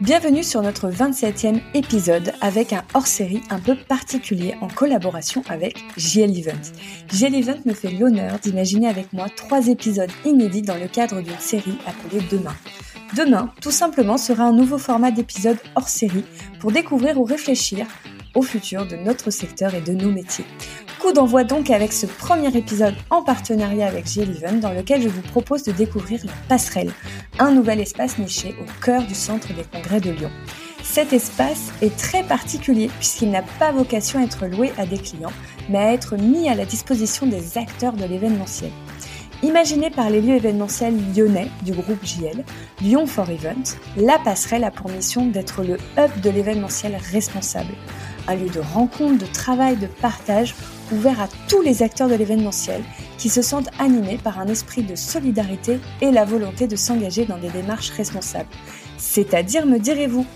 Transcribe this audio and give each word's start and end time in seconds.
Bienvenue 0.00 0.42
sur 0.42 0.60
notre 0.60 0.90
27e 0.90 1.60
épisode 1.72 2.32
avec 2.40 2.72
un 2.72 2.82
hors-série 2.94 3.42
un 3.48 3.60
peu 3.60 3.76
particulier 3.76 4.56
en 4.60 4.66
collaboration 4.66 5.42
avec 5.48 5.78
JL 5.96 6.36
Event. 6.36 6.60
JL 7.12 7.34
Event 7.36 7.60
me 7.64 7.74
fait 7.74 7.92
l'honneur 7.92 8.40
d'imaginer 8.40 8.88
avec 8.88 9.12
moi 9.12 9.26
trois 9.34 9.68
épisodes 9.68 10.10
inédits 10.24 10.62
dans 10.62 10.76
le 10.76 10.88
cadre 10.88 11.22
d'une 11.22 11.38
série 11.38 11.78
appelée 11.86 12.22
Demain. 12.28 12.56
Demain, 13.16 13.52
tout 13.60 13.70
simplement, 13.70 14.18
sera 14.18 14.42
un 14.42 14.52
nouveau 14.52 14.78
format 14.78 15.12
d'épisode 15.12 15.58
hors 15.76 15.88
série 15.88 16.24
pour 16.58 16.72
découvrir 16.72 17.20
ou 17.20 17.24
réfléchir 17.24 17.86
au 18.34 18.42
futur 18.42 18.86
de 18.86 18.96
notre 18.96 19.30
secteur 19.30 19.74
et 19.74 19.80
de 19.80 19.92
nos 19.92 20.10
métiers. 20.10 20.46
Coup 21.04 21.12
d'envoi 21.12 21.44
donc 21.44 21.68
avec 21.68 21.92
ce 21.92 22.06
premier 22.06 22.56
épisode 22.56 22.94
en 23.10 23.20
partenariat 23.20 23.86
avec 23.86 24.06
G11 24.06 24.60
dans 24.60 24.72
lequel 24.72 25.02
je 25.02 25.08
vous 25.10 25.20
propose 25.20 25.62
de 25.62 25.70
découvrir 25.70 26.24
la 26.24 26.32
passerelle, 26.48 26.90
un 27.38 27.50
nouvel 27.50 27.80
espace 27.80 28.16
niché 28.16 28.54
au 28.58 28.82
cœur 28.82 29.02
du 29.02 29.14
centre 29.14 29.48
des 29.48 29.64
congrès 29.64 30.00
de 30.00 30.12
Lyon. 30.12 30.30
Cet 30.82 31.12
espace 31.12 31.72
est 31.82 31.94
très 31.94 32.22
particulier 32.22 32.88
puisqu'il 32.98 33.30
n'a 33.30 33.42
pas 33.58 33.70
vocation 33.70 34.18
à 34.18 34.22
être 34.22 34.46
loué 34.46 34.72
à 34.78 34.86
des 34.86 34.96
clients, 34.96 35.32
mais 35.68 35.76
à 35.76 35.92
être 35.92 36.16
mis 36.16 36.48
à 36.48 36.54
la 36.54 36.64
disposition 36.64 37.26
des 37.26 37.58
acteurs 37.58 37.92
de 37.92 38.06
l'événementiel. 38.06 38.70
Imaginé 39.42 39.90
par 39.90 40.08
les 40.08 40.22
lieux 40.22 40.36
événementiels 40.36 40.96
lyonnais 41.14 41.50
du 41.66 41.72
groupe 41.72 42.02
JL, 42.02 42.42
Lyon 42.80 43.06
for 43.06 43.28
Event, 43.28 43.76
la 43.98 44.18
passerelle 44.20 44.64
a 44.64 44.70
pour 44.70 44.90
mission 44.90 45.26
d'être 45.26 45.64
le 45.64 45.76
hub 45.98 46.20
de 46.22 46.30
l'événementiel 46.30 46.96
responsable. 47.12 47.74
Un 48.26 48.36
lieu 48.36 48.48
de 48.48 48.60
rencontre, 48.60 49.18
de 49.18 49.30
travail, 49.30 49.76
de 49.76 49.86
partage 49.86 50.54
ouvert 50.92 51.20
à 51.20 51.28
tous 51.48 51.62
les 51.62 51.82
acteurs 51.82 52.08
de 52.08 52.14
l'événementiel 52.14 52.82
qui 53.18 53.28
se 53.28 53.42
sentent 53.42 53.70
animés 53.78 54.18
par 54.22 54.38
un 54.38 54.46
esprit 54.46 54.82
de 54.82 54.94
solidarité 54.94 55.78
et 56.00 56.10
la 56.10 56.24
volonté 56.24 56.66
de 56.66 56.76
s'engager 56.76 57.24
dans 57.24 57.38
des 57.38 57.50
démarches 57.50 57.90
responsables. 57.90 58.48
C'est-à-dire, 58.98 59.66
me 59.66 59.78
direz-vous? 59.78 60.26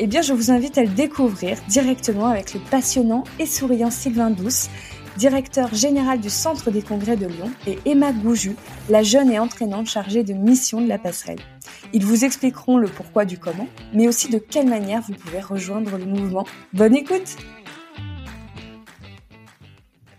Eh 0.00 0.06
bien, 0.06 0.22
je 0.22 0.32
vous 0.32 0.50
invite 0.50 0.78
à 0.78 0.82
le 0.82 0.88
découvrir 0.88 1.58
directement 1.68 2.26
avec 2.26 2.54
le 2.54 2.60
passionnant 2.70 3.24
et 3.38 3.46
souriant 3.46 3.90
Sylvain 3.90 4.30
Douce, 4.30 4.68
directeur 5.16 5.74
général 5.74 6.20
du 6.20 6.30
Centre 6.30 6.70
des 6.70 6.82
Congrès 6.82 7.16
de 7.16 7.26
Lyon, 7.26 7.50
et 7.66 7.78
Emma 7.84 8.12
Gouju, 8.12 8.56
la 8.88 9.02
jeune 9.02 9.30
et 9.30 9.38
entraînante 9.38 9.86
chargée 9.86 10.24
de 10.24 10.32
mission 10.32 10.80
de 10.80 10.88
la 10.88 10.98
passerelle. 10.98 11.40
Ils 11.92 12.04
vous 12.04 12.24
expliqueront 12.24 12.78
le 12.78 12.88
pourquoi 12.88 13.24
du 13.24 13.38
comment, 13.38 13.68
mais 13.92 14.08
aussi 14.08 14.30
de 14.30 14.38
quelle 14.38 14.68
manière 14.68 15.02
vous 15.02 15.12
pouvez 15.12 15.40
rejoindre 15.40 15.98
le 15.98 16.06
mouvement. 16.06 16.46
Bonne 16.72 16.96
écoute 16.96 17.36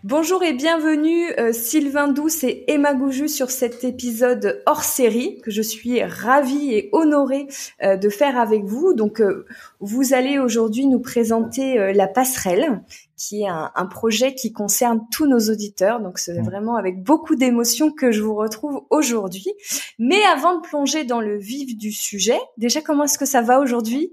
Bonjour 0.03 0.43
et 0.43 0.51
bienvenue 0.51 1.31
euh, 1.39 1.53
Sylvain 1.53 2.09
Douce 2.09 2.43
et 2.43 2.65
Emma 2.67 2.93
Gouju 2.93 3.29
sur 3.29 3.49
cet 3.49 3.85
épisode 3.85 4.61
hors 4.65 4.83
série 4.83 5.39
que 5.39 5.49
je 5.49 5.61
suis 5.61 6.03
ravie 6.03 6.73
et 6.73 6.89
honorée 6.91 7.47
euh, 7.83 7.95
de 7.95 8.09
faire 8.09 8.37
avec 8.37 8.65
vous. 8.65 8.93
Donc 8.93 9.21
euh, 9.21 9.45
vous 9.79 10.13
allez 10.13 10.39
aujourd'hui 10.39 10.87
nous 10.87 10.99
présenter 10.99 11.93
la 11.93 12.09
passerelle 12.09 12.81
qui 13.15 13.43
est 13.43 13.47
un, 13.47 13.71
un, 13.73 13.85
projet 13.85 14.35
qui 14.35 14.51
concerne 14.51 14.99
tous 15.09 15.25
nos 15.25 15.39
auditeurs. 15.49 16.01
Donc 16.01 16.19
c'est 16.19 16.37
mmh. 16.37 16.43
vraiment 16.43 16.75
avec 16.75 17.01
beaucoup 17.01 17.35
d'émotion 17.35 17.89
que 17.89 18.11
je 18.11 18.21
vous 18.21 18.35
retrouve 18.35 18.81
aujourd'hui. 18.89 19.53
Mais 19.99 20.21
avant 20.35 20.57
de 20.57 20.61
plonger 20.67 21.05
dans 21.05 21.21
le 21.21 21.37
vif 21.37 21.77
du 21.77 21.93
sujet, 21.93 22.39
déjà 22.57 22.81
comment 22.81 23.05
est-ce 23.05 23.17
que 23.17 23.25
ça 23.25 23.41
va 23.41 23.61
aujourd'hui? 23.61 24.11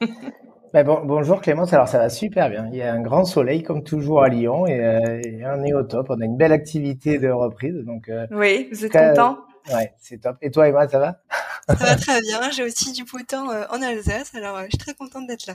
Bah, 0.76 0.82
bonjour 0.84 1.40
Clémence, 1.40 1.72
alors 1.72 1.88
ça 1.88 1.96
va 1.96 2.10
super 2.10 2.50
bien. 2.50 2.68
Il 2.70 2.76
y 2.76 2.82
a 2.82 2.92
un 2.92 3.00
grand 3.00 3.24
soleil 3.24 3.62
comme 3.62 3.82
toujours 3.82 4.22
à 4.22 4.28
Lyon 4.28 4.66
et, 4.66 4.78
euh, 4.78 5.56
on 5.56 5.64
est 5.64 5.72
au 5.72 5.82
top. 5.82 6.08
On 6.10 6.20
a 6.20 6.24
une 6.26 6.36
belle 6.36 6.52
activité 6.52 7.18
de 7.18 7.30
reprise. 7.30 7.82
Donc, 7.86 8.10
euh, 8.10 8.26
oui, 8.30 8.68
vous 8.70 8.84
êtes 8.84 8.92
content? 8.92 9.38
Ouais, 9.72 9.94
c'est 9.98 10.20
top. 10.20 10.36
Et 10.42 10.50
toi 10.50 10.68
Emma, 10.68 10.86
ça 10.86 10.98
va? 10.98 11.22
Ça 11.66 11.76
va 11.76 11.96
très 11.96 12.20
bien. 12.20 12.50
J'ai 12.50 12.62
aussi 12.62 12.92
du 12.92 13.04
beau 13.04 13.18
temps 13.26 13.50
euh, 13.50 13.64
en 13.70 13.80
Alsace, 13.80 14.34
alors 14.34 14.58
je 14.64 14.68
suis 14.68 14.76
très 14.76 14.92
contente 14.92 15.26
d'être 15.26 15.46
là. 15.46 15.54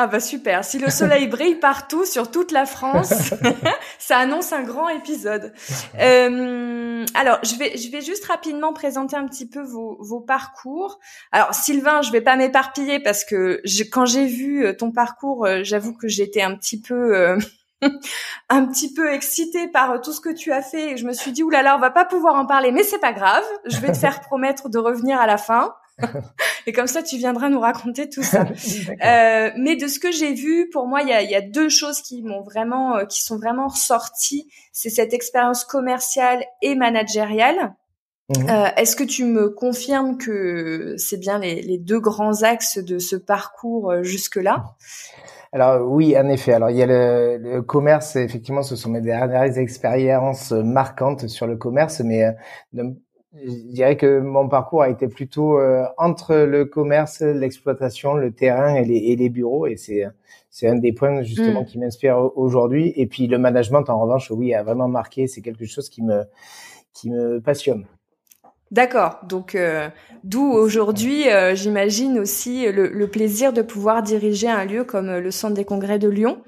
Ah 0.00 0.06
bah 0.06 0.20
super, 0.20 0.64
si 0.64 0.78
le 0.78 0.90
soleil 0.90 1.26
brille 1.26 1.56
partout 1.56 2.04
sur 2.04 2.30
toute 2.30 2.52
la 2.52 2.66
France, 2.66 3.12
ça 3.98 4.18
annonce 4.18 4.52
un 4.52 4.62
grand 4.62 4.88
épisode. 4.90 5.52
Euh, 5.98 7.04
alors 7.14 7.40
je 7.42 7.56
vais 7.56 7.76
je 7.76 7.90
vais 7.90 8.00
juste 8.00 8.24
rapidement 8.26 8.72
présenter 8.72 9.16
un 9.16 9.26
petit 9.26 9.48
peu 9.48 9.60
vos, 9.60 9.96
vos 9.98 10.20
parcours. 10.20 11.00
Alors 11.32 11.52
Sylvain, 11.52 12.00
je 12.02 12.12
vais 12.12 12.20
pas 12.20 12.36
m'éparpiller 12.36 13.00
parce 13.00 13.24
que 13.24 13.60
quand 13.90 14.06
j'ai 14.06 14.26
vu 14.26 14.64
euh, 14.64 14.72
ton 14.72 14.92
parcours, 14.92 15.46
euh, 15.46 15.64
j'avoue 15.64 15.96
que 15.96 16.06
j'étais 16.06 16.42
un 16.42 16.54
petit 16.54 16.80
peu 16.80 17.16
euh, 17.16 17.36
un 18.50 18.66
petit 18.66 18.94
peu 18.94 19.12
excitée 19.12 19.66
par 19.66 20.00
tout 20.00 20.12
ce 20.12 20.20
que 20.20 20.32
tu 20.32 20.52
as 20.52 20.62
fait 20.62 20.92
et 20.92 20.96
je 20.96 21.06
me 21.06 21.12
suis 21.12 21.32
dit 21.32 21.42
oulala, 21.42 21.74
on 21.74 21.80
va 21.80 21.90
pas 21.90 22.04
pouvoir 22.04 22.36
en 22.36 22.46
parler 22.46 22.70
mais 22.70 22.84
c'est 22.84 23.00
pas 23.00 23.12
grave, 23.12 23.44
je 23.64 23.78
vais 23.78 23.90
te 23.90 23.98
faire 23.98 24.20
promettre 24.20 24.68
de 24.68 24.78
revenir 24.78 25.20
à 25.20 25.26
la 25.26 25.38
fin. 25.38 25.74
et 26.66 26.72
comme 26.72 26.86
ça, 26.86 27.02
tu 27.02 27.16
viendras 27.16 27.48
nous 27.48 27.60
raconter 27.60 28.08
tout 28.08 28.22
ça. 28.22 28.46
euh, 29.04 29.50
mais 29.56 29.76
de 29.76 29.86
ce 29.86 29.98
que 29.98 30.12
j'ai 30.12 30.34
vu, 30.34 30.68
pour 30.70 30.86
moi, 30.86 31.02
il 31.02 31.08
y 31.08 31.12
a, 31.12 31.22
y 31.22 31.34
a, 31.34 31.40
deux 31.40 31.68
choses 31.68 32.00
qui 32.02 32.22
m'ont 32.22 32.42
vraiment, 32.42 32.96
euh, 32.96 33.04
qui 33.04 33.22
sont 33.22 33.36
vraiment 33.36 33.68
ressorties. 33.68 34.48
C'est 34.72 34.90
cette 34.90 35.12
expérience 35.12 35.64
commerciale 35.64 36.44
et 36.62 36.74
managériale. 36.74 37.74
Mhm. 38.36 38.46
Euh, 38.50 38.68
Est-ce 38.76 38.94
que 38.94 39.04
tu 39.04 39.24
me 39.24 39.48
confirmes 39.48 40.18
que 40.18 40.94
c'est 40.98 41.16
bien 41.16 41.38
les, 41.38 41.62
les, 41.62 41.78
deux 41.78 41.98
grands 41.98 42.42
axes 42.42 42.78
de 42.78 42.98
ce 42.98 43.16
parcours 43.16 43.90
euh, 43.90 44.02
jusque-là? 44.02 44.76
Alors 45.52 45.90
oui, 45.90 46.14
en 46.18 46.28
effet. 46.28 46.52
Alors 46.52 46.68
il 46.68 46.76
y 46.76 46.82
a 46.82 46.86
le, 46.86 47.38
le, 47.38 47.62
commerce, 47.62 48.16
effectivement, 48.16 48.62
ce 48.62 48.76
sont 48.76 48.90
mes 48.90 49.00
dernières 49.00 49.56
expériences 49.56 50.52
marquantes 50.52 51.26
sur 51.28 51.46
le 51.46 51.56
commerce, 51.56 52.00
mais 52.00 52.24
euh, 52.24 52.82
je 53.34 53.72
dirais 53.72 53.96
que 53.96 54.20
mon 54.20 54.48
parcours 54.48 54.82
a 54.82 54.88
été 54.88 55.06
plutôt 55.06 55.58
euh, 55.58 55.84
entre 55.98 56.34
le 56.34 56.64
commerce, 56.64 57.20
l'exploitation, 57.20 58.14
le 58.14 58.32
terrain 58.32 58.74
et 58.74 58.84
les, 58.84 58.96
et 58.96 59.16
les 59.16 59.28
bureaux, 59.28 59.66
et 59.66 59.76
c'est 59.76 60.06
c'est 60.50 60.66
un 60.66 60.76
des 60.76 60.92
points 60.92 61.22
justement 61.22 61.62
mm. 61.62 61.66
qui 61.66 61.78
m'inspire 61.78 62.18
aujourd'hui. 62.36 62.92
Et 62.96 63.06
puis 63.06 63.26
le 63.26 63.38
management, 63.38 63.88
en 63.90 64.00
revanche, 64.00 64.30
oui, 64.30 64.54
a 64.54 64.62
vraiment 64.62 64.88
marqué. 64.88 65.26
C'est 65.26 65.42
quelque 65.42 65.66
chose 65.66 65.90
qui 65.90 66.02
me 66.02 66.24
qui 66.94 67.10
me 67.10 67.40
passionne. 67.40 67.84
D'accord. 68.70 69.20
Donc, 69.26 69.54
euh, 69.54 69.88
d'où 70.24 70.42
aujourd'hui, 70.42 71.30
euh, 71.30 71.54
j'imagine 71.54 72.18
aussi 72.18 72.70
le, 72.70 72.88
le, 72.88 73.08
plaisir 73.08 73.52
de 73.52 73.62
pouvoir 73.62 74.02
diriger 74.02 74.48
un 74.48 74.64
lieu 74.64 74.84
comme 74.84 75.06
le 75.18 75.30
Centre 75.30 75.54
des 75.54 75.64
Congrès 75.64 75.98
de 75.98 76.08
Lyon. 76.08 76.38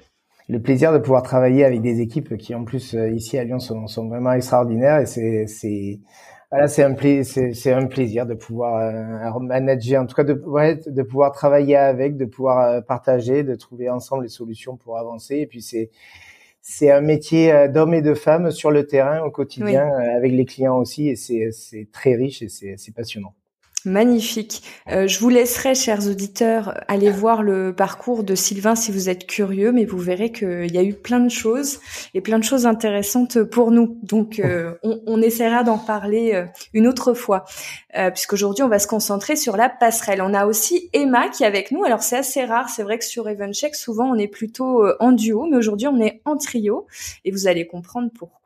Le 0.47 0.61
plaisir 0.61 0.93
de 0.93 0.99
pouvoir 0.99 1.23
travailler 1.23 1.63
avec 1.63 1.81
des 1.81 1.99
équipes 1.99 2.37
qui, 2.37 2.53
en 2.53 2.63
plus, 2.63 2.93
ici 2.93 3.39
à 3.39 3.43
Lyon, 3.43 3.59
sont, 3.59 3.87
sont 3.87 4.07
vraiment 4.07 4.33
extraordinaires. 4.33 4.99
Et 4.99 5.07
c'est, 5.07 5.47
c'est, 5.47 5.99
voilà, 6.51 6.67
c'est 6.67 6.83
un, 6.83 6.95
c'est, 7.23 7.71
un 7.71 7.85
plaisir 7.87 8.25
de 8.25 8.33
pouvoir 8.33 8.75
euh, 8.77 9.39
manager, 9.39 10.03
en 10.03 10.05
tout 10.05 10.15
cas 10.15 10.25
de, 10.25 10.33
ouais, 10.33 10.81
de 10.85 11.01
pouvoir 11.03 11.31
travailler 11.31 11.77
avec, 11.77 12.17
de 12.17 12.25
pouvoir 12.25 12.59
euh, 12.59 12.81
partager, 12.81 13.43
de 13.43 13.55
trouver 13.55 13.89
ensemble 13.89 14.23
les 14.23 14.29
solutions 14.29 14.75
pour 14.75 14.97
avancer. 14.97 15.37
Et 15.37 15.47
puis 15.47 15.61
c'est, 15.61 15.91
c'est 16.61 16.91
un 16.91 17.01
métier 17.01 17.69
d'homme 17.69 17.93
et 17.93 18.01
de 18.01 18.13
femme 18.13 18.51
sur 18.51 18.69
le 18.71 18.85
terrain 18.85 19.21
au 19.23 19.31
quotidien 19.31 19.89
avec 20.17 20.31
les 20.33 20.45
clients 20.45 20.77
aussi 20.77 21.09
et 21.09 21.15
c'est 21.15 21.87
très 21.91 22.15
riche 22.15 22.41
et 22.43 22.49
c'est 22.49 22.93
passionnant. 22.93 23.33
Magnifique. 23.83 24.61
Euh, 24.91 25.07
je 25.07 25.19
vous 25.19 25.29
laisserai, 25.29 25.73
chers 25.73 26.07
auditeurs, 26.07 26.79
aller 26.87 27.09
voir 27.09 27.41
le 27.41 27.73
parcours 27.73 28.23
de 28.23 28.35
Sylvain 28.35 28.75
si 28.75 28.91
vous 28.91 29.09
êtes 29.09 29.25
curieux, 29.25 29.71
mais 29.71 29.85
vous 29.85 29.97
verrez 29.97 30.31
qu'il 30.31 30.71
y 30.71 30.77
a 30.77 30.83
eu 30.83 30.93
plein 30.93 31.19
de 31.19 31.29
choses 31.29 31.79
et 32.13 32.21
plein 32.21 32.37
de 32.37 32.43
choses 32.43 32.67
intéressantes 32.67 33.41
pour 33.43 33.71
nous. 33.71 33.97
Donc, 34.03 34.39
euh, 34.39 34.75
on, 34.83 35.01
on, 35.07 35.21
essaiera 35.21 35.63
d'en 35.63 35.79
parler 35.79 36.33
euh, 36.35 36.45
une 36.73 36.87
autre 36.87 37.13
fois, 37.13 37.45
euh, 37.97 38.11
puisqu'aujourd'hui, 38.11 38.63
on 38.63 38.67
va 38.67 38.77
se 38.77 38.87
concentrer 38.87 39.35
sur 39.35 39.57
la 39.57 39.69
passerelle. 39.69 40.21
On 40.21 40.33
a 40.33 40.45
aussi 40.45 40.89
Emma 40.93 41.29
qui 41.29 41.43
est 41.43 41.47
avec 41.47 41.71
nous. 41.71 41.83
Alors, 41.83 42.03
c'est 42.03 42.17
assez 42.17 42.45
rare. 42.45 42.69
C'est 42.69 42.83
vrai 42.83 42.99
que 42.99 43.05
sur 43.05 43.27
Evencheck, 43.27 43.75
souvent, 43.75 44.11
on 44.11 44.15
est 44.15 44.27
plutôt 44.27 44.85
en 44.99 45.11
duo, 45.11 45.47
mais 45.49 45.57
aujourd'hui, 45.57 45.87
on 45.87 45.99
est 45.99 46.21
en 46.25 46.37
trio 46.37 46.85
et 47.25 47.31
vous 47.31 47.47
allez 47.47 47.65
comprendre 47.65 48.09
pourquoi. 48.13 48.40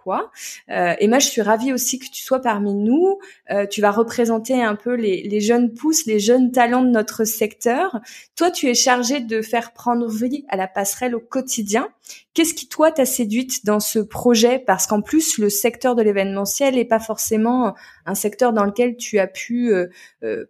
Euh, 0.70 0.94
et 1.00 1.08
moi, 1.08 1.20
je 1.20 1.28
suis 1.28 1.42
ravie 1.42 1.74
aussi 1.74 2.00
que 2.00 2.06
tu 2.06 2.24
sois 2.24 2.42
parmi 2.42 2.74
nous. 2.74 3.20
Euh, 3.52 3.66
tu 3.66 3.82
vas 3.82 3.92
représenter 3.92 4.62
un 4.62 4.76
peu 4.76 4.96
les, 4.96 5.40
jeunes 5.40 5.74
pousses, 5.74 6.06
les 6.06 6.20
jeunes 6.20 6.52
talents 6.52 6.84
de 6.84 6.90
notre 6.90 7.24
secteur. 7.24 8.00
Toi, 8.36 8.52
tu 8.52 8.68
es 8.68 8.74
chargé 8.74 9.20
de 9.20 9.42
faire 9.42 9.74
prendre 9.74 10.08
vie 10.10 10.46
à 10.50 10.58
la 10.58 10.68
passerelle 10.68 11.16
au 11.16 11.20
quotidien. 11.20 11.88
Qu'est-ce 12.34 12.54
qui, 12.54 12.68
toi, 12.68 12.92
t'a 12.92 13.06
séduite 13.06 13.66
dans 13.66 13.80
ce 13.80 14.00
projet? 14.00 14.60
Parce 14.60 14.88
qu'en 14.88 15.02
plus, 15.02 15.38
le 15.38 15.50
secteur 15.50 15.96
de 15.96 16.02
l'événementiel 16.02 16.76
n'est 16.76 16.86
pas 16.86 17.00
forcément 17.00 17.76
un 18.06 18.16
secteur 18.16 18.54
dans 18.54 18.66
lequel 18.66 18.98
tu 18.98 19.20
as 19.20 19.28
pu... 19.28 19.74
Euh, 19.74 20.46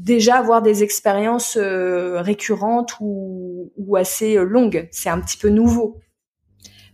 déjà 0.00 0.34
avoir 0.34 0.60
des 0.60 0.82
expériences 0.82 1.56
récurrentes 1.56 2.96
ou, 2.98 3.70
ou 3.76 3.94
assez 3.94 4.34
longues. 4.34 4.88
C'est 4.90 5.08
un 5.08 5.20
petit 5.20 5.36
peu 5.36 5.50
nouveau. 5.50 6.00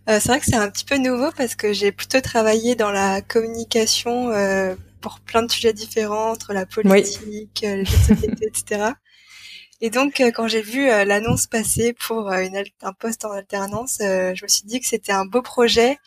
Euh, 0.09 0.19
c'est 0.19 0.29
vrai 0.29 0.39
que 0.39 0.45
c'est 0.45 0.55
un 0.55 0.69
petit 0.69 0.85
peu 0.85 0.97
nouveau 0.97 1.31
parce 1.31 1.55
que 1.55 1.73
j'ai 1.73 1.91
plutôt 1.91 2.21
travaillé 2.21 2.75
dans 2.75 2.91
la 2.91 3.21
communication 3.21 4.31
euh, 4.31 4.75
pour 4.99 5.19
plein 5.19 5.43
de 5.43 5.51
sujets 5.51 5.73
différents, 5.73 6.31
entre 6.31 6.53
la 6.53 6.65
politique, 6.65 7.63
euh, 7.63 7.75
les 7.77 7.85
jeux 7.85 7.97
de 7.97 8.15
société, 8.15 8.45
etc. 8.47 8.91
Et 9.79 9.89
donc, 9.89 10.19
euh, 10.19 10.31
quand 10.31 10.47
j'ai 10.47 10.61
vu 10.61 10.87
l'annonce 10.87 11.47
passer 11.47 11.93
pour 11.93 12.31
une, 12.31 12.63
un 12.81 12.93
poste 12.93 13.25
en 13.25 13.31
alternance, 13.31 13.97
je 13.99 14.43
me 14.43 14.47
suis 14.47 14.65
dit 14.65 14.79
que 14.79 14.87
c'était 14.87 15.11
un 15.11 15.25
beau 15.25 15.41
projet 15.41 15.97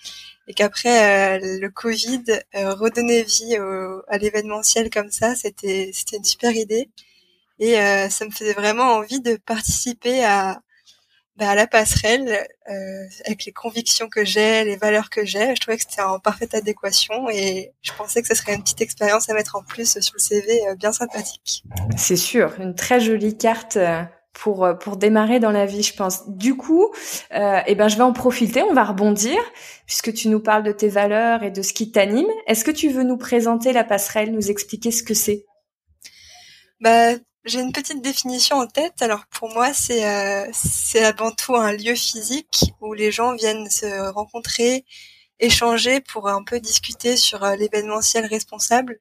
et 0.46 0.54
qu'après 0.54 1.38
le 1.40 1.68
Covid, 1.70 2.22
redonner 2.52 3.22
vie 3.22 3.58
au, 3.58 4.02
à 4.08 4.18
l'événementiel 4.18 4.90
comme 4.90 5.10
ça, 5.10 5.34
c'était 5.34 5.90
c'était 5.92 6.18
une 6.18 6.24
super 6.24 6.52
idée. 6.52 6.90
Et 7.58 7.74
ça 8.10 8.24
me 8.26 8.30
faisait 8.30 8.52
vraiment 8.52 8.94
envie 8.94 9.20
de 9.20 9.36
participer 9.36 10.24
à, 10.24 10.60
bah, 11.36 11.50
à 11.50 11.54
la 11.54 11.66
passerelle, 11.66 12.46
euh, 12.70 13.04
avec 13.26 13.44
les 13.44 13.52
convictions 13.52 14.08
que 14.08 14.24
j'ai, 14.24 14.64
les 14.64 14.76
valeurs 14.76 15.10
que 15.10 15.24
j'ai, 15.24 15.54
je 15.56 15.60
trouvais 15.60 15.76
que 15.76 15.82
c'était 15.82 16.02
en 16.02 16.20
parfaite 16.20 16.54
adéquation 16.54 17.28
et 17.28 17.72
je 17.82 17.92
pensais 17.92 18.22
que 18.22 18.28
ce 18.28 18.34
serait 18.34 18.54
une 18.54 18.62
petite 18.62 18.80
expérience 18.80 19.28
à 19.28 19.34
mettre 19.34 19.56
en 19.56 19.62
plus 19.64 19.98
sur 19.98 20.14
le 20.14 20.20
CV 20.20 20.66
euh, 20.68 20.76
bien 20.76 20.92
sympathique. 20.92 21.64
C'est 21.96 22.16
sûr, 22.16 22.52
une 22.60 22.76
très 22.76 23.00
jolie 23.00 23.36
carte 23.36 23.76
euh, 23.76 24.02
pour 24.32 24.68
pour 24.80 24.96
démarrer 24.96 25.40
dans 25.40 25.50
la 25.50 25.66
vie, 25.66 25.82
je 25.82 25.94
pense. 25.94 26.28
Du 26.28 26.56
coup, 26.56 26.88
euh, 27.34 27.60
eh 27.66 27.74
ben 27.74 27.88
je 27.88 27.96
vais 27.96 28.02
en 28.02 28.12
profiter, 28.12 28.62
on 28.62 28.74
va 28.74 28.84
rebondir 28.84 29.38
puisque 29.86 30.12
tu 30.12 30.28
nous 30.28 30.40
parles 30.40 30.62
de 30.62 30.72
tes 30.72 30.88
valeurs 30.88 31.42
et 31.42 31.50
de 31.50 31.62
ce 31.62 31.72
qui 31.72 31.90
t'anime. 31.90 32.26
Est-ce 32.46 32.64
que 32.64 32.70
tu 32.70 32.88
veux 32.90 33.04
nous 33.04 33.16
présenter 33.16 33.72
la 33.72 33.84
passerelle, 33.84 34.32
nous 34.32 34.50
expliquer 34.50 34.90
ce 34.90 35.02
que 35.02 35.14
c'est? 35.14 35.46
Bah 36.80 37.14
j'ai 37.44 37.60
une 37.60 37.72
petite 37.72 38.02
définition 38.02 38.56
en 38.56 38.66
tête. 38.66 39.02
Alors 39.02 39.26
pour 39.26 39.50
moi, 39.50 39.74
c'est 39.74 40.06
euh, 40.06 40.50
c'est 40.52 41.04
avant 41.04 41.30
tout 41.30 41.54
un 41.54 41.72
lieu 41.72 41.94
physique 41.94 42.72
où 42.80 42.94
les 42.94 43.12
gens 43.12 43.34
viennent 43.34 43.70
se 43.70 44.10
rencontrer, 44.10 44.84
échanger 45.40 46.00
pour 46.00 46.28
un 46.28 46.42
peu 46.42 46.60
discuter 46.60 47.16
sur 47.16 47.44
euh, 47.44 47.56
l'événementiel 47.56 48.26
responsable. 48.26 49.00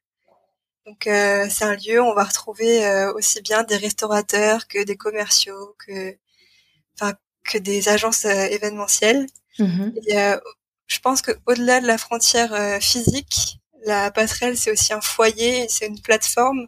Donc 0.85 1.07
euh, 1.07 1.47
c'est 1.49 1.63
un 1.63 1.75
lieu 1.75 2.01
où 2.01 2.05
on 2.05 2.13
va 2.13 2.25
retrouver 2.25 2.85
euh, 2.85 3.13
aussi 3.13 3.41
bien 3.41 3.63
des 3.63 3.77
restaurateurs 3.77 4.67
que 4.67 4.83
des 4.83 4.97
commerciaux, 4.97 5.75
que 5.85 6.17
enfin 6.99 7.13
que 7.45 7.57
des 7.57 7.89
agences 7.89 8.25
événementielles. 8.25 9.25
Mmh 9.59 9.91
Et 10.07 10.15
je 10.87 10.99
pense 10.99 11.21
que 11.21 11.31
au-delà 11.45 11.81
de 11.81 11.87
la 11.87 11.97
frontière 11.97 12.81
physique, 12.81 13.59
la 13.85 14.11
passerelle 14.11 14.57
c'est 14.57 14.71
aussi 14.71 14.93
un 14.93 15.01
foyer, 15.01 15.67
c'est 15.69 15.87
une 15.87 16.01
plateforme 16.01 16.67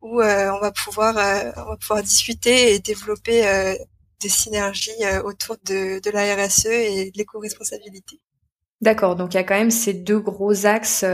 où 0.00 0.20
euh, 0.20 0.50
on 0.52 0.60
va 0.60 0.72
pouvoir 0.72 1.16
euh, 1.16 1.50
on 1.56 1.70
va 1.70 1.76
pouvoir 1.76 2.02
discuter 2.02 2.74
et 2.74 2.78
développer 2.78 3.46
euh, 3.46 3.74
des 4.20 4.28
synergies 4.28 4.90
autour 5.24 5.56
de, 5.64 6.00
la 6.10 6.34
RSE 6.34 6.66
et 6.66 7.10
de 7.12 7.18
l'éco-responsabilité. 7.18 8.20
D'accord, 8.80 9.14
donc 9.14 9.34
il 9.34 9.36
y 9.36 9.40
a 9.40 9.44
quand 9.44 9.56
même 9.56 9.70
ces 9.70 9.92
deux 9.92 10.18
gros 10.18 10.66
axes 10.66 11.04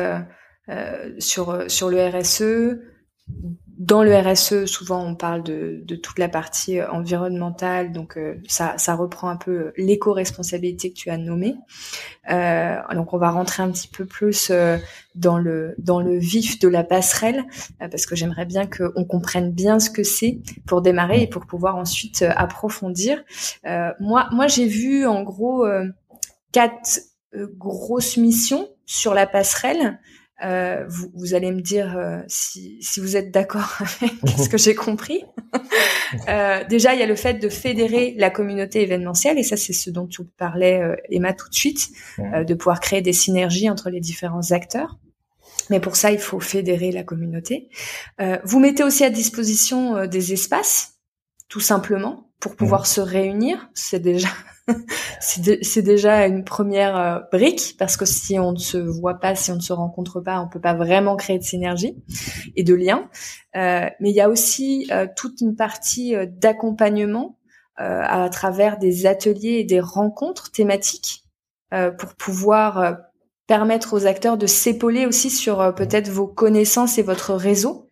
sur 1.19 1.52
le 1.52 2.19
RSE 2.19 2.78
dans 3.76 4.05
le 4.05 4.17
RSE, 4.17 4.67
souvent 4.67 5.05
on 5.05 5.17
parle 5.17 5.43
de, 5.43 5.82
de 5.85 5.97
toute 5.97 6.19
la 6.19 6.29
partie 6.29 6.79
euh, 6.79 6.88
environnementale, 6.91 7.93
donc 7.93 8.17
euh, 8.17 8.37
ça, 8.47 8.75
ça 8.79 8.94
reprend 8.94 9.29
un 9.29 9.37
peu 9.37 9.50
euh, 9.50 9.73
l'éco-responsabilité 9.76 10.91
que 10.91 10.94
tu 10.94 11.11
as 11.11 11.19
nommée. 11.19 11.56
Euh, 12.31 12.76
donc 12.94 13.12
on 13.12 13.19
va 13.19 13.31
rentrer 13.31 13.62
un 13.62 13.71
petit 13.71 13.88
peu 13.88 14.05
plus 14.06 14.53
dans 15.15 15.38
le 15.38 15.75
dans 15.79 16.00
le 16.00 16.17
vif 16.17 16.59
de 16.59 16.69
la 16.69 16.85
passerelle, 16.85 17.44
parce 17.79 18.06
que 18.06 18.17
j'aimerais 18.17 18.47
bien 18.47 18.67
qu'on 18.67 19.05
comprenne 19.05 19.53
bien 19.53 19.79
ce 19.79 19.91
que 19.91 20.03
c'est 20.03 20.38
pour 20.67 20.81
démarrer 20.81 21.23
et 21.23 21.27
pour 21.27 21.47
pouvoir 21.47 21.77
ensuite 21.77 22.25
approfondir. 22.37 23.23
moi, 24.00 24.29
moi 24.32 24.47
j'ai 24.47 24.67
vu 24.67 25.06
en 25.06 25.23
gros 25.23 25.67
quatre 26.53 27.00
grosses 27.35 28.17
missions 28.17 28.69
sur 28.87 29.15
la 29.15 29.27
passerelle. 29.27 29.99
Euh, 30.42 30.84
vous, 30.88 31.10
vous, 31.14 31.34
allez 31.34 31.52
me 31.52 31.60
dire 31.60 31.96
euh, 31.96 32.20
si, 32.26 32.78
si, 32.81 32.98
vous 32.98 33.16
êtes 33.16 33.31
d'accord 33.31 33.78
avec 34.02 34.12
ce 34.38 34.48
que 34.48 34.58
j'ai 34.58 34.75
compris. 34.75 35.22
euh, 36.28 36.64
déjà, 36.69 36.94
il 36.94 37.00
y 37.00 37.02
a 37.02 37.06
le 37.06 37.16
fait 37.16 37.34
de 37.34 37.48
fédérer 37.48 38.14
la 38.19 38.31
communauté 38.31 38.82
événementielle, 38.82 39.38
et 39.38 39.42
ça, 39.42 39.56
c'est 39.56 39.72
ce 39.72 39.90
dont 39.90 40.06
tu 40.06 40.25
parlais, 40.25 40.81
euh, 40.81 40.96
Emma, 41.10 41.32
tout 41.32 41.48
de 41.48 41.54
suite, 41.54 41.88
euh, 42.19 42.44
de 42.44 42.54
pouvoir 42.54 42.81
créer 42.81 43.02
des 43.02 43.12
synergies 43.12 43.70
entre 43.70 43.90
les 43.90 44.00
différents 44.00 44.50
acteurs. 44.50 44.98
Mais 45.70 45.81
pour 45.81 45.96
ça, 45.96 46.10
il 46.10 46.19
faut 46.19 46.40
fédérer 46.40 46.90
la 46.90 47.04
communauté. 47.04 47.70
vous 48.44 48.60
mettez 48.60 48.82
aussi 48.82 49.02
à 49.02 49.08
disposition 49.08 50.06
des 50.06 50.34
espaces, 50.34 50.96
tout 51.48 51.60
simplement, 51.60 52.28
pour 52.38 52.54
pouvoir 52.54 52.86
se 52.86 53.00
réunir. 53.00 53.70
C'est 53.72 54.00
déjà 54.00 54.28
c'est 55.20 55.82
déjà 55.82 56.26
une 56.26 56.44
première 56.44 56.96
euh, 56.96 57.19
brique 57.32 57.76
parce 57.78 57.96
que 57.96 58.05
si 58.05 58.38
on 58.38 58.53
ne 58.53 58.58
se 58.58 58.79
voit 58.79 59.20
pas, 59.20 59.34
si 59.34 59.50
on 59.50 59.56
ne 59.56 59.60
se 59.60 59.72
rencontre 59.72 60.20
pas, 60.20 60.41
on 60.41 60.48
peut 60.48 60.60
pas 60.60 60.74
vraiment 60.74 61.17
créer 61.17 61.39
de 61.39 61.44
synergie 61.44 61.96
et 62.56 62.65
de 62.65 62.74
lien. 62.74 63.08
Euh, 63.56 63.89
mais 64.00 64.10
il 64.10 64.17
y 64.17 64.20
a 64.20 64.29
aussi 64.29 64.89
euh, 64.91 65.06
toute 65.17 65.41
une 65.41 65.56
partie 65.56 66.15
d'accompagnement 66.29 67.39
à 67.77 68.29
travers 68.29 68.79
des 68.79 69.05
ateliers 69.05 69.58
et 69.58 69.65
des 69.65 69.81
rencontres 69.81 70.53
thématiques 70.53 71.24
pour 71.98 72.15
pouvoir 72.15 72.98
permettre 73.48 73.94
aux 73.94 74.06
acteurs 74.06 74.39
de 74.39 74.46
s'épauler 74.46 75.06
aussi 75.06 75.29
sur 75.29 75.74
peut-être 75.74 76.08
vos 76.08 76.29
connaissances 76.29 76.98
et 76.98 77.03
votre 77.03 77.34
réseau. 77.34 77.91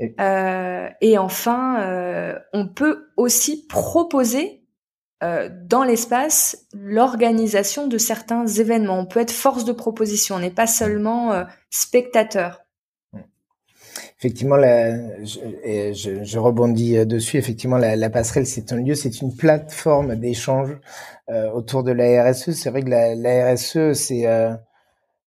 et 0.00 1.18
enfin, 1.18 2.34
on 2.54 2.66
peut 2.66 3.08
aussi 3.18 3.66
proposer 3.66 4.61
euh, 5.22 5.48
dans 5.68 5.84
l'espace 5.84 6.66
l'organisation 6.74 7.86
de 7.86 7.96
certains 7.96 8.44
événements. 8.46 8.98
On 8.98 9.06
peut 9.06 9.20
être 9.20 9.30
force 9.30 9.64
de 9.64 9.72
proposition, 9.72 10.34
on 10.34 10.40
n'est 10.40 10.50
pas 10.50 10.66
seulement 10.66 11.32
euh, 11.32 11.44
spectateur. 11.70 12.64
Effectivement, 14.18 14.56
je, 14.56 16.38
rebondis 16.38 16.96
euh, 16.96 17.04
dessus. 17.04 17.36
Effectivement, 17.36 17.78
la, 17.78 18.10
passerelle, 18.10 18.46
c'est 18.46 18.72
un 18.72 18.76
lieu, 18.76 18.96
c'est 18.96 19.20
une 19.20 19.36
plateforme 19.36 20.16
d'échange 20.16 20.76
autour 21.54 21.82
de 21.84 21.92
la 21.92 22.30
RSE. 22.30 22.50
C'est 22.50 22.70
vrai 22.70 22.82
que 22.82 22.90
la 22.90 23.52
RSE, 23.52 23.92
c'est 23.94 24.26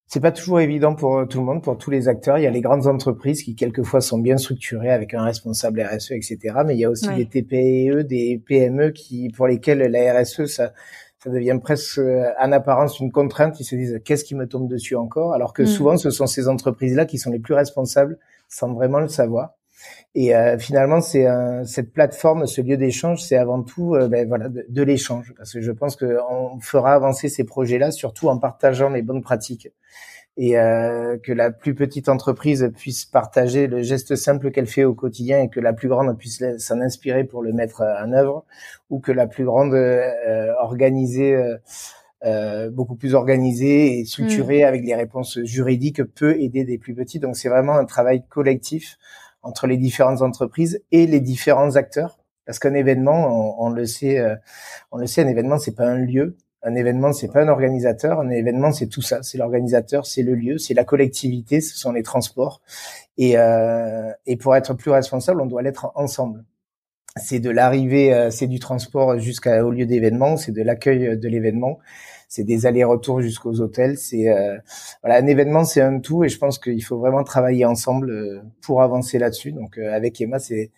c'est 0.06 0.20
pas 0.20 0.30
toujours 0.30 0.60
évident 0.60 0.94
pour 0.94 1.18
euh, 1.18 1.26
tout 1.26 1.40
le 1.40 1.44
monde, 1.44 1.62
pour 1.62 1.76
tous 1.76 1.90
les 1.90 2.06
acteurs. 2.06 2.38
Il 2.38 2.44
y 2.44 2.46
a 2.46 2.50
les 2.50 2.60
grandes 2.60 2.86
entreprises 2.86 3.42
qui 3.42 3.56
quelquefois 3.56 4.00
sont 4.00 4.18
bien 4.18 4.36
structurées 4.36 4.90
avec 4.90 5.14
un 5.14 5.24
responsable 5.24 5.82
RSE, 5.82 6.12
etc. 6.12 6.38
Mais 6.64 6.74
il 6.74 6.80
y 6.80 6.84
a 6.84 6.90
aussi 6.90 7.08
des 7.08 7.26
TPE, 7.26 8.04
des 8.04 8.40
PME 8.46 8.90
qui, 8.90 9.30
pour 9.30 9.48
lesquelles 9.48 9.80
la 9.80 10.20
RSE, 10.20 10.46
ça, 10.46 10.72
ça 11.18 11.30
devient 11.30 11.58
presque 11.60 11.98
euh, 11.98 12.30
en 12.40 12.52
apparence 12.52 13.00
une 13.00 13.10
contrainte. 13.10 13.58
Ils 13.58 13.64
se 13.64 13.74
disent 13.74 14.00
qu'est-ce 14.04 14.24
qui 14.24 14.36
me 14.36 14.46
tombe 14.46 14.68
dessus 14.68 14.94
encore, 14.94 15.34
alors 15.34 15.52
que 15.52 15.62
mm. 15.62 15.66
souvent 15.66 15.96
ce 15.96 16.10
sont 16.10 16.28
ces 16.28 16.46
entreprises-là 16.46 17.04
qui 17.04 17.18
sont 17.18 17.30
les 17.30 17.40
plus 17.40 17.54
responsables 17.54 18.18
sans 18.48 18.72
vraiment 18.72 19.00
le 19.00 19.08
savoir. 19.08 19.55
Et 20.14 20.34
euh, 20.34 20.58
finalement, 20.58 21.00
c'est 21.00 21.26
cette 21.64 21.92
plateforme, 21.92 22.46
ce 22.46 22.60
lieu 22.60 22.76
d'échange, 22.76 23.22
c'est 23.22 23.36
avant 23.36 23.62
tout, 23.62 23.96
ben, 24.08 24.26
voilà, 24.26 24.48
de, 24.48 24.64
de 24.68 24.82
l'échange, 24.82 25.34
parce 25.36 25.52
que 25.52 25.60
je 25.60 25.72
pense 25.72 25.96
qu'on 25.96 26.58
fera 26.60 26.94
avancer 26.94 27.28
ces 27.28 27.44
projets-là, 27.44 27.90
surtout 27.90 28.28
en 28.28 28.38
partageant 28.38 28.88
les 28.88 29.02
bonnes 29.02 29.22
pratiques 29.22 29.70
et 30.36 30.58
euh, 30.58 31.16
que 31.18 31.32
la 31.32 31.50
plus 31.50 31.74
petite 31.74 32.08
entreprise 32.08 32.70
puisse 32.76 33.06
partager 33.06 33.66
le 33.66 33.82
geste 33.82 34.16
simple 34.16 34.50
qu'elle 34.50 34.66
fait 34.66 34.84
au 34.84 34.94
quotidien 34.94 35.42
et 35.42 35.48
que 35.48 35.60
la 35.60 35.72
plus 35.72 35.88
grande 35.88 36.16
puisse 36.18 36.42
s'en 36.58 36.80
inspirer 36.80 37.24
pour 37.24 37.42
le 37.42 37.52
mettre 37.52 37.82
en 37.82 38.12
œuvre, 38.12 38.44
ou 38.90 39.00
que 39.00 39.12
la 39.12 39.26
plus 39.26 39.44
grande 39.44 39.74
euh, 39.74 40.52
organisée 40.58 41.34
euh, 42.24 42.70
beaucoup 42.70 42.96
plus 42.96 43.14
organisée 43.14 43.98
et 43.98 44.04
structurée 44.04 44.62
mm. 44.62 44.66
avec 44.66 44.84
des 44.84 44.94
réponses 44.94 45.38
juridiques 45.42 46.02
peut 46.02 46.38
aider 46.38 46.64
des 46.64 46.76
plus 46.76 46.94
petits. 46.94 47.18
Donc 47.18 47.36
c'est 47.36 47.48
vraiment 47.48 47.76
un 47.76 47.86
travail 47.86 48.22
collectif 48.28 48.98
entre 49.46 49.66
les 49.66 49.76
différentes 49.76 50.22
entreprises 50.22 50.82
et 50.92 51.06
les 51.06 51.20
différents 51.20 51.76
acteurs. 51.76 52.18
Parce 52.44 52.58
qu'un 52.58 52.74
événement, 52.74 53.60
on, 53.60 53.70
le 53.70 53.86
sait, 53.86 54.24
on 54.92 54.98
le 54.98 55.06
sait, 55.08 55.22
un 55.22 55.26
événement 55.26 55.58
c'est 55.58 55.74
pas 55.74 55.86
un 55.86 55.96
lieu, 55.96 56.36
un 56.66 56.74
événement, 56.74 57.12
c'est 57.12 57.28
pas 57.28 57.42
un 57.42 57.48
organisateur. 57.48 58.20
Un 58.20 58.30
événement, 58.30 58.72
c'est 58.72 58.88
tout 58.88 59.00
ça. 59.00 59.22
C'est 59.22 59.38
l'organisateur, 59.38 60.04
c'est 60.04 60.22
le 60.22 60.34
lieu, 60.34 60.58
c'est 60.58 60.74
la 60.74 60.84
collectivité, 60.84 61.60
ce 61.60 61.78
sont 61.78 61.92
les 61.92 62.02
transports. 62.02 62.60
Et, 63.18 63.38
euh, 63.38 64.10
et 64.26 64.36
pour 64.36 64.56
être 64.56 64.74
plus 64.74 64.90
responsable, 64.90 65.40
on 65.40 65.46
doit 65.46 65.62
l'être 65.62 65.92
ensemble. 65.94 66.44
C'est 67.16 67.38
de 67.38 67.50
l'arrivée, 67.50 68.12
euh, 68.12 68.30
c'est 68.30 68.48
du 68.48 68.58
transport 68.58 69.18
jusqu'au 69.18 69.70
lieu 69.70 69.86
d'événement, 69.86 70.36
c'est 70.36 70.52
de 70.52 70.62
l'accueil 70.62 71.16
de 71.16 71.28
l'événement, 71.28 71.78
c'est 72.28 72.44
des 72.44 72.66
allers-retours 72.66 73.20
jusqu'aux 73.20 73.60
hôtels. 73.60 73.98
C'est 73.98 74.28
euh, 74.28 74.56
voilà, 75.02 75.22
un 75.22 75.26
événement, 75.26 75.64
c'est 75.64 75.80
un 75.80 76.00
tout, 76.00 76.24
et 76.24 76.28
je 76.28 76.38
pense 76.38 76.58
qu'il 76.58 76.82
faut 76.84 76.98
vraiment 76.98 77.24
travailler 77.24 77.64
ensemble 77.64 78.10
euh, 78.10 78.40
pour 78.62 78.82
avancer 78.82 79.18
là-dessus. 79.18 79.52
Donc 79.52 79.78
avec 79.78 80.20
Emma, 80.20 80.38
c'est 80.38 80.70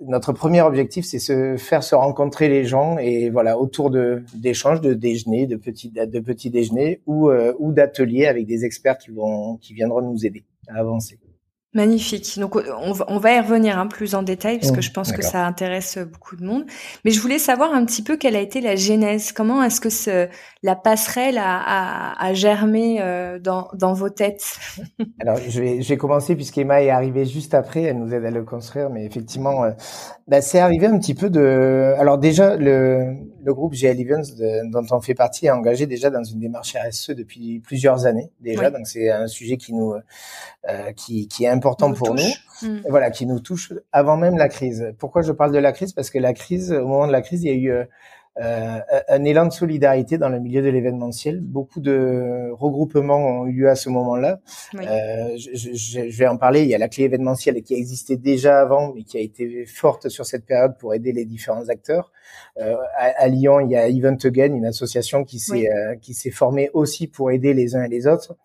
notre 0.00 0.32
premier 0.32 0.62
objectif, 0.62 1.04
c'est 1.04 1.18
se 1.18 1.56
faire 1.56 1.82
se 1.82 1.94
rencontrer 1.94 2.48
les 2.48 2.64
gens 2.64 2.98
et 2.98 3.30
voilà 3.30 3.58
autour 3.58 3.90
de 3.90 4.22
d'échanges, 4.34 4.80
de 4.80 4.94
déjeuners, 4.94 5.46
de 5.46 5.56
petits 5.56 5.90
de 5.90 6.20
petits 6.20 6.50
déjeuners 6.50 7.00
ou 7.06 7.28
euh, 7.28 7.54
ou 7.58 7.72
d'ateliers 7.72 8.26
avec 8.26 8.46
des 8.46 8.64
experts 8.64 8.98
qui 8.98 9.10
vont 9.10 9.56
qui 9.56 9.74
viendront 9.74 10.02
nous 10.02 10.24
aider 10.24 10.44
à 10.68 10.78
avancer. 10.80 11.18
Magnifique. 11.74 12.38
Donc 12.38 12.54
on 12.54 12.92
va, 12.92 13.04
on 13.08 13.18
va 13.18 13.34
y 13.34 13.40
revenir 13.40 13.78
hein, 13.78 13.88
plus 13.88 14.14
en 14.14 14.22
détail 14.22 14.60
parce 14.60 14.70
que 14.70 14.78
mmh, 14.78 14.82
je 14.82 14.90
pense 14.92 15.12
que 15.12 15.22
ça 15.22 15.44
intéresse 15.44 15.98
beaucoup 15.98 16.36
de 16.36 16.44
monde. 16.44 16.64
Mais 17.04 17.10
je 17.10 17.20
voulais 17.20 17.40
savoir 17.40 17.72
un 17.72 17.84
petit 17.84 18.02
peu 18.02 18.16
quelle 18.16 18.36
a 18.36 18.40
été 18.40 18.60
la 18.60 18.76
genèse. 18.76 19.32
Comment 19.32 19.60
est-ce 19.60 19.80
que 19.80 19.90
ce, 19.90 20.28
la 20.62 20.76
passerelle 20.76 21.36
a, 21.36 21.58
a, 21.58 22.24
a 22.24 22.32
germé 22.32 22.98
euh, 23.00 23.40
dans, 23.40 23.68
dans 23.74 23.92
vos 23.92 24.08
têtes? 24.08 24.56
Alors 25.20 25.38
je 25.48 25.60
vais, 25.60 25.82
je 25.82 25.88
vais 25.88 25.96
commencer 25.96 26.36
puisqu'Emma 26.36 26.80
est 26.80 26.90
arrivée 26.90 27.24
juste 27.24 27.54
après. 27.54 27.82
Elle 27.82 27.98
nous 27.98 28.14
aide 28.14 28.24
à 28.24 28.30
le 28.30 28.44
construire. 28.44 28.88
Mais 28.90 29.04
effectivement, 29.04 29.64
euh, 29.64 29.72
bah, 30.28 30.40
c'est 30.40 30.60
arrivé 30.60 30.86
un 30.86 30.98
petit 31.00 31.14
peu 31.14 31.28
de. 31.28 31.94
Alors 31.98 32.18
déjà 32.18 32.54
le, 32.56 33.16
le 33.44 33.54
groupe 33.54 33.74
GL 33.74 34.00
Events 34.00 34.34
dont 34.70 34.86
on 34.90 35.00
fait 35.00 35.14
partie 35.14 35.46
est 35.46 35.50
engagé 35.50 35.86
déjà 35.86 36.10
dans 36.10 36.24
une 36.24 36.40
démarche 36.40 36.74
RSE 36.76 37.10
depuis 37.10 37.60
plusieurs 37.60 38.06
années 38.06 38.30
déjà. 38.40 38.70
Donc 38.70 38.86
c'est 38.86 39.10
un 39.10 39.26
sujet 39.26 39.56
qui 39.56 39.74
nous 39.74 39.94
euh, 40.68 40.92
qui, 40.92 41.28
qui 41.28 41.44
est 41.44 41.48
important 41.48 41.92
pour 41.92 42.14
nous, 42.14 42.22
hmm. 42.62 42.80
voilà, 42.88 43.10
qui 43.10 43.26
nous 43.26 43.40
touche 43.40 43.72
avant 43.92 44.16
même 44.16 44.36
la 44.36 44.48
crise. 44.48 44.94
Pourquoi 44.98 45.22
je 45.22 45.32
parle 45.32 45.52
de 45.52 45.58
la 45.58 45.72
crise? 45.72 45.92
Parce 45.92 46.10
que 46.10 46.18
la 46.18 46.32
crise, 46.32 46.72
au 46.72 46.86
moment 46.86 47.06
de 47.06 47.12
la 47.12 47.22
crise, 47.22 47.44
il 47.44 47.48
y 47.48 47.52
a 47.52 47.54
eu 47.54 47.86
euh, 48.40 48.80
un 49.08 49.24
élan 49.24 49.46
de 49.46 49.52
solidarité 49.52 50.18
dans 50.18 50.28
le 50.28 50.40
milieu 50.40 50.60
de 50.60 50.68
l'événementiel. 50.68 51.40
Beaucoup 51.40 51.80
de 51.80 52.50
regroupements 52.52 53.42
ont 53.42 53.46
eu 53.46 53.52
lieu 53.52 53.68
à 53.68 53.76
ce 53.76 53.88
moment-là. 53.90 54.40
Euh, 54.74 55.36
je, 55.36 55.72
je, 55.72 56.00
vais 56.00 56.26
en 56.26 56.36
parler. 56.36 56.62
Il 56.62 56.68
y 56.68 56.74
a 56.74 56.78
la 56.78 56.88
clé 56.88 57.04
événementielle 57.04 57.62
qui 57.62 57.74
existait 57.74 58.16
déjà 58.16 58.60
avant, 58.60 58.92
mais 58.92 59.04
qui 59.04 59.18
a 59.18 59.20
été 59.20 59.64
forte 59.66 60.08
sur 60.08 60.26
cette 60.26 60.46
période 60.46 60.76
pour 60.78 60.94
aider 60.94 61.12
les 61.12 61.24
différents 61.24 61.68
acteurs. 61.68 62.10
Euh, 62.58 62.76
à, 62.96 63.28
Lyon, 63.28 63.60
il 63.60 63.70
y 63.70 63.76
a 63.76 63.88
Event 63.88 64.16
Again, 64.24 64.54
une 64.54 64.66
association 64.66 65.24
qui 65.24 65.38
s'est 65.38 65.70
euh, 65.70 65.96
qui 65.96 66.14
s'est 66.14 66.30
formée 66.30 66.70
aussi 66.72 67.06
pour 67.06 67.30
aider 67.30 67.54
les 67.54 67.76
uns 67.76 67.84
et 67.84 67.88
les 67.88 68.06
autres. 68.06 68.36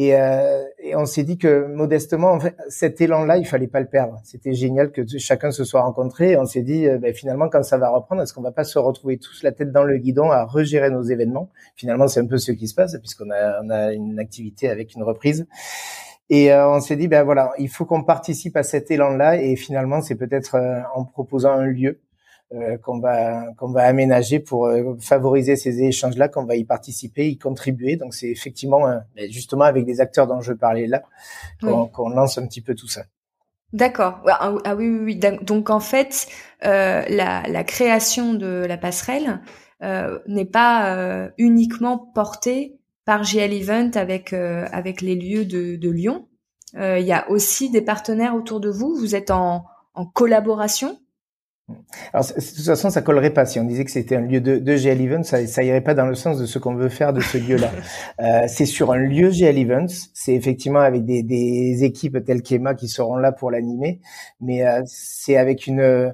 Et, 0.00 0.14
euh, 0.14 0.64
on 0.94 1.04
s'est 1.04 1.24
dit 1.24 1.36
que 1.36 1.66
modestement, 1.66 2.32
en 2.32 2.40
fait, 2.40 2.56
cet 2.70 3.02
élan-là, 3.02 3.36
il 3.36 3.44
fallait 3.44 3.66
pas 3.66 3.80
le 3.80 3.86
perdre. 3.86 4.18
C'était 4.24 4.54
génial 4.54 4.92
que 4.92 5.02
chacun 5.18 5.50
se 5.50 5.62
soit 5.62 5.82
rencontré. 5.82 6.38
On 6.38 6.46
s'est 6.46 6.62
dit, 6.62 6.88
euh, 6.88 6.96
ben, 6.96 7.12
finalement, 7.12 7.50
quand 7.50 7.62
ça 7.62 7.76
va 7.76 7.90
reprendre, 7.90 8.22
est-ce 8.22 8.32
qu'on 8.32 8.40
va 8.40 8.50
pas 8.50 8.64
se 8.64 8.78
retrouver 8.78 9.18
tous 9.18 9.42
la 9.42 9.52
tête 9.52 9.72
dans 9.72 9.84
le 9.84 9.98
guidon 9.98 10.30
à 10.30 10.44
regérer 10.44 10.88
nos 10.88 11.02
événements? 11.02 11.50
Finalement, 11.76 12.08
c'est 12.08 12.20
un 12.20 12.26
peu 12.26 12.38
ce 12.38 12.50
qui 12.52 12.66
se 12.66 12.74
passe 12.74 12.96
puisqu'on 12.96 13.30
a, 13.30 13.60
on 13.62 13.68
a 13.68 13.92
une 13.92 14.18
activité 14.18 14.70
avec 14.70 14.94
une 14.94 15.02
reprise. 15.02 15.46
Et 16.30 16.50
euh, 16.50 16.66
on 16.70 16.80
s'est 16.80 16.96
dit, 16.96 17.06
ben 17.06 17.22
voilà, 17.22 17.50
il 17.58 17.68
faut 17.68 17.84
qu'on 17.84 18.02
participe 18.02 18.56
à 18.56 18.62
cet 18.62 18.90
élan-là. 18.90 19.42
Et 19.42 19.54
finalement, 19.54 20.00
c'est 20.00 20.14
peut-être 20.14 20.54
euh, 20.54 20.80
en 20.94 21.04
proposant 21.04 21.52
un 21.52 21.66
lieu 21.66 22.00
qu'on 22.82 22.98
va 22.98 23.52
qu'on 23.56 23.70
va 23.70 23.84
aménager 23.84 24.40
pour 24.40 24.66
euh, 24.66 24.96
favoriser 25.00 25.56
ces 25.56 25.82
échanges-là, 25.82 26.28
qu'on 26.28 26.44
va 26.44 26.56
y 26.56 26.64
participer, 26.64 27.28
y 27.28 27.38
contribuer. 27.38 27.96
Donc 27.96 28.14
c'est 28.14 28.28
effectivement 28.28 28.80
ben, 29.14 29.30
justement 29.30 29.64
avec 29.64 29.84
des 29.86 30.00
acteurs 30.00 30.26
dont 30.26 30.40
je 30.40 30.52
parlais 30.52 30.86
là 30.86 31.02
qu'on 31.60 32.08
lance 32.08 32.38
un 32.38 32.46
petit 32.46 32.60
peu 32.60 32.74
tout 32.74 32.88
ça. 32.88 33.02
D'accord. 33.72 34.20
Ah, 34.26 34.52
ah 34.64 34.74
oui, 34.74 34.88
oui, 34.88 34.98
oui. 35.04 35.20
Donc 35.42 35.70
en 35.70 35.80
fait, 35.80 36.26
euh, 36.64 37.04
la, 37.08 37.42
la, 37.42 37.64
création 37.64 38.34
de 38.34 38.64
la 38.66 38.76
passerelle 38.76 39.40
euh, 39.82 40.18
n'est 40.26 40.44
pas 40.44 40.96
euh, 40.96 41.28
uniquement 41.38 41.96
portée 41.96 42.80
par 43.04 43.22
GL 43.22 43.52
Event 43.52 43.90
avec 43.94 44.32
avec 44.32 45.00
les 45.00 45.14
lieux 45.14 45.44
de, 45.44 45.76
de 45.76 45.90
Lyon. 45.90 46.26
Il 46.74 47.04
y 47.04 47.12
a 47.12 47.28
aussi 47.28 47.70
des 47.70 47.80
partenaires 47.80 48.36
autour 48.36 48.60
de 48.60 48.70
vous. 48.70 48.94
Vous 48.94 49.16
êtes 49.16 49.32
en, 49.32 49.64
en 49.94 50.06
collaboration 50.06 50.99
alors, 52.12 52.26
de 52.26 52.32
toute 52.32 52.64
façon, 52.64 52.90
ça 52.90 53.02
collerait 53.02 53.30
pas. 53.30 53.46
Si 53.46 53.58
on 53.60 53.64
disait 53.64 53.84
que 53.84 53.90
c'était 53.90 54.16
un 54.16 54.20
lieu 54.20 54.40
de, 54.40 54.58
de 54.58 54.76
GL 54.76 55.00
Events, 55.00 55.24
ça, 55.24 55.46
ça 55.46 55.62
irait 55.62 55.80
pas 55.80 55.94
dans 55.94 56.06
le 56.06 56.14
sens 56.14 56.38
de 56.38 56.46
ce 56.46 56.58
qu'on 56.58 56.74
veut 56.74 56.88
faire 56.88 57.12
de 57.12 57.20
ce 57.20 57.38
lieu-là. 57.38 57.70
euh, 58.20 58.44
c'est 58.48 58.66
sur 58.66 58.92
un 58.92 58.98
lieu 58.98 59.30
GL 59.30 59.58
Events. 59.58 60.08
C'est 60.14 60.34
effectivement 60.34 60.80
avec 60.80 61.04
des, 61.04 61.22
des 61.22 61.84
équipes 61.84 62.24
telles 62.24 62.42
qu'Emma 62.42 62.74
qui 62.74 62.88
seront 62.88 63.16
là 63.16 63.32
pour 63.32 63.50
l'animer, 63.50 64.00
mais 64.40 64.66
euh, 64.66 64.82
c'est 64.86 65.36
avec 65.36 65.66
une, 65.66 66.12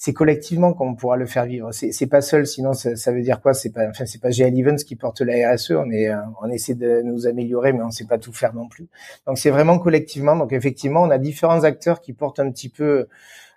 c'est 0.00 0.12
collectivement 0.12 0.74
qu'on 0.74 0.94
pourra 0.94 1.16
le 1.16 1.26
faire 1.26 1.44
vivre. 1.44 1.72
C'est, 1.72 1.90
c'est 1.90 2.06
pas 2.06 2.20
seul, 2.20 2.46
sinon 2.46 2.72
ça, 2.72 2.94
ça, 2.94 3.10
veut 3.10 3.20
dire 3.20 3.40
quoi? 3.40 3.52
C'est 3.52 3.70
pas, 3.70 3.88
enfin, 3.88 4.06
c'est 4.06 4.20
pas 4.20 4.30
GL 4.30 4.56
Events 4.56 4.84
qui 4.86 4.94
porte 4.94 5.20
la 5.20 5.52
RSE. 5.52 5.72
On 5.72 5.90
est, 5.90 6.08
euh, 6.08 6.16
on 6.40 6.48
essaie 6.50 6.74
de 6.74 7.02
nous 7.02 7.26
améliorer, 7.26 7.72
mais 7.72 7.82
on 7.82 7.90
sait 7.90 8.06
pas 8.06 8.16
tout 8.16 8.32
faire 8.32 8.54
non 8.54 8.68
plus. 8.68 8.86
Donc 9.26 9.38
c'est 9.38 9.50
vraiment 9.50 9.80
collectivement. 9.80 10.36
Donc 10.36 10.52
effectivement, 10.52 11.02
on 11.02 11.10
a 11.10 11.18
différents 11.18 11.64
acteurs 11.64 12.00
qui 12.00 12.12
portent 12.12 12.38
un 12.38 12.48
petit 12.52 12.68
peu 12.68 13.08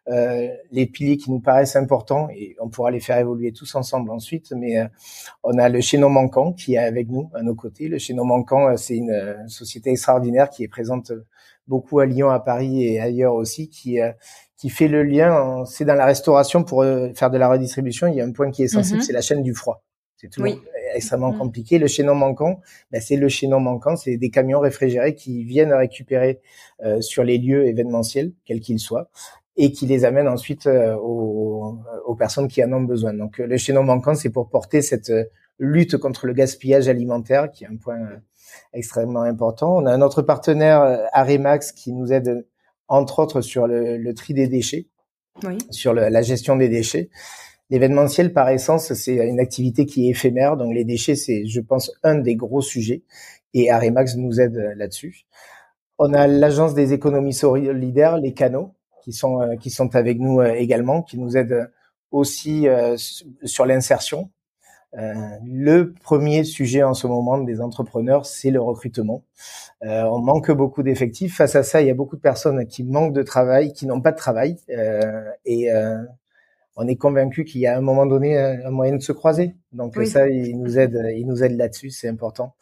euh, 0.09 0.47
les 0.71 0.87
piliers 0.87 1.17
qui 1.17 1.29
nous 1.29 1.39
paraissent 1.39 1.75
importants 1.75 2.27
et 2.31 2.55
on 2.59 2.69
pourra 2.69 2.89
les 2.89 2.99
faire 2.99 3.19
évoluer 3.19 3.51
tous 3.51 3.75
ensemble 3.75 4.09
ensuite. 4.09 4.51
Mais 4.57 4.79
euh, 4.79 4.87
on 5.43 5.57
a 5.59 5.69
le 5.69 5.79
chaînon 5.79 6.09
manquant 6.09 6.53
qui 6.53 6.73
est 6.73 6.79
avec 6.79 7.09
nous 7.09 7.29
à 7.35 7.43
nos 7.43 7.53
côtés. 7.53 7.87
Le 7.87 7.99
chaînon 7.99 8.25
manquant, 8.25 8.69
euh, 8.69 8.77
c'est 8.77 8.95
une 8.95 9.45
société 9.47 9.91
extraordinaire 9.91 10.49
qui 10.49 10.63
est 10.63 10.67
présente 10.67 11.11
beaucoup 11.67 11.99
à 11.99 12.05
Lyon, 12.07 12.29
à 12.31 12.39
Paris 12.39 12.83
et 12.83 12.99
ailleurs 12.99 13.35
aussi, 13.35 13.69
qui 13.69 13.99
qui 14.57 14.69
fait 14.69 14.87
le 14.87 15.03
lien. 15.03 15.63
C'est 15.65 15.85
dans 15.85 15.95
la 15.95 16.05
restauration 16.05 16.63
pour 16.63 16.83
faire 17.15 17.29
de 17.29 17.37
la 17.37 17.47
redistribution. 17.47 18.07
Il 18.07 18.15
y 18.15 18.21
a 18.21 18.25
un 18.25 18.31
point 18.31 18.51
qui 18.51 18.63
est 18.63 18.67
sensible, 18.67 18.99
mm-hmm. 18.99 19.03
c'est 19.03 19.13
la 19.13 19.21
chaîne 19.21 19.43
du 19.43 19.53
froid. 19.53 19.83
C'est 20.17 20.29
tout 20.29 20.43
extrêmement 20.93 21.31
mm-hmm. 21.31 21.37
compliqué. 21.37 21.79
Le 21.79 21.87
chaînon 21.87 22.15
manquant, 22.15 22.59
ben, 22.91 22.99
c'est 23.01 23.15
le 23.15 23.29
chaînon 23.29 23.59
manquant, 23.59 23.95
c'est 23.95 24.17
des 24.17 24.29
camions 24.29 24.59
réfrigérés 24.59 25.15
qui 25.15 25.43
viennent 25.43 25.73
récupérer 25.73 26.41
sur 26.99 27.23
les 27.23 27.37
lieux 27.37 27.67
événementiels, 27.67 28.33
quels 28.43 28.59
qu'ils 28.59 28.79
soient, 28.79 29.09
et 29.57 29.71
qui 29.71 29.85
les 29.85 30.05
amène 30.05 30.27
ensuite 30.27 30.67
euh, 30.67 30.95
aux, 30.95 31.77
aux, 32.05 32.15
personnes 32.15 32.47
qui 32.47 32.63
en 32.63 32.71
ont 32.73 32.81
besoin. 32.81 33.13
Donc 33.13 33.37
le 33.37 33.57
chaînon 33.57 33.83
manquant, 33.83 34.15
c'est 34.15 34.29
pour 34.29 34.49
porter 34.49 34.81
cette 34.81 35.09
euh, 35.09 35.25
lutte 35.59 35.97
contre 35.97 36.25
le 36.25 36.33
gaspillage 36.33 36.87
alimentaire, 36.87 37.51
qui 37.51 37.65
est 37.65 37.67
un 37.67 37.75
point 37.75 37.99
euh, 37.99 38.17
extrêmement 38.73 39.21
important. 39.21 39.75
On 39.75 39.85
a 39.85 39.93
un 39.93 40.01
autre 40.01 40.21
partenaire, 40.21 41.07
Aremax, 41.11 41.71
qui 41.73 41.93
nous 41.93 42.11
aide 42.13 42.47
entre 42.87 43.19
autres 43.19 43.41
sur 43.41 43.67
le, 43.67 43.97
le 43.97 44.13
tri 44.13 44.33
des 44.33 44.47
déchets, 44.47 44.87
oui. 45.43 45.57
sur 45.69 45.93
le, 45.93 46.09
la 46.09 46.21
gestion 46.21 46.55
des 46.55 46.69
déchets. 46.69 47.09
L'événementiel, 47.69 48.33
par 48.33 48.49
essence, 48.49 48.93
c'est 48.93 49.15
une 49.15 49.39
activité 49.39 49.85
qui 49.85 50.07
est 50.07 50.09
éphémère, 50.09 50.57
donc 50.57 50.73
les 50.73 50.83
déchets, 50.83 51.15
c'est, 51.15 51.45
je 51.45 51.61
pense, 51.61 51.91
un 52.03 52.15
des 52.15 52.35
gros 52.35 52.61
sujets, 52.61 53.03
et 53.53 53.71
Aremax 53.71 54.17
nous 54.17 54.41
aide 54.41 54.73
là-dessus. 54.75 55.25
On 55.97 56.13
a 56.13 56.27
l'agence 56.27 56.73
des 56.73 56.91
économies 56.91 57.33
solidaires, 57.33 58.17
les 58.17 58.33
canaux, 58.33 58.73
qui 59.03 59.13
sont 59.13 59.41
euh, 59.41 59.55
qui 59.55 59.69
sont 59.69 59.95
avec 59.95 60.19
nous 60.19 60.39
euh, 60.39 60.53
également, 60.53 61.01
qui 61.01 61.17
nous 61.17 61.37
aident 61.37 61.71
aussi 62.11 62.67
euh, 62.67 62.95
sur 63.43 63.65
l'insertion. 63.65 64.29
le 64.93 65.93
premier 66.03 66.43
sujet 66.43 66.83
en 66.83 66.93
ce 66.93 67.07
moment 67.07 67.37
des 67.37 67.61
entrepreneurs, 67.61 68.25
c'est 68.25 68.51
le 68.51 68.61
recrutement. 68.61 69.23
on 69.81 70.19
manque 70.19 70.51
beaucoup 70.51 70.83
d'effectifs. 70.83 71.37
Face 71.37 71.55
à 71.55 71.63
ça, 71.63 71.81
il 71.81 71.87
y 71.87 71.91
a 71.91 71.93
beaucoup 71.93 72.17
de 72.17 72.21
personnes 72.21 72.67
qui 72.67 72.83
manquent 72.83 73.13
de 73.13 73.23
travail, 73.23 73.71
qui 73.71 73.85
n'ont 73.85 74.01
pas 74.01 74.11
de 74.11 74.17
travail, 74.17 74.57
et 75.45 75.69
on 76.75 76.87
est 76.87 76.95
convaincu 76.95 77.43
qu'il 77.43 77.61
y 77.61 77.67
a 77.67 77.75
à 77.75 77.77
un 77.77 77.81
moment 77.81 78.05
donné 78.05 78.37
un 78.37 78.71
moyen 78.71 78.95
de 78.95 79.01
se 79.01 79.11
croiser. 79.11 79.55
Donc 79.73 79.95
ça, 80.05 80.29
il 80.29 80.57
nous 80.59 80.79
aide, 80.79 80.99
il 81.15 81.27
nous 81.27 81.43
aide 81.43 81.57
là-dessus, 81.57 81.89
c'est 81.89 82.07
important. 82.07 82.55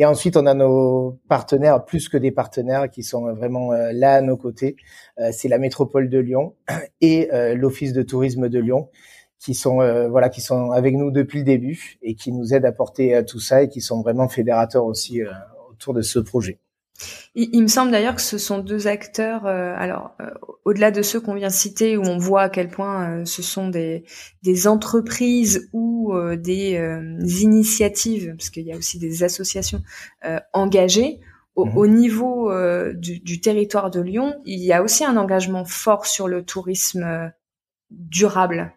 Et 0.00 0.06
ensuite, 0.06 0.38
on 0.38 0.46
a 0.46 0.54
nos 0.54 1.20
partenaires, 1.28 1.84
plus 1.84 2.08
que 2.08 2.16
des 2.16 2.30
partenaires, 2.30 2.88
qui 2.90 3.02
sont 3.02 3.34
vraiment 3.34 3.74
euh, 3.74 3.92
là 3.92 4.14
à 4.14 4.20
nos 4.22 4.38
côtés. 4.38 4.76
Euh, 5.18 5.28
c'est 5.30 5.48
la 5.48 5.58
métropole 5.58 6.08
de 6.08 6.18
Lyon 6.18 6.54
et 7.02 7.30
euh, 7.34 7.54
l'Office 7.54 7.92
de 7.92 8.02
tourisme 8.02 8.48
de 8.48 8.58
Lyon, 8.58 8.88
qui 9.38 9.52
sont 9.52 9.76
voilà, 10.10 10.30
qui 10.30 10.40
sont 10.40 10.70
avec 10.70 10.94
nous 10.94 11.10
depuis 11.10 11.40
le 11.40 11.44
début 11.44 11.98
et 12.00 12.14
qui 12.14 12.32
nous 12.32 12.54
aident 12.54 12.64
à 12.64 12.72
porter 12.72 13.22
tout 13.26 13.40
ça 13.40 13.62
et 13.62 13.68
qui 13.68 13.82
sont 13.82 14.02
vraiment 14.02 14.28
fédérateurs 14.28 14.84
aussi 14.84 15.20
autour 15.70 15.94
de 15.94 16.02
ce 16.02 16.18
projet. 16.18 16.60
Il, 17.36 17.62
me 17.62 17.68
semble 17.68 17.92
d'ailleurs 17.92 18.16
que 18.16 18.22
ce 18.22 18.38
sont 18.38 18.58
deux 18.58 18.88
acteurs, 18.88 19.46
euh, 19.46 19.72
alors 19.76 20.16
euh, 20.20 20.30
au-delà 20.64 20.90
de 20.90 21.00
ceux 21.00 21.20
qu'on 21.20 21.34
vient 21.34 21.50
citer, 21.50 21.96
où 21.96 22.02
on 22.02 22.18
voit 22.18 22.42
à 22.42 22.48
quel 22.48 22.68
point 22.68 23.20
euh, 23.20 23.24
ce 23.24 23.40
sont 23.40 23.68
des, 23.68 24.04
des 24.42 24.66
entreprises 24.66 25.68
ou 25.72 26.12
des 26.36 26.74
initiatives, 27.22 28.34
parce 28.36 28.50
qu'il 28.50 28.64
y 28.64 28.72
a 28.72 28.76
aussi 28.76 28.98
des 28.98 29.22
associations 29.22 29.80
engagées, 30.52 31.20
au, 31.54 31.66
mhm. 31.66 31.76
au 31.76 31.86
niveau 31.86 32.52
du, 32.94 33.20
du, 33.20 33.40
territoire 33.40 33.90
de 33.90 34.00
Lyon, 34.00 34.40
il 34.44 34.58
y 34.58 34.72
a 34.72 34.82
aussi 34.82 35.04
un 35.04 35.16
engagement 35.16 35.64
fort 35.64 36.06
sur 36.06 36.26
le 36.26 36.44
tourisme 36.44 37.32
durable. 37.90 38.72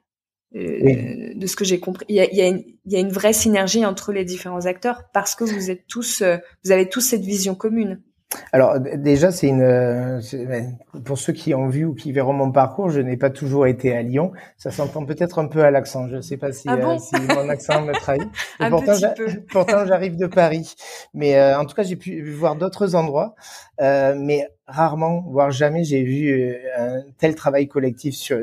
de 0.53 1.48
ce 1.48 1.56
que 1.56 1.65
j'ai 1.65 1.80
compris, 1.80 2.06
il 2.08 2.15
y, 2.15 2.20
a, 2.20 2.25
il, 2.25 2.38
y 2.38 2.42
a 2.42 2.48
une, 2.48 2.63
il 2.86 2.94
y 2.94 2.98
a 2.98 3.00
une 3.00 3.12
vraie 3.12 3.34
synergie 3.34 3.84
entre 3.84 4.12
les 4.12 4.25
différents 4.25 4.68
acteurs 4.68 5.06
parce 5.12 5.34
que 5.34 5.44
vous 5.44 5.72
êtes 5.72 5.88
tous, 5.88 6.22
vous 6.63 6.72
avez 6.72 6.88
tous 6.88 7.01
cette 7.01 7.24
vision 7.24 7.56
commune. 7.56 8.00
Alors 8.52 8.80
déjà, 8.80 9.32
c'est 9.32 9.48
une 9.48 10.22
pour 11.06 11.18
ceux 11.18 11.34
qui 11.34 11.54
ont 11.54 11.68
vu 11.68 11.86
ou 11.86 11.94
qui 11.94 12.12
verront 12.12 12.34
mon 12.34 12.52
parcours, 12.52 12.90
je 12.90 13.02
n'ai 13.02 13.18
pas 13.18 13.30
toujours 13.30 13.68
été 13.68 13.96
à 13.96 14.02
Lyon. 14.02 14.32
Ça 14.58 14.72
s'entend 14.72 15.06
peut-être 15.06 15.40
un 15.40 15.48
peu 15.48 15.63
à 15.63 15.72
l'accent. 15.72 16.08
Je 16.08 16.18
ne 16.18 16.22
sais 16.22 16.38
pas 16.38 16.52
si, 16.52 16.68
ah 16.68 16.75
euh, 16.75 16.98
si 16.98 17.16
mon 17.22 17.50
accent 17.50 17.82
me 17.82 17.94
trahit. 17.94 18.24
pourtant, 18.70 18.94
pourtant, 19.52 19.86
j'arrive 19.86 20.16
de 20.18 20.28
Paris. 20.28 20.75
Mais 21.13 21.38
euh, 21.38 21.60
en 21.60 21.66
tout 21.66 21.75
cas, 21.75 21.84
j'ai 21.84 21.96
pu 21.96 22.30
voir 22.32 22.56
d'autres 22.56 22.96
endroits, 22.96 23.36
euh, 23.82 24.16
mais 24.18 24.48
rarement, 24.68 25.24
voire 25.28 25.52
jamais, 25.52 25.84
j'ai 25.84 26.04
vu 26.04 26.56
un 26.78 27.02
tel 27.18 27.36
travail 27.36 27.68
collectif 27.68 28.16
sur 28.16 28.38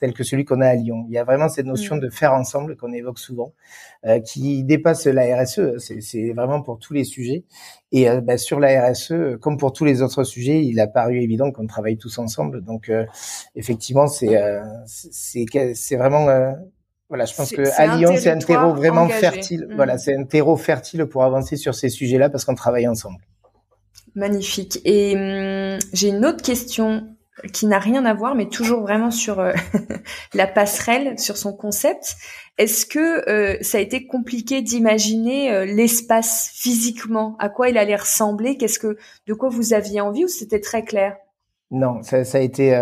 tel 0.00 0.12
que 0.12 0.24
celui 0.24 0.44
qu'on 0.44 0.60
a 0.60 0.68
à 0.68 0.74
Lyon. 0.74 1.04
Il 1.08 1.14
y 1.14 1.18
a 1.18 1.24
vraiment 1.24 1.48
cette 1.48 1.66
notion 1.66 1.96
mm. 1.96 2.00
de 2.00 2.10
faire 2.10 2.32
ensemble 2.32 2.76
qu'on 2.76 2.92
évoque 2.92 3.18
souvent, 3.18 3.52
euh, 4.06 4.20
qui 4.20 4.64
dépasse 4.64 5.06
la 5.06 5.42
RSE. 5.42 5.78
C'est 5.78 6.32
vraiment 6.32 6.62
pour 6.62 6.78
tous 6.78 6.92
les 6.92 7.04
sujets. 7.04 7.44
Et 7.92 8.08
euh, 8.08 8.20
bah, 8.20 8.38
sur 8.38 8.60
la 8.60 8.90
RSE, 8.90 9.38
comme 9.40 9.56
pour 9.56 9.72
tous 9.72 9.84
les 9.84 10.02
autres 10.02 10.24
sujets, 10.24 10.64
il 10.64 10.80
a 10.80 10.86
paru 10.86 11.20
évident 11.20 11.50
qu'on 11.52 11.66
travaille 11.66 11.96
tous 11.96 12.18
ensemble. 12.18 12.62
Donc 12.62 12.88
euh, 12.88 13.06
effectivement, 13.54 14.06
c'est 14.06 14.38
c'est 14.86 15.96
vraiment 15.96 16.26
voilà, 17.08 17.26
je 17.26 17.34
pense 17.34 17.50
que 17.50 17.62
à 17.76 17.96
Lyon, 17.96 18.14
c'est 18.18 18.30
un 18.30 18.38
terreau 18.38 18.74
vraiment 18.74 19.08
fertile. 19.08 19.68
Mm. 19.70 19.76
Voilà, 19.76 19.98
c'est 19.98 20.16
un 20.16 20.24
terreau 20.24 20.56
fertile 20.56 21.06
pour 21.06 21.22
avancer 21.22 21.56
sur 21.56 21.74
ces 21.74 21.88
sujets-là 21.88 22.30
parce 22.30 22.44
qu'on 22.44 22.54
travaille 22.54 22.88
ensemble. 22.88 23.18
Magnifique. 24.14 24.80
Et 24.84 25.14
hum, 25.16 25.78
j'ai 25.92 26.08
une 26.08 26.24
autre 26.24 26.42
question 26.42 27.13
qui 27.52 27.66
n'a 27.66 27.78
rien 27.78 28.04
à 28.04 28.14
voir, 28.14 28.34
mais 28.34 28.48
toujours 28.48 28.82
vraiment 28.82 29.10
sur 29.10 29.40
euh, 29.40 29.52
la 30.34 30.46
passerelle, 30.46 31.18
sur 31.18 31.36
son 31.36 31.52
concept. 31.52 32.16
Est-ce 32.58 32.86
que 32.86 33.28
euh, 33.28 33.56
ça 33.60 33.78
a 33.78 33.80
été 33.80 34.06
compliqué 34.06 34.62
d'imaginer 34.62 35.52
euh, 35.52 35.64
l'espace 35.64 36.50
physiquement, 36.54 37.36
à 37.38 37.48
quoi 37.48 37.68
il 37.68 37.78
allait 37.78 37.96
ressembler, 37.96 38.56
qu'est-ce 38.56 38.78
que, 38.78 38.96
de 39.26 39.34
quoi 39.34 39.48
vous 39.48 39.74
aviez 39.74 40.00
envie, 40.00 40.24
ou 40.24 40.28
c'était 40.28 40.60
très 40.60 40.84
clair? 40.84 41.16
Non, 41.70 42.02
ça, 42.02 42.24
ça 42.24 42.38
a 42.38 42.40
été 42.40 42.72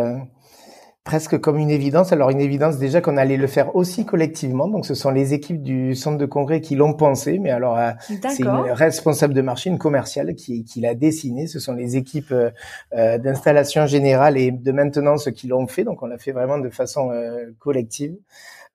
presque 1.05 1.39
comme 1.39 1.59
une 1.59 1.71
évidence. 1.71 2.13
Alors 2.13 2.31
une 2.31 2.41
évidence 2.41 2.79
déjà 2.79 3.01
qu'on 3.01 3.17
allait 3.17 3.37
le 3.37 3.47
faire 3.47 3.75
aussi 3.75 4.07
collectivement. 4.07 4.69
Donc 4.69 4.87
ce 4.87 4.95
sont 4.95 5.11
les 5.11 5.35
équipes 5.35 5.63
du 5.63 5.95
centre 5.95 6.19
de 6.19 6.27
congrès 6.27 6.61
qui 6.61 6.77
l'ont 6.77 6.95
pensé. 6.95 7.39
Mais 7.39 7.51
alors 7.51 7.77
euh, 7.77 7.91
c'est 8.09 8.41
une 8.41 8.71
responsable 8.71 9.35
de 9.35 9.43
marché, 9.43 9.71
une 9.71 9.79
commerciale 9.79 10.35
qui, 10.35 10.65
qui 10.65 10.81
l'a 10.81 10.95
dessiné. 10.95 11.47
Ce 11.47 11.59
sont 11.59 11.75
les 11.75 11.97
équipes 11.97 12.33
euh, 12.33 12.51
euh, 12.95 13.19
d'installation 13.19 13.87
générale 13.87 14.37
et 14.37 14.51
de 14.51 14.73
maintenance 14.73 15.31
qui 15.31 15.49
l'ont 15.49 15.67
fait. 15.67 15.85
Donc 15.85 16.03
on 16.03 16.07
l'a 16.07 16.19
fait 16.19 16.33
vraiment 16.33 16.59
de 16.59 16.71
façon 16.71 17.11
collective. 17.59 18.15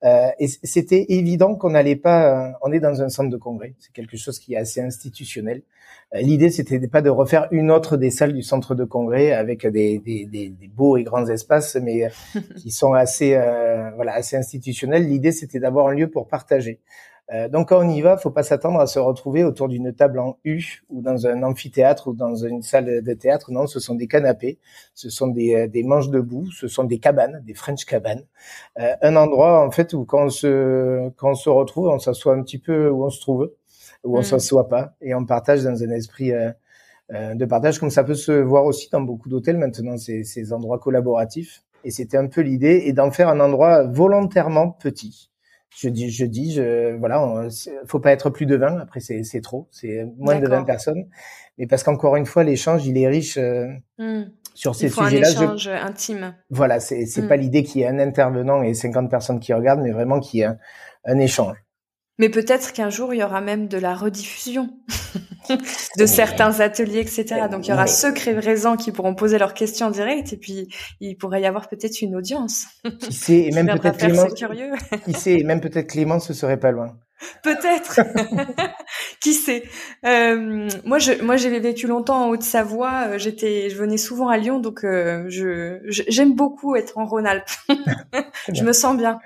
Euh, 0.04 0.30
et 0.40 0.48
c'était 0.48 1.06
évident 1.10 1.56
qu'on 1.56 1.72
n'allait 1.72 1.96
pas. 1.96 2.54
on 2.62 2.72
est 2.72 2.80
dans 2.80 3.02
un 3.02 3.10
centre 3.10 3.30
de 3.30 3.38
congrès. 3.38 3.74
C'est 3.80 3.94
quelque 3.94 4.18
chose 4.18 4.40
qui 4.40 4.54
est 4.54 4.58
assez 4.58 4.82
institutionnel. 4.82 5.64
Euh, 6.16 6.22
l'idée, 6.22 6.50
c'était 6.50 6.86
pas 6.88 7.02
de 7.02 7.10
refaire 7.10 7.48
une 7.52 7.72
autre 7.72 7.98
des 7.98 8.12
salles 8.12 8.34
du 8.34 8.44
centre 8.44 8.76
de 8.76 8.86
congrès 8.86 9.32
avec 9.34 9.68
des, 9.68 10.00
des, 10.00 10.26
des, 10.26 10.50
des 10.50 10.68
beaux 10.68 10.98
et 10.98 11.04
grands 11.04 11.28
espaces, 11.28 11.76
mais 11.76 12.06
euh, 12.06 12.10
qui 12.58 12.72
sont 12.72 12.94
assez, 12.94 13.36
euh, 13.36 13.92
voilà, 13.96 14.14
assez 14.14 14.38
institutionnels. 14.38 15.08
L'idée, 15.08 15.32
c'était 15.32 15.60
d'avoir 15.60 15.88
un 15.88 15.94
lieu 15.94 16.10
pour 16.10 16.28
partager. 16.28 16.80
Euh, 17.34 17.50
donc 17.50 17.70
quand 17.70 17.86
on 17.86 17.90
y 17.90 18.02
va, 18.02 18.16
faut 18.18 18.32
pas 18.32 18.44
s'attendre 18.44 18.80
à 18.80 18.88
se 18.88 19.00
retrouver 19.00 19.44
autour 19.44 19.68
d'une 19.68 19.94
table 19.94 20.20
en 20.20 20.38
U 20.46 20.82
ou 20.90 21.02
dans 21.02 21.28
un 21.28 21.44
amphithéâtre 21.44 22.08
ou 22.08 22.14
dans 22.14 22.36
une 22.36 22.62
salle 22.62 23.04
de 23.04 23.14
théâtre. 23.14 23.52
Non, 23.52 23.68
ce 23.68 23.82
sont 23.82 23.96
des 23.96 24.08
canapés, 24.08 24.60
ce 24.94 25.10
sont 25.10 25.28
des, 25.28 25.68
des 25.68 25.84
manches 25.84 26.10
debout, 26.10 26.50
ce 26.52 26.70
sont 26.70 26.86
des 26.86 27.00
cabanes, 27.00 27.44
des 27.46 27.54
French 27.54 27.84
cabanes. 27.86 28.24
Euh, 28.80 28.96
un 29.02 29.16
endroit 29.18 29.66
en 29.66 29.72
fait 29.72 29.94
où 29.94 30.06
quand 30.06 30.26
on 30.26 30.30
se 30.30 31.10
quand 31.18 31.32
on 31.32 31.36
se 31.36 31.50
retrouve, 31.50 31.90
on 31.90 32.00
s'assoit 32.00 32.34
un 32.34 32.44
petit 32.44 32.60
peu 32.60 32.90
où 32.90 33.04
on 33.04 33.10
se 33.10 33.20
trouve 33.20 33.52
où 34.08 34.18
on 34.18 34.22
mm. 34.22 34.24
s'assoit 34.24 34.68
pas 34.68 34.96
et 35.02 35.14
on 35.14 35.26
partage 35.26 35.64
dans 35.64 35.84
un 35.84 35.90
esprit 35.92 36.32
euh, 36.32 36.52
euh, 37.14 37.36
de 37.36 37.46
partage 37.46 37.80
comme 37.80 37.90
ça 37.90 38.04
peut 38.04 38.16
se 38.16 38.32
voir 38.32 38.66
aussi 38.66 38.90
dans 38.92 39.02
beaucoup 39.02 39.30
d'hôtels 39.30 39.58
maintenant 39.58 39.98
ces, 39.98 40.24
ces 40.24 40.54
endroits 40.54 40.80
collaboratifs 40.80 41.64
et 41.84 41.92
c'était 41.92 42.18
un 42.18 42.28
peu 42.28 42.42
l'idée 42.42 42.84
et 42.86 42.94
d'en 42.94 43.12
faire 43.12 43.30
un 43.30 43.40
endroit 43.40 43.84
volontairement 43.84 44.72
petit 44.72 45.32
je 45.70 45.90
dis 45.90 46.10
je 46.10 46.26
dis 46.26 46.54
je 46.54 46.96
voilà 46.96 47.24
on, 47.24 47.50
faut 47.86 48.00
pas 48.00 48.12
être 48.12 48.30
plus 48.30 48.46
de 48.46 48.56
20 48.56 48.80
après 48.80 49.00
c'est 49.00 49.24
c'est 49.24 49.42
trop 49.42 49.68
c'est 49.72 50.06
moins 50.18 50.40
de 50.40 50.48
20 50.48 50.64
personnes 50.64 51.06
mais 51.58 51.68
parce 51.68 51.84
qu'encore 51.84 52.16
une 52.16 52.26
fois 52.26 52.44
l'échange 52.44 52.86
il 52.86 52.98
est 52.98 53.08
riche 53.08 53.38
euh, 53.38 53.68
mm. 53.98 54.32
sur 54.54 54.76
ces 54.76 54.90
sujets-là. 54.90 55.28
Un 55.28 55.32
échange 55.32 55.68
intime. 55.68 56.36
Voilà, 56.50 56.80
c'est 56.80 57.06
c'est 57.06 57.24
mm. 57.24 57.28
pas 57.28 57.36
l'idée 57.36 57.64
qu'il 57.64 57.82
y 57.82 57.84
ait 57.84 57.88
un 57.88 58.00
intervenant 58.00 58.62
et 58.62 58.74
50 58.74 59.10
personnes 59.10 59.40
qui 59.40 59.54
regardent, 59.54 59.82
mais 59.82 59.92
vraiment 59.92 60.20
qu'il 60.20 60.40
y 60.40 60.44
ait 60.44 60.50
un 61.06 61.20
échange. 61.20 61.58
Mais 62.20 62.30
peut-être 62.30 62.74
qu'un 62.74 62.90
jour, 62.90 63.14
il 63.14 63.18
y 63.18 63.24
aura 63.24 63.42
même 63.42 63.68
de 63.68 63.78
la 63.78 63.94
rediffusion 63.96 64.70
de 65.98 66.06
certains 66.06 66.60
ateliers, 66.60 67.00
etc. 67.00 67.48
Donc, 67.52 67.68
il 67.68 67.72
y 67.72 67.74
aura 67.74 67.88
ceux 67.88 68.14
présents 68.14 68.76
qui 68.76 68.92
pourront 68.92 69.16
poser 69.16 69.38
leurs 69.38 69.54
questions 69.54 69.88
en 69.88 69.92
direct 69.92 70.34
et 70.34 70.38
puis 70.38 70.68
il 71.00 71.16
pourrait 71.16 71.42
y 71.42 71.46
avoir 71.46 71.70
peut-être 71.70 72.02
une 72.02 72.16
audience. 72.16 72.66
Qui 73.00 73.14
sait, 73.14 73.46
et 73.48 73.52
même 73.52 73.68
peut-être 73.68 73.98
Clément, 73.98 74.28
qui 75.06 75.14
sait, 75.14 75.40
et 75.40 75.44
même 75.44 75.62
peut-être 75.62 75.88
Clément, 75.88 76.20
ce 76.20 76.34
serait 76.34 76.60
pas 76.60 76.72
loin. 76.72 76.98
Peut-être. 77.44 78.00
qui 79.22 79.34
sait. 79.34 79.64
Euh, 80.06 80.70
moi, 80.86 81.00
je, 81.00 81.22
moi, 81.24 81.36
j'ai 81.36 81.60
vécu 81.60 81.88
longtemps 81.88 82.26
en 82.26 82.30
Haute-Savoie. 82.30 83.08
Euh, 83.08 83.18
j'étais, 83.18 83.70
je 83.70 83.76
venais 83.76 83.98
souvent 83.98 84.30
à 84.30 84.38
Lyon, 84.38 84.60
donc 84.60 84.84
euh, 84.84 85.26
je, 85.28 85.80
j'aime 85.88 86.36
beaucoup 86.36 86.76
être 86.76 86.98
en 86.98 87.06
Rhône-Alpes. 87.06 87.50
je 88.54 88.64
me 88.64 88.72
sens 88.72 88.96
bien. 88.98 89.20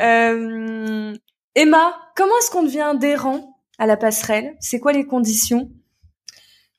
euh, 0.00 1.12
Emma, 1.54 1.94
comment 2.16 2.36
est-ce 2.38 2.50
qu'on 2.50 2.62
devient 2.62 2.80
adhérent 2.80 3.58
à 3.78 3.86
la 3.86 3.96
passerelle? 3.96 4.56
C'est 4.60 4.80
quoi 4.80 4.92
les 4.92 5.06
conditions? 5.06 5.70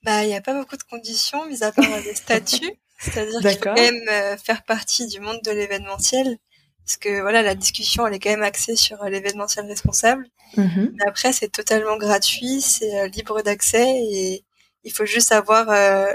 Bah, 0.04 0.24
il 0.24 0.28
n'y 0.28 0.36
a 0.36 0.42
pas 0.42 0.54
beaucoup 0.54 0.78
de 0.78 0.84
conditions, 0.84 1.46
mis 1.46 1.64
à 1.64 1.72
part 1.72 1.86
des 2.04 2.16
statuts. 2.16 2.72
C'est-à-dire 3.00 3.40
qu'il 3.42 3.60
faut 3.60 3.74
même 3.74 4.02
euh, 4.10 4.38
faire 4.38 4.64
partie 4.64 5.08
du 5.08 5.20
monde 5.20 5.40
de 5.44 5.52
l'événementiel. 5.52 6.38
Parce 6.86 6.98
que 6.98 7.22
voilà, 7.22 7.42
la 7.42 7.56
discussion, 7.56 8.06
elle 8.08 8.14
est 8.14 8.20
quand 8.20 8.30
même 8.30 8.44
axée 8.44 8.76
sur 8.76 9.02
euh, 9.04 9.10
l'événementiel 9.10 9.66
responsable. 9.66 10.28
Mm-hmm. 10.58 11.08
après, 11.08 11.34
c'est 11.34 11.50
totalement 11.50 11.98
gratuit, 11.98 12.62
c'est 12.62 13.00
euh, 13.00 13.08
libre 13.08 13.42
d'accès 13.42 13.90
et 13.90 14.44
il 14.84 14.92
faut 14.92 15.06
juste 15.06 15.32
avoir 15.32 15.68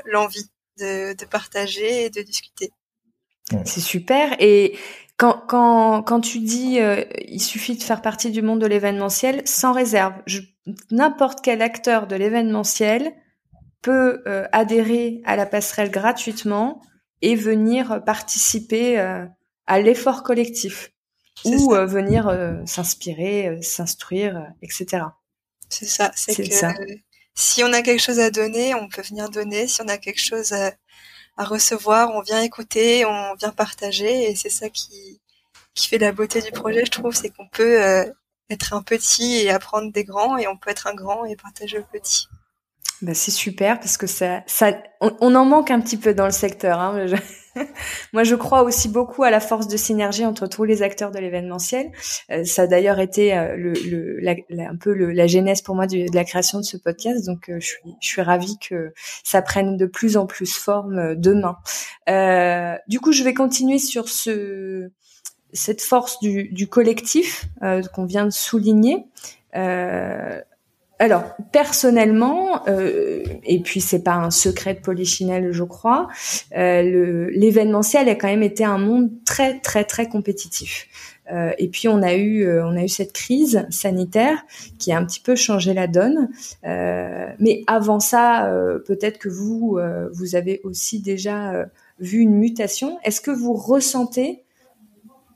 l'envie 0.05 0.47
de, 0.79 1.15
de 1.15 1.25
partager 1.25 2.05
et 2.05 2.11
de 2.11 2.21
discuter. 2.21 2.71
C'est 3.65 3.81
super. 3.81 4.37
Et 4.41 4.79
quand, 5.19 5.43
quand, 5.49 6.03
quand 6.03 6.21
tu 6.21 6.39
dis 6.39 6.81
euh, 6.81 7.05
il 7.27 7.43
suffit 7.43 7.77
de 7.77 7.83
faire 7.83 8.01
partie 8.01 8.31
du 8.31 8.41
monde 8.41 8.61
de 8.61 8.67
l'événementiel, 8.67 9.43
sans 9.47 9.73
réserve, 9.73 10.15
n'importe 10.91 11.41
quel 11.43 11.61
acteur 11.61 12.07
de 12.07 12.15
l'événementiel 12.17 13.13
peut 13.83 14.23
euh, 14.27 14.47
adhérer 14.53 15.21
à 15.25 15.37
la 15.37 15.45
passerelle 15.45 15.91
gratuitement 15.91 16.81
et 17.21 17.35
venir 17.35 18.03
participer 18.07 18.99
euh, 19.01 19.27
à 19.67 19.81
l'effort 19.81 20.23
collectif 20.23 20.93
ou 21.45 21.71
venir 21.71 22.37
s'inspirer, 22.65 23.63
s'instruire, 23.63 24.53
etc. 24.61 25.05
C'est 25.69 25.87
ça, 25.87 26.11
c'est 26.17 26.35
que 26.35 26.53
ça. 26.53 26.75
si 27.35 27.63
on 27.63 27.73
a 27.73 27.83
quelque 27.83 28.01
chose 28.01 28.19
à 28.19 28.31
donner, 28.31 28.75
on 28.75 28.89
peut 28.89 29.03
venir 29.03 29.31
donner. 29.31 29.69
Si 29.69 29.81
on 29.81 29.87
a 29.87 29.99
quelque 29.99 30.21
chose 30.21 30.53
à, 30.53 30.73
à 31.39 31.45
recevoir, 31.45 32.11
on 32.15 32.21
vient 32.21 32.43
écouter, 32.43 33.07
on 33.07 33.35
vient 33.37 33.53
partager 33.53 34.31
et 34.31 34.37
c'est 34.37 34.51
ça 34.51 34.69
qui 34.69 35.21
qui 35.75 35.87
fait 35.89 35.99
la 35.99 36.13
beauté 36.13 36.43
du 36.43 36.51
projet, 36.51 36.85
je 36.85 36.91
trouve, 36.91 37.15
c'est 37.15 37.31
qu'on 37.31 37.47
peut 37.47 37.83
euh, 37.83 38.05
être 38.51 38.73
un 38.75 38.83
petit 38.83 39.37
et 39.37 39.51
apprendre 39.51 39.93
des 39.93 40.05
grands 40.05 40.37
et 40.37 40.49
on 40.49 40.57
peut 40.57 40.71
être 40.71 40.89
un 40.89 40.95
grand 40.95 41.25
et 41.25 41.37
partager 41.37 41.79
le 41.79 41.85
petit. 41.85 42.29
Bah 43.01 43.15
c'est 43.15 43.31
super 43.31 43.79
parce 43.79 43.97
que 43.97 44.09
ça, 44.09 44.43
ça, 44.47 44.73
on, 45.01 45.35
en 45.37 45.45
manque 45.45 45.71
un 45.71 45.81
petit 45.81 45.97
peu 45.97 46.15
dans 46.15 46.25
le 46.25 46.33
secteur. 46.33 46.81
Hein. 46.81 47.07
Moi, 48.13 48.25
je 48.25 48.35
crois 48.35 48.63
aussi 48.63 48.89
beaucoup 48.89 49.23
à 49.23 49.31
la 49.31 49.39
force 49.41 49.69
de 49.69 49.77
synergie 49.77 50.27
entre 50.27 50.49
tous 50.49 50.65
les 50.65 50.83
acteurs 50.83 51.13
de 51.13 51.19
l'événementiel. 51.19 51.91
Euh, 52.31 52.45
ça 52.45 52.63
a 52.63 52.67
d'ailleurs 52.67 52.99
été 52.99 53.37
euh, 53.37 53.57
le, 53.57 53.73
le 53.73 54.19
la, 54.21 54.35
un 54.69 54.77
peu 54.77 54.93
le, 54.95 55.13
la 55.13 55.27
genèse 55.27 55.63
pour 55.63 55.75
moi 55.75 55.87
de, 55.87 56.07
la 56.13 56.25
création 56.25 56.59
de 56.59 56.65
ce 56.65 56.77
podcast. 56.77 57.25
Donc, 57.27 57.49
euh, 57.49 57.61
je 57.61 57.67
suis, 57.67 57.97
je 58.01 58.09
suis 58.09 58.23
ravie 58.23 58.59
que 58.59 58.93
ça 59.25 59.43
prenne 59.43 59.77
de 59.77 59.87
plus 59.87 60.17
en 60.17 60.27
plus 60.27 60.57
forme 60.57 61.15
demain. 61.15 61.57
du 62.89 63.01
coup, 63.01 63.13
je 63.13 63.23
vais 63.23 63.35
continuer 63.35 63.79
sur 63.79 64.09
ce 64.09 64.91
cette 65.55 65.81
force 65.81 66.21
du, 66.21 66.51
du 66.51 66.67
collectif 66.67 67.47
qu'on 67.95 68.05
vient 68.05 68.27
de 68.27 68.31
souligner. 68.31 69.07
Alors, 71.01 71.23
personnellement, 71.53 72.67
euh, 72.67 73.23
et 73.45 73.61
puis 73.61 73.81
c'est 73.81 74.03
pas 74.03 74.15
un 74.15 74.31
secret 74.31 74.75
de 74.75 74.81
Polichinelle, 74.81 75.53
je 75.53 75.63
crois. 75.63 76.09
Euh, 76.57 77.31
L'événementiel 77.33 78.09
a 78.09 78.17
quand 78.17 78.27
même 78.27 78.43
été 78.43 78.65
un 78.65 78.79
monde 78.79 79.11
très 79.25 79.61
très 79.61 79.85
très 79.85 80.09
compétitif. 80.09 80.89
Euh, 81.31 81.53
et 81.59 81.69
puis 81.69 81.89
on 81.89 82.03
a 82.03 82.15
eu 82.15 82.43
euh, 82.43 82.67
on 82.67 82.77
a 82.77 82.83
eu 82.83 82.89
cette 82.89 83.13
crise 83.13 83.65
sanitaire 83.71 84.45
qui 84.79 84.91
a 84.91 84.99
un 84.99 85.05
petit 85.05 85.21
peu 85.21 85.37
changé 85.37 85.73
la 85.73 85.87
donne. 85.87 86.31
Mais 86.65 87.63
avant 87.69 88.01
ça, 88.01 88.51
peut-être 88.87 89.19
que 89.19 89.29
vous 89.29 89.79
vous 90.13 90.35
avez 90.35 90.61
aussi 90.65 91.01
déjà 91.01 91.67
vu 92.01 92.19
une 92.19 92.35
mutation. 92.35 92.99
Est-ce 93.05 93.21
que 93.21 93.31
vous 93.31 93.53
ressentez 93.53 94.43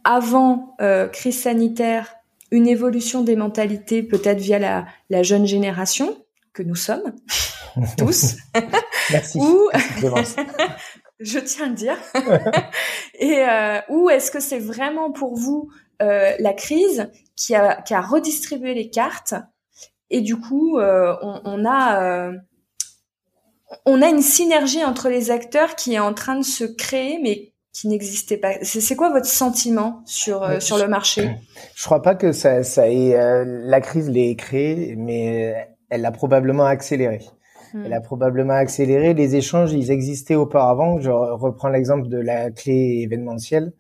avant 0.03 0.75
crise 1.12 1.40
sanitaire 1.40 2.16
une 2.53 2.69
évolution 2.69 3.23
des 3.23 3.35
mentalités, 3.35 4.03
peut-être 4.03 4.38
via 4.38 4.61
la, 4.61 4.87
la 5.11 5.23
jeune 5.25 5.47
génération 5.47 6.25
que 6.53 6.62
nous 6.62 6.77
sommes 6.77 7.15
tous. 7.99 8.37
Merci. 9.11 9.38
Ou 9.38 9.71
je 11.19 11.38
tiens 11.38 11.67
à 11.67 11.69
le 11.69 11.75
dire. 11.75 11.97
et 13.19 13.38
euh, 13.38 13.81
ou 13.88 14.11
est-ce 14.11 14.31
que 14.31 14.38
c'est 14.38 14.59
vraiment 14.59 15.11
pour 15.11 15.35
vous 15.35 15.71
euh, 16.03 16.33
la 16.38 16.53
crise 16.53 17.11
qui 17.37 17.55
a, 17.55 17.81
qui 17.81 17.95
a 17.95 18.01
redistribué 18.01 18.75
les 18.75 18.91
cartes 18.91 19.35
et 20.11 20.21
du 20.21 20.37
coup 20.37 20.79
euh, 20.79 21.15
on, 21.23 21.41
on, 21.45 21.65
a 21.65 22.03
euh, 22.03 22.33
on 23.87 24.03
a 24.03 24.09
une 24.09 24.23
synergie 24.23 24.85
entre 24.85 25.09
les 25.09 25.31
acteurs 25.31 25.77
qui 25.77 25.95
est 25.95 26.01
en 26.01 26.12
train 26.12 26.37
de 26.37 26.45
se 26.45 26.65
créer 26.65 27.21
mais 27.23 27.52
qui 27.73 27.89
n'existait 27.89 28.37
pas. 28.37 28.53
C'est 28.63 28.97
quoi 28.97 29.11
votre 29.11 29.27
sentiment 29.27 30.03
sur 30.05 30.43
euh, 30.43 30.61
sur 30.61 30.79
le 30.79 30.89
marché? 30.89 31.31
Je 31.75 31.85
crois 31.85 32.03
pas 32.03 32.15
que 32.15 32.33
ça 32.33 32.63
ça 32.63 32.89
ait 32.89 33.45
la 33.45 33.81
crise 33.81 34.09
l'ait 34.11 34.37
créé 34.37 34.95
mais 34.97 35.55
elle 35.89 36.03
l'a 36.03 36.13
probablement 36.13 36.65
accéléré. 36.65 37.21
Hmm. 37.75 37.85
Elle 37.87 37.93
a 37.93 38.01
probablement 38.01 38.55
accéléré. 38.55 39.15
Les 39.15 39.37
échanges, 39.37 39.73
ils 39.73 39.91
existaient 39.91 40.35
auparavant. 40.35 41.01
Je 41.01 41.11
reprends 41.11 41.69
l'exemple 41.69 42.09
de 42.09 42.19
la 42.19 42.51
clé 42.51 43.01
événementielle. 43.03 43.73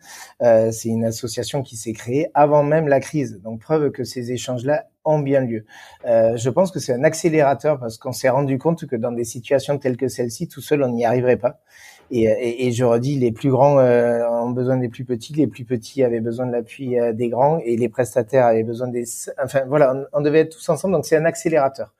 Euh, 0.42 0.70
c'est 0.72 0.88
une 0.88 1.04
association 1.04 1.62
qui 1.62 1.76
s'est 1.76 1.92
créée 1.92 2.28
avant 2.34 2.62
même 2.62 2.88
la 2.88 3.00
crise. 3.00 3.40
Donc 3.42 3.60
preuve 3.60 3.90
que 3.90 4.04
ces 4.04 4.32
échanges-là 4.32 4.86
ont 5.04 5.18
bien 5.18 5.40
lieu. 5.40 5.64
Euh, 6.06 6.36
je 6.36 6.48
pense 6.48 6.70
que 6.70 6.78
c'est 6.78 6.92
un 6.92 7.04
accélérateur 7.04 7.78
parce 7.78 7.98
qu'on 7.98 8.12
s'est 8.12 8.28
rendu 8.28 8.58
compte 8.58 8.86
que 8.86 8.96
dans 8.96 9.12
des 9.12 9.24
situations 9.24 9.78
telles 9.78 9.96
que 9.96 10.08
celle-ci, 10.08 10.48
tout 10.48 10.60
seul, 10.60 10.82
on 10.82 10.88
n'y 10.88 11.04
arriverait 11.04 11.36
pas. 11.36 11.60
Et, 12.14 12.24
et, 12.24 12.66
et, 12.66 12.72
je 12.72 12.84
redis, 12.84 13.18
les 13.18 13.32
plus 13.32 13.50
grands 13.50 13.78
euh, 13.78 14.28
ont 14.28 14.50
besoin 14.50 14.76
des 14.76 14.90
plus 14.90 15.04
petits, 15.04 15.32
les 15.32 15.46
plus 15.46 15.64
petits 15.64 16.02
avaient 16.04 16.20
besoin 16.20 16.46
de 16.46 16.52
l'appui 16.52 17.00
euh, 17.00 17.14
des 17.14 17.30
grands, 17.30 17.58
et 17.64 17.76
les 17.76 17.88
prestataires 17.88 18.44
avaient 18.46 18.64
besoin 18.64 18.88
des. 18.88 19.04
Enfin 19.42 19.62
voilà, 19.66 19.94
on, 19.94 20.18
on 20.18 20.20
devait 20.20 20.40
être 20.40 20.56
tous 20.56 20.68
ensemble, 20.68 20.94
donc 20.94 21.06
c'est 21.06 21.16
un 21.16 21.24
accélérateur. 21.24 21.94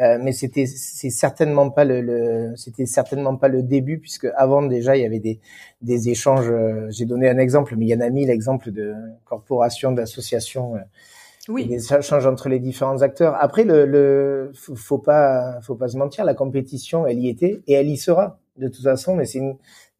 Euh, 0.00 0.16
mais 0.22 0.30
c'était 0.30 0.66
c'est 0.66 1.10
certainement 1.10 1.70
pas 1.70 1.84
le, 1.84 2.00
le 2.00 2.52
c'était 2.54 2.86
certainement 2.86 3.34
pas 3.34 3.48
le 3.48 3.64
début 3.64 3.98
puisque 3.98 4.28
avant 4.36 4.62
déjà 4.62 4.96
il 4.96 5.02
y 5.02 5.04
avait 5.04 5.18
des 5.18 5.40
des 5.82 6.08
échanges. 6.08 6.48
Euh, 6.48 6.86
j'ai 6.90 7.04
donné 7.04 7.28
un 7.28 7.38
exemple, 7.38 7.74
mais 7.76 7.86
il 7.86 7.88
y 7.88 7.94
en 7.96 8.00
a 8.00 8.08
mis 8.10 8.24
l'exemple 8.24 8.70
de 8.70 8.94
corporations, 9.24 9.90
d'associations. 9.90 10.76
Euh, 10.76 10.80
oui. 11.48 11.66
Des 11.66 11.92
échanges 11.92 12.26
entre 12.26 12.48
les 12.48 12.60
différents 12.60 13.02
acteurs. 13.02 13.34
Après, 13.40 13.64
le, 13.64 13.86
le 13.86 14.52
faut, 14.54 14.76
faut 14.76 14.98
pas 14.98 15.60
faut 15.62 15.74
pas 15.74 15.88
se 15.88 15.96
mentir, 15.96 16.24
la 16.24 16.34
compétition 16.34 17.04
elle 17.06 17.18
y 17.18 17.28
était 17.28 17.60
et 17.66 17.72
elle 17.72 17.88
y 17.88 17.96
sera 17.96 18.38
de 18.58 18.68
toute 18.68 18.84
façon. 18.84 19.16
Mais 19.16 19.24
c'est 19.24 19.40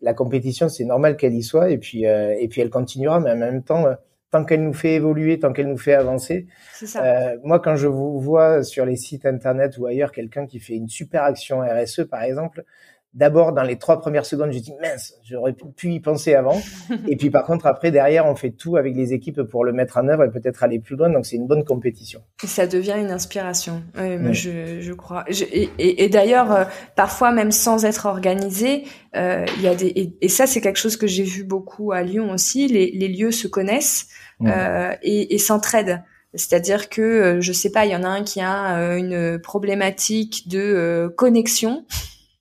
la 0.00 0.14
compétition, 0.14 0.68
c'est 0.68 0.84
normal 0.84 1.16
qu'elle 1.16 1.34
y 1.34 1.42
soit 1.42 1.70
et 1.70 1.78
puis 1.78 2.04
et 2.04 2.48
puis 2.48 2.60
elle 2.60 2.70
continuera. 2.70 3.20
Mais 3.20 3.32
en 3.32 3.36
même 3.36 3.62
temps 3.62 3.86
tant 4.30 4.44
qu'elle 4.44 4.62
nous 4.62 4.74
fait 4.74 4.94
évoluer, 4.94 5.38
tant 5.38 5.52
qu'elle 5.52 5.68
nous 5.68 5.78
fait 5.78 5.94
avancer. 5.94 6.46
Ça. 6.74 7.04
Euh, 7.04 7.38
moi, 7.44 7.60
quand 7.60 7.76
je 7.76 7.86
vous 7.86 8.20
vois 8.20 8.62
sur 8.62 8.84
les 8.84 8.96
sites 8.96 9.26
internet 9.26 9.78
ou 9.78 9.86
ailleurs 9.86 10.12
quelqu'un 10.12 10.46
qui 10.46 10.60
fait 10.60 10.74
une 10.74 10.88
super 10.88 11.24
action 11.24 11.60
RSE, 11.60 12.04
par 12.10 12.22
exemple, 12.22 12.64
d'abord 13.18 13.52
dans 13.52 13.64
les 13.64 13.76
trois 13.76 14.00
premières 14.00 14.24
secondes, 14.24 14.52
je 14.52 14.60
dis 14.60 14.72
mince, 14.80 15.14
j'aurais 15.24 15.52
pu 15.52 15.90
y 15.90 16.00
penser 16.00 16.34
avant. 16.34 16.60
et 17.08 17.16
puis 17.16 17.30
par 17.30 17.44
contre, 17.44 17.66
après 17.66 17.90
derrière, 17.90 18.26
on 18.26 18.36
fait 18.36 18.52
tout 18.52 18.76
avec 18.76 18.94
les 18.94 19.12
équipes 19.12 19.42
pour 19.42 19.64
le 19.64 19.72
mettre 19.72 19.98
en 19.98 20.08
œuvre 20.08 20.24
et 20.24 20.30
peut-être 20.30 20.62
aller 20.62 20.78
plus 20.78 20.96
loin. 20.96 21.10
Donc 21.10 21.26
c'est 21.26 21.36
une 21.36 21.48
bonne 21.48 21.64
compétition. 21.64 22.22
Et 22.44 22.46
ça 22.46 22.68
devient 22.68 22.94
une 22.98 23.10
inspiration. 23.10 23.82
Oui, 23.98 24.16
moi, 24.18 24.32
je, 24.32 24.80
je, 24.80 24.92
crois. 24.92 25.24
et, 25.28 25.68
et, 25.78 26.04
et 26.04 26.08
d'ailleurs, 26.08 26.52
euh, 26.52 26.64
parfois 26.94 27.32
même 27.32 27.50
sans 27.50 27.84
être 27.84 28.06
organisé, 28.06 28.84
euh, 29.16 29.44
il 29.56 29.62
y 29.62 29.68
a 29.68 29.74
des 29.74 30.14
et, 30.20 30.28
ça 30.28 30.46
c'est 30.46 30.60
quelque 30.60 30.78
chose 30.78 30.96
que 30.96 31.08
j'ai 31.08 31.24
vu 31.24 31.42
beaucoup 31.42 31.90
à 31.90 32.02
Lyon 32.02 32.30
aussi. 32.30 32.68
Les, 32.68 32.92
les 32.92 33.08
lieux 33.08 33.32
se 33.32 33.48
connaissent 33.48 34.06
euh, 34.46 34.94
et, 35.02 35.38
s'entraident. 35.38 36.04
C'est-à-dire 36.34 36.88
que 36.88 37.38
je 37.40 37.52
sais 37.52 37.72
pas, 37.72 37.84
il 37.84 37.90
y 37.90 37.96
en 37.96 38.04
a 38.04 38.08
un 38.08 38.22
qui 38.22 38.40
a 38.40 38.96
une 38.96 39.40
problématique 39.40 40.46
de 40.48 41.12
connexion 41.16 41.84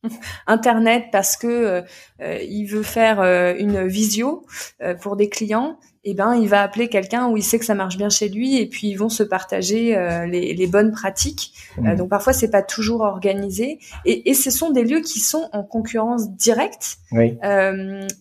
Internet 0.47 1.05
parce 1.11 1.37
que 1.37 1.83
euh, 2.21 2.39
il 2.41 2.65
veut 2.65 2.83
faire 2.83 3.19
euh, 3.19 3.53
une 3.57 3.87
visio 3.87 4.45
euh, 4.81 4.95
pour 4.95 5.15
des 5.15 5.29
clients, 5.29 5.77
et 6.03 6.11
eh 6.11 6.13
ben 6.13 6.35
il 6.35 6.47
va 6.47 6.61
appeler 6.61 6.87
quelqu'un 6.87 7.27
où 7.27 7.35
il 7.35 7.43
sait 7.43 7.59
que 7.59 7.65
ça 7.65 7.75
marche 7.75 7.97
bien 7.97 8.09
chez 8.09 8.29
lui, 8.29 8.57
et 8.57 8.67
puis 8.67 8.87
ils 8.87 8.95
vont 8.95 9.09
se 9.09 9.23
partager 9.23 9.93
les, 10.29 10.53
les, 10.53 10.67
bonnes 10.67 10.93
pratiques. 10.93 11.53
Mmh. 11.77 11.95
donc 11.95 12.09
parfois 12.09 12.31
c'est 12.31 12.49
pas 12.49 12.61
toujours 12.61 13.01
organisé, 13.01 13.79
et, 14.05 14.29
et, 14.29 14.33
ce 14.33 14.49
sont 14.49 14.71
des 14.71 14.85
lieux 14.85 15.01
qui 15.01 15.19
sont 15.19 15.49
en 15.51 15.63
concurrence 15.63 16.31
directe. 16.31 16.99
Oui. 17.11 17.37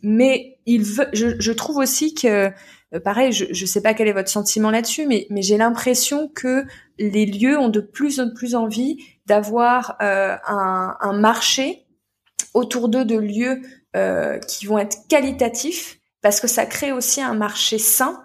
mais 0.02 0.58
il 0.66 0.82
veut, 0.82 1.06
je, 1.12 1.38
je 1.38 1.52
trouve 1.52 1.76
aussi 1.76 2.12
que 2.12 2.50
pareil, 3.04 3.30
je 3.30 3.44
ne 3.48 3.66
sais 3.66 3.80
pas 3.80 3.94
quel 3.94 4.08
est 4.08 4.12
votre 4.12 4.30
sentiment 4.30 4.72
là-dessus, 4.72 5.06
mais, 5.06 5.28
mais 5.30 5.42
j'ai 5.42 5.56
l'impression 5.56 6.28
que 6.34 6.64
les 6.98 7.26
lieux 7.26 7.58
ont 7.58 7.68
de 7.68 7.80
plus 7.80 8.20
en 8.20 8.30
plus 8.30 8.54
envie 8.54 8.98
d'avoir 9.26 9.96
euh, 10.02 10.36
un, 10.46 11.12
marché 11.12 11.86
autour 12.54 12.88
d'eux 12.88 13.04
de 13.04 13.16
lieux 13.16 13.60
euh, 13.94 14.38
qui 14.38 14.66
vont 14.66 14.78
être 14.78 15.06
qualitatifs 15.08 15.98
parce 16.22 16.40
que 16.40 16.46
ça 16.46 16.66
crée 16.66 16.92
aussi 16.92 17.20
un 17.20 17.34
marché 17.34 17.78
sain 17.78 18.24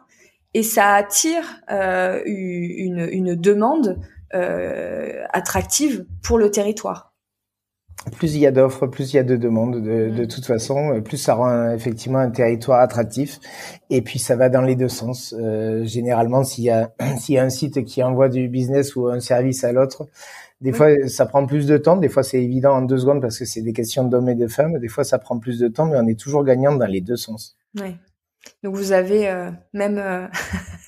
et 0.53 0.63
ça 0.63 0.93
attire 0.93 1.43
euh, 1.69 2.21
une, 2.25 3.35
demande 3.35 3.99
attractive 5.33 6.05
pour 6.23 6.37
le 6.37 6.51
territoire 6.51 7.10
plus 8.17 8.33
il 8.33 8.41
y 8.41 8.47
a 8.47 8.51
d'offres, 8.51 8.87
plus 8.87 9.13
il 9.13 9.17
y 9.17 9.19
a 9.19 9.23
de 9.23 9.35
demandes 9.35 9.75
de, 9.75 10.09
de, 10.09 10.23
mm. 10.23 10.27
toute 10.27 10.45
façon, 10.45 11.01
plus 11.03 11.17
ça 11.17 11.35
rend 11.35 11.71
effectivement 11.71 12.19
un 12.19 12.31
territoire 12.31 12.79
attractif. 12.79 13.39
Et 13.89 14.01
puis 14.01 14.17
ça 14.17 14.35
va 14.35 14.49
dans 14.49 14.61
les 14.61 14.75
deux 14.75 14.89
sens. 14.89 15.35
Euh, 15.39 15.85
généralement, 15.85 16.43
s'il 16.43 16.63
y 16.63 16.69
a 16.69 16.91
s'il 17.19 17.35
y 17.35 17.37
a 17.37 17.43
un 17.43 17.49
site 17.49 17.83
qui 17.85 18.01
envoie 18.01 18.29
du 18.29 18.47
business 18.47 18.95
ou 18.95 19.07
un 19.07 19.19
service 19.19 19.63
à 19.63 19.71
l'autre, 19.71 20.07
des 20.61 20.73
fois, 20.73 20.89
ça 21.07 21.25
prend 21.25 21.45
plus 21.47 21.65
de 21.65 21.77
temps. 21.77 21.97
Des 21.97 22.09
fois, 22.09 22.21
c'est 22.21 22.41
évident 22.41 22.73
en 22.75 22.81
deux 22.83 22.99
secondes 22.99 23.19
parce 23.19 23.39
que 23.39 23.45
c'est 23.45 23.63
des 23.63 23.73
questions 23.73 24.03
d'hommes 24.03 24.29
et 24.29 24.35
de 24.35 24.47
femmes. 24.47 24.77
Des 24.77 24.87
fois, 24.87 25.03
ça 25.03 25.17
prend 25.17 25.39
plus 25.39 25.57
de 25.57 25.67
temps, 25.67 25.87
mais 25.87 25.97
on 25.97 26.07
est 26.07 26.19
toujours 26.19 26.43
gagnant 26.43 26.75
dans 26.75 26.85
les 26.85 27.01
deux 27.01 27.15
sens. 27.15 27.57
Oui. 27.79 27.95
Donc, 28.63 28.75
vous 28.75 28.91
avez 28.91 29.27
euh, 29.27 29.49
même, 29.73 29.97
euh, 29.97 30.27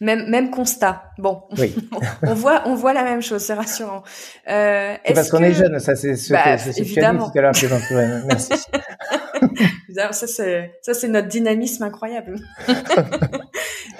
même, 0.00 0.28
même 0.28 0.50
constat. 0.50 1.04
Bon. 1.18 1.42
Oui. 1.58 1.74
on 2.22 2.34
voit, 2.34 2.62
on 2.66 2.74
voit 2.74 2.92
la 2.92 3.04
même 3.04 3.22
chose. 3.22 3.42
C'est 3.42 3.54
rassurant. 3.54 4.02
Euh, 4.48 4.94
c'est 5.04 5.14
parce 5.14 5.30
qu'on 5.30 5.42
est 5.42 5.52
jeune. 5.52 5.78
Ça, 5.78 5.94
c'est 5.94 6.16
ce 6.16 6.32
bah, 6.32 6.56
que, 6.56 6.80
évidemment. 6.80 7.30
tout 7.30 7.38
à 7.38 7.42
l'heure. 7.42 7.52
Merci. 8.26 8.52
ça, 9.94 10.12
c'est, 10.12 10.72
ça, 10.82 10.94
c'est 10.94 11.08
notre 11.08 11.28
dynamisme 11.28 11.84
incroyable. 11.84 12.36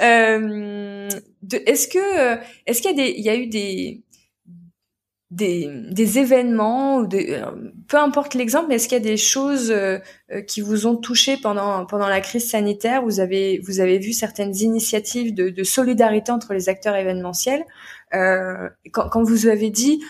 euh, 0.02 1.08
est-ce 1.66 1.88
que, 1.88 2.38
est-ce 2.66 2.82
qu'il 2.82 2.90
y 2.96 3.00
a 3.00 3.04
des, 3.04 3.14
il 3.16 3.24
y 3.24 3.28
a 3.28 3.36
eu 3.36 3.46
des, 3.46 4.02
des, 5.30 5.70
des 5.90 6.18
événements 6.18 6.96
ou 6.98 7.06
des, 7.06 7.34
euh, 7.34 7.50
peu 7.86 7.96
importe 7.96 8.34
l'exemple, 8.34 8.66
mais 8.68 8.76
est-ce 8.76 8.88
qu'il 8.88 8.98
y 8.98 9.00
a 9.00 9.04
des 9.04 9.16
choses 9.16 9.70
euh, 9.70 9.98
euh, 10.32 10.40
qui 10.42 10.60
vous 10.60 10.86
ont 10.86 10.96
touché 10.96 11.36
pendant 11.36 11.86
pendant 11.86 12.08
la 12.08 12.20
crise 12.20 12.50
sanitaire? 12.50 13.02
Vous 13.02 13.20
avez 13.20 13.60
vous 13.64 13.78
avez 13.78 13.98
vu 13.98 14.12
certaines 14.12 14.56
initiatives 14.56 15.32
de, 15.32 15.48
de 15.50 15.62
solidarité 15.62 16.32
entre 16.32 16.52
les 16.52 16.68
acteurs 16.68 16.96
événementiels. 16.96 17.64
Euh, 18.12 18.68
quand, 18.90 19.08
quand 19.08 19.22
vous 19.22 19.46
avez 19.46 19.70
dit 19.70 20.02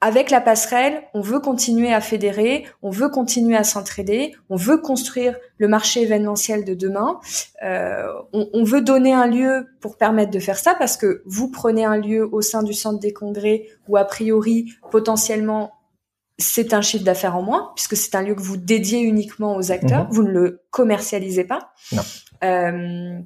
avec 0.00 0.30
la 0.30 0.40
passerelle, 0.40 1.02
on 1.12 1.20
veut 1.20 1.40
continuer 1.40 1.92
à 1.92 2.00
fédérer, 2.00 2.64
on 2.82 2.90
veut 2.90 3.08
continuer 3.08 3.56
à 3.56 3.64
s'entraider, 3.64 4.32
on 4.48 4.56
veut 4.56 4.78
construire 4.78 5.36
le 5.56 5.66
marché 5.66 6.02
événementiel 6.02 6.64
de 6.64 6.74
demain. 6.74 7.18
Euh, 7.64 8.06
on, 8.32 8.48
on, 8.52 8.62
veut 8.62 8.80
donner 8.80 9.12
un 9.12 9.26
lieu 9.26 9.66
pour 9.80 9.96
permettre 9.96 10.30
de 10.30 10.38
faire 10.38 10.58
ça 10.58 10.76
parce 10.76 10.96
que 10.96 11.22
vous 11.26 11.50
prenez 11.50 11.84
un 11.84 11.96
lieu 11.96 12.28
au 12.30 12.42
sein 12.42 12.62
du 12.62 12.74
centre 12.74 13.00
des 13.00 13.12
congrès 13.12 13.66
où 13.88 13.96
a 13.96 14.04
priori 14.04 14.72
potentiellement 14.92 15.72
c'est 16.38 16.72
un 16.72 16.82
chiffre 16.82 17.04
d'affaires 17.04 17.36
en 17.36 17.42
moins 17.42 17.72
puisque 17.74 17.96
c'est 17.96 18.14
un 18.14 18.22
lieu 18.22 18.34
que 18.34 18.40
vous 18.42 18.56
dédiez 18.56 19.00
uniquement 19.00 19.56
aux 19.56 19.72
acteurs, 19.72 20.04
mhm. 20.04 20.10
vous 20.12 20.22
ne 20.22 20.30
le 20.30 20.62
commercialisez 20.70 21.44
pas. 21.44 21.72
Non. 21.92 22.02
Euh, 22.44 23.18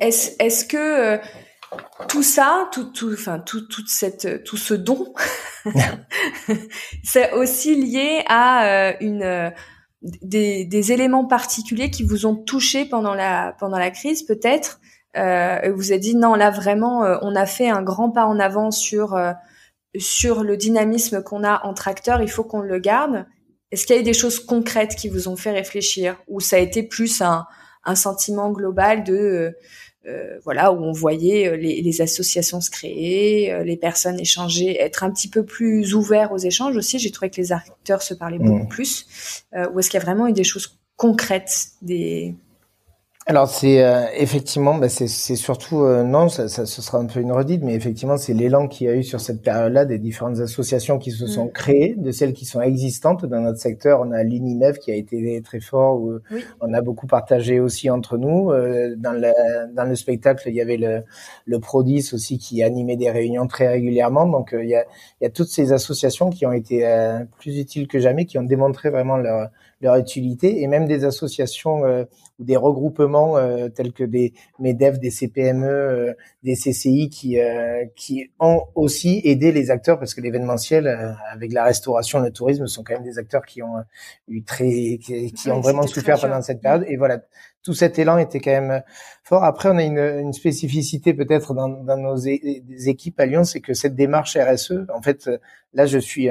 est-ce, 0.00 0.30
est-ce 0.38 0.64
que 0.64 0.76
euh, 0.76 1.18
tout 2.08 2.22
ça, 2.22 2.68
tout, 2.72 2.90
enfin, 3.12 3.38
tout, 3.38 3.62
toute 3.62 3.88
cette, 3.88 4.44
tout 4.44 4.56
ce 4.56 4.74
don, 4.74 5.12
c'est 7.04 7.32
aussi 7.32 7.74
lié 7.74 8.22
à 8.26 8.66
euh, 8.66 8.92
une 9.00 9.22
euh, 9.22 9.50
des, 10.02 10.92
éléments 10.92 11.26
particuliers 11.26 11.90
qui 11.90 12.04
vous 12.04 12.26
ont 12.26 12.36
touché 12.36 12.84
pendant 12.84 13.14
la 13.14 13.54
pendant 13.58 13.78
la 13.78 13.90
crise, 13.90 14.22
peut-être. 14.22 14.80
Euh, 15.16 15.72
vous 15.74 15.90
avez 15.90 16.00
dit 16.00 16.16
non, 16.16 16.34
là 16.34 16.50
vraiment, 16.50 17.00
on 17.22 17.34
a 17.34 17.46
fait 17.46 17.68
un 17.68 17.82
grand 17.82 18.10
pas 18.10 18.26
en 18.26 18.38
avant 18.38 18.70
sur 18.70 19.18
sur 19.96 20.44
le 20.44 20.56
dynamisme 20.56 21.22
qu'on 21.22 21.44
a 21.44 21.64
entre 21.66 21.88
acteurs, 21.88 22.22
il 22.22 22.30
faut 22.30 22.44
qu'on 22.44 22.60
le 22.60 22.78
garde. 22.78 23.26
Est-ce 23.70 23.86
qu'il 23.86 23.96
y 23.96 23.98
a 23.98 24.02
eu 24.02 24.04
des 24.04 24.14
choses 24.14 24.40
concrètes 24.40 24.94
qui 24.94 25.08
vous 25.08 25.28
ont 25.28 25.36
fait 25.36 25.50
réfléchir? 25.50 26.16
Ou 26.28 26.40
ça 26.40 26.56
a 26.56 26.58
été 26.60 26.82
plus 26.82 27.20
un 27.20 27.94
sentiment 27.94 28.50
global 28.50 29.02
de 29.02 29.54
euh, 30.08 30.18
euh, 30.18 30.38
voilà 30.44 30.72
où 30.72 30.82
on 30.82 30.92
voyait 30.92 31.56
les, 31.56 31.82
les, 31.82 32.00
associations 32.00 32.60
se 32.60 32.70
créer, 32.70 33.62
les 33.64 33.76
personnes 33.76 34.18
échanger, 34.18 34.80
être 34.80 35.04
un 35.04 35.10
petit 35.10 35.28
peu 35.28 35.44
plus 35.44 35.94
ouverts 35.94 36.32
aux 36.32 36.38
échanges 36.38 36.76
aussi. 36.76 36.98
J'ai 36.98 37.10
trouvé 37.10 37.30
que 37.30 37.36
les 37.36 37.52
acteurs 37.52 38.02
se 38.02 38.14
parlaient 38.14 38.38
beaucoup 38.38 38.64
mmh. 38.64 38.68
plus. 38.68 39.44
ou 39.72 39.78
est-ce 39.78 39.90
qu'il 39.90 39.98
y 39.98 40.02
a 40.02 40.04
vraiment 40.04 40.26
eu 40.26 40.32
des 40.32 40.44
choses 40.44 40.78
concrètes, 40.96 41.68
des 41.82 42.34
alors 43.30 43.46
c'est 43.46 43.84
euh, 43.84 44.06
effectivement, 44.16 44.74
bah, 44.76 44.88
c'est 44.88 45.06
surtout 45.06 45.82
euh, 45.82 46.02
non, 46.02 46.30
ça, 46.30 46.48
ça, 46.48 46.64
ce 46.64 46.80
sera 46.80 46.96
un 46.96 47.04
peu 47.04 47.20
une 47.20 47.30
redite, 47.30 47.62
mais 47.62 47.74
effectivement 47.74 48.16
c'est 48.16 48.32
l'élan 48.32 48.68
qu'il 48.68 48.86
y 48.86 48.90
a 48.90 48.94
eu 48.94 49.02
sur 49.02 49.20
cette 49.20 49.42
période-là 49.42 49.84
des 49.84 49.98
différentes 49.98 50.40
associations 50.40 50.96
qui 50.98 51.10
se 51.10 51.26
sont 51.26 51.44
mm. 51.44 51.52
créées, 51.52 51.94
de 51.98 52.10
celles 52.10 52.32
qui 52.32 52.46
sont 52.46 52.62
existantes 52.62 53.26
dans 53.26 53.42
notre 53.42 53.58
secteur. 53.58 54.00
On 54.00 54.12
a 54.12 54.22
l'UNIMEF 54.22 54.78
qui 54.78 54.90
a 54.92 54.94
été 54.94 55.42
très 55.44 55.60
fort, 55.60 56.00
où 56.00 56.18
on 56.62 56.72
a 56.72 56.80
beaucoup 56.80 57.06
partagé 57.06 57.60
aussi 57.60 57.90
entre 57.90 58.16
nous. 58.16 58.50
Euh, 58.50 58.94
dans, 58.96 59.12
le, 59.12 59.74
dans 59.74 59.84
le 59.84 59.94
spectacle, 59.94 60.48
il 60.48 60.54
y 60.54 60.62
avait 60.62 60.78
le, 60.78 61.02
le 61.44 61.60
Prodis 61.60 62.08
aussi 62.14 62.38
qui 62.38 62.62
animait 62.62 62.96
des 62.96 63.10
réunions 63.10 63.46
très 63.46 63.68
régulièrement. 63.68 64.24
Donc 64.24 64.54
il 64.58 64.70
y 64.70 64.74
a, 64.74 64.86
il 65.20 65.24
y 65.24 65.26
a 65.26 65.30
toutes 65.30 65.50
ces 65.50 65.74
associations 65.74 66.30
qui 66.30 66.46
ont 66.46 66.52
été 66.52 66.82
plus 67.38 67.58
utiles 67.58 67.88
que 67.88 67.98
jamais, 67.98 68.24
qui 68.24 68.38
ont 68.38 68.42
démontré 68.42 68.88
vraiment 68.88 69.18
leur 69.18 69.50
leur 69.80 69.96
utilité 69.96 70.62
et 70.62 70.66
même 70.66 70.86
des 70.86 71.04
associations 71.04 71.84
euh, 71.84 72.04
ou 72.38 72.44
des 72.44 72.56
regroupements 72.56 73.36
euh, 73.36 73.68
tels 73.68 73.92
que 73.92 74.04
des 74.04 74.32
MEDEF, 74.58 74.98
des 74.98 75.10
CPME, 75.10 75.66
euh, 75.66 76.14
des 76.42 76.54
CCI 76.54 77.08
qui 77.08 77.38
qui 77.94 78.30
ont 78.40 78.62
aussi 78.74 79.20
aidé 79.24 79.52
les 79.52 79.70
acteurs 79.70 79.98
parce 79.98 80.14
que 80.14 80.20
l'événementiel 80.20 80.86
avec 81.32 81.52
la 81.52 81.64
restauration, 81.64 82.20
le 82.20 82.30
tourisme 82.30 82.66
sont 82.66 82.82
quand 82.82 82.94
même 82.94 83.04
des 83.04 83.18
acteurs 83.18 83.44
qui 83.44 83.62
ont 83.62 83.76
eu 84.28 84.42
très 84.42 84.98
qui, 84.98 85.50
ont 85.50 85.60
vraiment 85.60 85.86
souffert 85.86 86.20
pendant 86.20 86.42
cette 86.42 86.60
période 86.60 86.84
et 86.88 86.96
voilà 86.96 87.20
tout 87.62 87.74
cet 87.74 87.98
élan 87.98 88.18
était 88.18 88.40
quand 88.40 88.52
même 88.52 88.82
fort. 89.24 89.44
Après, 89.44 89.68
on 89.68 89.76
a 89.76 89.82
une, 89.82 89.98
une 89.98 90.32
spécificité 90.32 91.12
peut-être 91.12 91.54
dans, 91.54 91.68
dans, 91.68 91.98
nos 91.98 92.16
équipes 92.16 93.20
à 93.20 93.26
Lyon, 93.26 93.44
c'est 93.44 93.60
que 93.60 93.74
cette 93.74 93.94
démarche 93.94 94.38
RSE, 94.38 94.86
en 94.94 95.02
fait, 95.02 95.28
là, 95.74 95.84
je 95.84 95.98
suis 95.98 96.30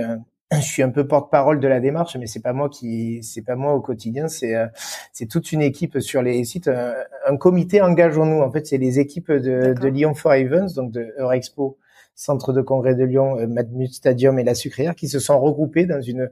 je 0.52 0.62
suis 0.62 0.84
un 0.84 0.90
peu 0.90 1.08
porte-parole 1.08 1.60
de 1.60 1.68
la 1.68 1.80
démarche, 1.80 2.16
mais 2.18 2.28
c'est 2.28 2.42
pas 2.42 2.54
moi 2.54 2.70
qui, 2.70 3.22
c'est 3.24 3.42
pas 3.42 3.56
moi 3.56 3.74
au 3.74 3.82
quotidien, 3.82 4.28
c'est 4.28 4.56
euh, 4.56 4.68
c'est 5.12 5.28
toute 5.28 5.52
une 5.52 5.62
équipe 5.62 6.00
sur 6.00 6.22
les 6.22 6.44
sites, 6.46 6.70
un, 6.70 7.38
comité 7.38 7.82
engageons-nous. 7.82 8.42
En 8.42 8.52
fait, 8.52 8.66
c'est 8.66 8.78
les 8.78 9.00
équipes 9.00 9.32
de, 9.32 9.74
de 9.74 9.88
Lyon 9.88 10.14
for 10.14 10.34
Events, 10.34 10.74
donc 10.76 10.92
de 10.92 11.14
Eurexpo, 11.18 11.78
Centre 12.20 12.52
de 12.52 12.62
congrès 12.62 12.96
de 12.96 13.04
Lyon, 13.04 13.38
euh, 13.38 13.46
Matmut 13.46 13.94
Stadium 13.94 14.40
et 14.40 14.44
la 14.44 14.56
Sucrière, 14.56 14.96
qui 14.96 15.08
se 15.08 15.20
sont 15.20 15.40
regroupés 15.40 15.86
dans 15.86 16.02
une 16.02 16.32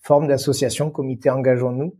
forme 0.00 0.28
d'association, 0.28 0.90
comité 0.90 1.28
engageons-nous. 1.28 1.94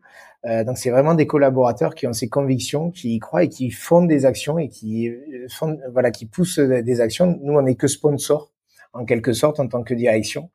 Euh, 0.47 0.65
donc 0.65 0.79
c'est 0.79 0.89
vraiment 0.89 1.13
des 1.13 1.27
collaborateurs 1.27 1.95
qui 1.95 2.07
ont 2.07 2.15
ces 2.15 2.31
convictions, 2.31 2.91
qui 2.91 3.15
y 3.15 3.19
croient 3.19 3.45
et 3.45 3.51
qui 3.51 3.71
font 3.71 4.03
des 4.07 4.25
actions 4.25 4.59
et 4.59 4.71
qui 4.71 5.11
euh, 5.11 5.47
font, 5.51 5.79
voilà, 5.93 6.11
qui 6.11 6.25
poussent 6.25 6.59
des 6.59 7.01
actions. 7.03 7.39
Nous, 7.43 7.53
on 7.53 7.61
n'est 7.61 7.75
que 7.75 7.89
sponsors 7.89 8.51
en 8.97 9.05
quelque 9.05 9.33
sorte 9.33 9.61
en 9.61 9.69
tant 9.69 9.83
que 9.83 9.95
direction. 9.95 10.51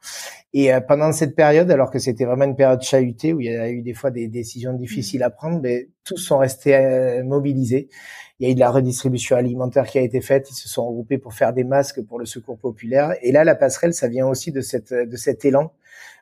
Et 0.53 0.73
euh, 0.73 0.81
pendant 0.81 1.11
cette 1.11 1.35
période, 1.35 1.71
alors 1.71 1.91
que 1.91 1.99
c'était 1.99 2.25
vraiment 2.25 2.45
une 2.45 2.55
période 2.55 2.81
chahutée 2.81 3.33
où 3.33 3.39
il 3.39 3.47
y 3.47 3.55
a 3.55 3.69
eu 3.69 3.81
des 3.81 3.93
fois 3.93 4.11
des 4.11 4.27
décisions 4.27 4.73
difficiles 4.73 5.23
à 5.23 5.29
prendre, 5.29 5.61
mais 5.61 5.89
tous 6.03 6.17
sont 6.17 6.39
restés 6.39 6.75
euh, 6.75 7.23
mobilisés. 7.23 7.89
Il 8.39 8.47
y 8.47 8.49
a 8.49 8.51
eu 8.51 8.55
de 8.55 8.59
la 8.59 8.71
redistribution 8.71 9.35
alimentaire 9.35 9.85
qui 9.85 9.99
a 9.99 10.01
été 10.01 10.19
faite. 10.19 10.49
Ils 10.49 10.55
se 10.55 10.67
sont 10.67 10.85
regroupés 10.85 11.19
pour 11.19 11.33
faire 11.33 11.53
des 11.53 11.63
masques 11.63 12.01
pour 12.01 12.19
le 12.19 12.25
secours 12.25 12.57
populaire. 12.57 13.13
Et 13.21 13.31
là, 13.31 13.43
la 13.43 13.55
passerelle, 13.55 13.93
ça 13.93 14.07
vient 14.07 14.27
aussi 14.27 14.51
de 14.51 14.61
cette 14.61 14.93
de 14.93 15.15
cet 15.15 15.45
élan 15.45 15.71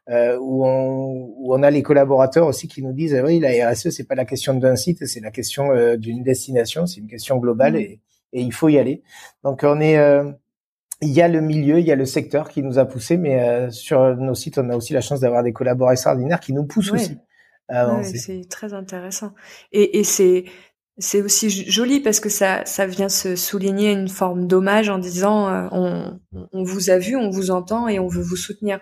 euh, 0.09 0.37
où, 0.39 0.65
on, 0.65 1.33
où 1.37 1.53
on 1.53 1.61
a 1.61 1.69
les 1.69 1.83
collaborateurs 1.83 2.47
aussi 2.47 2.67
qui 2.67 2.81
nous 2.81 2.93
disent 2.93 3.21
oui, 3.23 3.39
la 3.39 3.69
RSE, 3.69 3.91
c'est 3.91 4.07
pas 4.07 4.15
la 4.15 4.25
question 4.25 4.55
d'un 4.55 4.75
site, 4.75 5.05
c'est 5.05 5.19
la 5.19 5.29
question 5.29 5.71
euh, 5.71 5.97
d'une 5.97 6.23
destination, 6.23 6.87
c'est 6.87 6.99
une 6.99 7.07
question 7.07 7.37
globale 7.37 7.73
mmh. 7.73 7.77
et, 7.77 7.99
et, 8.33 8.41
il 8.41 8.51
faut 8.51 8.69
y 8.69 8.79
aller. 8.79 9.03
Donc 9.43 9.61
on 9.63 9.79
est 9.79 9.97
il 11.01 11.09
y 11.09 11.21
a 11.21 11.27
le 11.27 11.41
milieu, 11.41 11.79
il 11.79 11.85
y 11.85 11.91
a 11.91 11.95
le 11.95 12.05
secteur 12.05 12.49
qui 12.49 12.61
nous 12.61 12.77
a 12.77 12.85
poussé, 12.85 13.17
mais 13.17 13.41
euh, 13.41 13.69
sur 13.69 14.15
nos 14.17 14.35
sites, 14.35 14.57
on 14.57 14.69
a 14.69 14.75
aussi 14.75 14.93
la 14.93 15.01
chance 15.01 15.21
d'avoir 15.21 15.43
des 15.43 15.53
collaborateurs 15.53 15.93
extraordinaires 15.93 16.39
qui 16.39 16.53
nous 16.53 16.65
poussent 16.65 16.91
aussi 16.91 17.17
avancer. 17.69 18.17
c'est 18.17 18.49
très 18.49 18.73
intéressant. 18.73 19.33
Et, 19.71 19.99
et 19.99 20.03
c'est 20.03 20.45
c'est 20.97 21.21
aussi 21.21 21.49
joli 21.49 22.01
parce 22.01 22.19
que 22.19 22.27
ça 22.27 22.65
ça 22.65 22.85
vient 22.85 23.07
se 23.07 23.37
souligner 23.37 23.93
une 23.93 24.09
forme 24.09 24.47
d'hommage 24.47 24.89
en 24.89 24.97
disant 24.97 25.47
euh, 25.47 25.67
on, 25.71 26.19
on 26.51 26.63
vous 26.63 26.89
a 26.89 26.97
vu, 26.97 27.15
on 27.15 27.29
vous 27.29 27.51
entend 27.51 27.87
et 27.87 27.99
on 27.99 28.07
veut 28.07 28.23
vous 28.23 28.35
soutenir. 28.35 28.79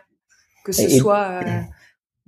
Que 0.66 0.72
ce 0.74 0.90
soit 0.90 1.44
euh, 1.46 1.62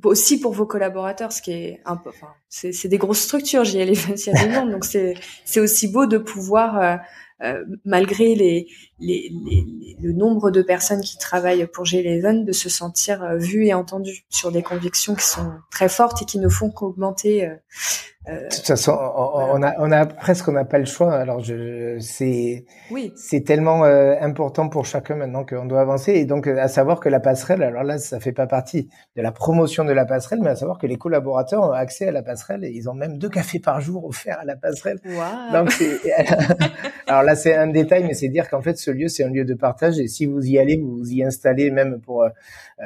aussi 0.03 0.39
pour 0.39 0.53
vos 0.53 0.65
collaborateurs, 0.65 1.33
ce 1.33 1.41
qui 1.41 1.51
est 1.51 1.81
un 1.83 1.97
peu, 1.97 2.09
enfin, 2.09 2.29
c'est 2.47 2.87
des 2.87 2.97
grosses 2.97 3.19
structures, 3.19 3.65
j'y 3.65 3.79
ai 3.79 3.85
les 3.85 3.95
donc 4.71 4.85
c'est 4.85 5.15
c'est 5.43 5.59
aussi 5.59 5.89
beau 5.89 6.05
de 6.05 6.17
pouvoir 6.17 7.01
euh, 7.41 7.63
malgré 7.85 8.35
les, 8.35 8.67
les, 8.99 9.31
le 10.01 10.11
nombre 10.13 10.51
de 10.51 10.61
personnes 10.61 11.01
qui 11.01 11.17
travaillent 11.17 11.67
pour 11.67 11.85
G11, 11.85 12.43
de 12.43 12.51
se 12.51 12.69
sentir 12.69 13.23
euh, 13.23 13.37
vues 13.37 13.67
et 13.67 13.73
entendues 13.73 14.25
sur 14.29 14.51
des 14.51 14.63
convictions 14.63 15.15
qui 15.15 15.25
sont 15.25 15.51
très 15.71 15.89
fortes 15.89 16.21
et 16.21 16.25
qui 16.25 16.39
ne 16.39 16.49
font 16.49 16.69
qu'augmenter 16.69 17.49
euh, 18.29 18.33
euh, 18.33 18.43
de 18.43 18.55
toute 18.55 18.65
façon, 18.65 18.91
on, 18.91 19.63
a, 19.63 19.73
on 19.79 19.91
a 19.91 20.05
presque, 20.05 20.47
on 20.47 20.51
n'a 20.51 20.65
pas 20.65 20.77
le 20.77 20.85
choix. 20.85 21.13
Alors, 21.13 21.39
je, 21.39 21.97
c'est, 21.99 22.65
oui. 22.91 23.11
c'est 23.15 23.41
tellement 23.41 23.83
euh, 23.85 24.15
important 24.21 24.69
pour 24.69 24.85
chacun 24.85 25.15
maintenant 25.15 25.45
qu'on 25.45 25.65
doit 25.65 25.81
avancer. 25.81 26.13
Et 26.13 26.25
donc, 26.25 26.47
à 26.47 26.67
savoir 26.67 26.99
que 26.99 27.09
la 27.09 27.19
passerelle, 27.19 27.63
alors 27.63 27.83
là, 27.83 27.97
ça 27.97 28.19
fait 28.19 28.31
pas 28.31 28.47
partie 28.47 28.89
de 29.15 29.21
la 29.21 29.31
promotion 29.31 29.85
de 29.85 29.91
la 29.91 30.05
passerelle, 30.05 30.39
mais 30.41 30.51
à 30.51 30.55
savoir 30.55 30.77
que 30.77 30.87
les 30.87 30.97
collaborateurs 30.97 31.63
ont 31.63 31.71
accès 31.71 32.07
à 32.07 32.11
la 32.11 32.21
passerelle 32.21 32.63
et 32.63 32.69
ils 32.69 32.89
ont 32.89 32.93
même 32.93 33.17
deux 33.17 33.29
cafés 33.29 33.59
par 33.59 33.81
jour 33.81 34.05
offerts 34.05 34.39
à 34.39 34.45
la 34.45 34.55
passerelle. 34.55 34.99
Donc, 35.53 35.73
alors 37.07 37.23
là, 37.23 37.35
c'est 37.35 37.55
un 37.55 37.67
détail, 37.67 38.03
mais 38.03 38.13
c'est 38.13 38.29
dire 38.29 38.49
qu'en 38.49 38.61
fait, 38.61 38.77
ce 38.77 38.91
lieu, 38.91 39.07
c'est 39.07 39.23
un 39.23 39.29
lieu 39.29 39.45
de 39.45 39.53
partage. 39.53 39.99
Et 39.99 40.07
si 40.07 40.25
vous 40.25 40.45
y 40.45 40.59
allez, 40.59 40.77
vous 40.77 40.97
vous 40.97 41.11
y 41.11 41.23
installez 41.23 41.71
même 41.71 41.99
pour 42.01 42.23
euh, 42.23 42.29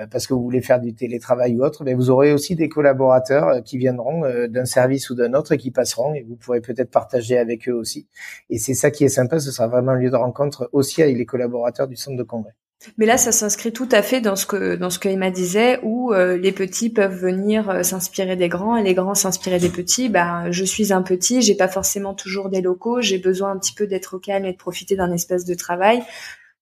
parce 0.09 0.25
que 0.25 0.33
vous 0.33 0.41
voulez 0.41 0.61
faire 0.61 0.79
du 0.79 0.93
télétravail 0.93 1.55
ou 1.55 1.63
autre, 1.63 1.83
mais 1.83 1.93
vous 1.93 2.09
aurez 2.09 2.33
aussi 2.33 2.55
des 2.55 2.69
collaborateurs 2.69 3.63
qui 3.63 3.77
viendront 3.77 4.23
d'un 4.49 4.65
service 4.65 5.09
ou 5.09 5.15
d'un 5.15 5.32
autre 5.35 5.55
qui 5.55 5.71
passeront 5.71 6.13
et 6.13 6.23
vous 6.23 6.35
pourrez 6.35 6.61
peut-être 6.61 6.91
partager 6.91 7.37
avec 7.37 7.67
eux 7.69 7.73
aussi. 7.73 8.07
Et 8.49 8.57
c'est 8.57 8.73
ça 8.73 8.91
qui 8.91 9.03
est 9.03 9.09
sympa, 9.09 9.39
ce 9.39 9.51
sera 9.51 9.67
vraiment 9.67 9.93
un 9.93 9.99
lieu 9.99 10.09
de 10.09 10.15
rencontre 10.15 10.69
aussi 10.71 11.01
avec 11.01 11.17
les 11.17 11.25
collaborateurs 11.25 11.87
du 11.87 11.95
centre 11.95 12.17
de 12.17 12.23
congrès. 12.23 12.55
Mais 12.97 13.05
là, 13.05 13.17
ça 13.17 13.31
s'inscrit 13.31 13.71
tout 13.71 13.87
à 13.91 14.01
fait 14.01 14.21
dans 14.21 14.35
ce 14.35 14.45
que 14.45 14.75
dans 14.75 14.89
ce 14.89 14.99
que 14.99 15.07
Emma 15.07 15.31
disait, 15.31 15.79
où 15.83 16.11
euh, 16.11 16.37
les 16.37 16.51
petits 16.51 16.89
peuvent 16.89 17.15
venir 17.15 17.69
euh, 17.69 17.83
s'inspirer 17.83 18.35
des 18.35 18.49
grands 18.49 18.75
et 18.75 18.83
les 18.83 18.93
grands 18.93 19.15
s'inspirer 19.15 19.59
des 19.59 19.69
petits. 19.69 20.09
Bah, 20.09 20.51
je 20.51 20.63
suis 20.63 20.91
un 20.91 21.01
petit, 21.01 21.41
j'ai 21.41 21.55
pas 21.55 21.67
forcément 21.67 22.13
toujours 22.13 22.49
des 22.49 22.61
locaux, 22.61 23.01
j'ai 23.01 23.19
besoin 23.19 23.51
un 23.51 23.57
petit 23.57 23.73
peu 23.73 23.87
d'être 23.87 24.15
au 24.15 24.19
calme 24.19 24.45
et 24.45 24.51
de 24.51 24.57
profiter 24.57 24.95
d'un 24.95 25.11
espace 25.11 25.45
de 25.45 25.53
travail. 25.53 26.01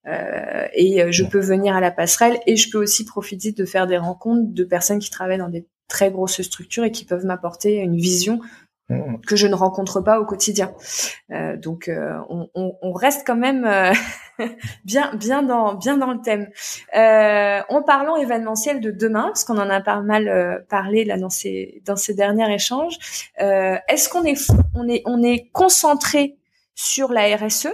Euh, 0.08 0.66
et 0.74 1.12
je 1.12 1.24
peux 1.24 1.40
venir 1.40 1.76
à 1.76 1.82
la 1.82 1.92
passerelle 1.92 2.40
et 2.48 2.56
je 2.56 2.72
peux 2.72 2.80
aussi 2.80 3.06
profiter 3.06 3.52
de 3.52 3.66
faire 3.66 3.86
des 3.86 3.98
rencontres 3.98 4.52
de 4.52 4.64
personnes 4.64 5.00
qui 5.00 5.12
travaillent 5.12 5.38
dans 5.38 5.50
des 5.50 5.66
très 5.92 6.10
grosses 6.10 6.42
structures 6.42 6.86
et 6.86 6.92
qui 6.92 7.06
peuvent 7.06 7.26
m'apporter 7.26 7.76
une 7.76 7.98
vision 7.98 8.40
Mm. 8.92 9.22
que 9.26 9.36
je 9.36 9.48
ne 9.48 9.56
rencontre 9.56 10.02
pas 10.02 10.20
au 10.20 10.26
quotidien. 10.26 10.74
Euh, 11.32 11.56
donc 11.56 11.88
euh, 11.88 12.20
on, 12.30 12.50
on, 12.56 12.76
on, 12.82 12.92
reste 12.92 13.26
quand 13.26 13.36
même 13.36 13.66
euh, 13.66 13.94
bien 14.86 15.14
bien 15.16 15.44
dans 15.44 15.76
bien 15.76 15.98
dans 15.98 16.12
le 16.12 16.22
thème. 16.22 16.50
Euh, 16.96 17.62
en 17.70 17.84
parlant 17.84 18.18
événementiel 18.18 18.82
de 18.82 18.92
demain, 18.92 19.28
parce 19.28 19.44
qu'on 19.44 19.58
en 19.58 19.70
a 19.70 19.82
pas 19.82 20.02
mal 20.02 20.28
euh, 20.28 20.60
parlé 20.70 21.06
là 21.06 21.18
dans 21.18 21.30
ces 21.30 21.82
dans 21.86 21.96
ces 21.96 22.14
derniers 22.14 22.54
échanges, 22.54 22.98
est-ce 23.38 24.10
qu'on 24.10 24.24
est 24.24 24.52
on 24.76 24.88
est 24.88 25.04
on 25.06 25.24
est 25.24 25.50
concentré 25.52 26.38
sur 26.76 27.12
la 27.12 27.36
RSE 27.38 27.70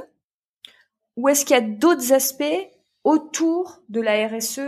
ou 1.16 1.30
est-ce 1.30 1.46
qu'il 1.46 1.56
y 1.56 1.60
a 1.60 1.62
d'autres 1.62 2.14
aspects 2.14 2.44
autour 3.04 3.82
de 3.90 4.02
la 4.02 4.28
RSE 4.28 4.60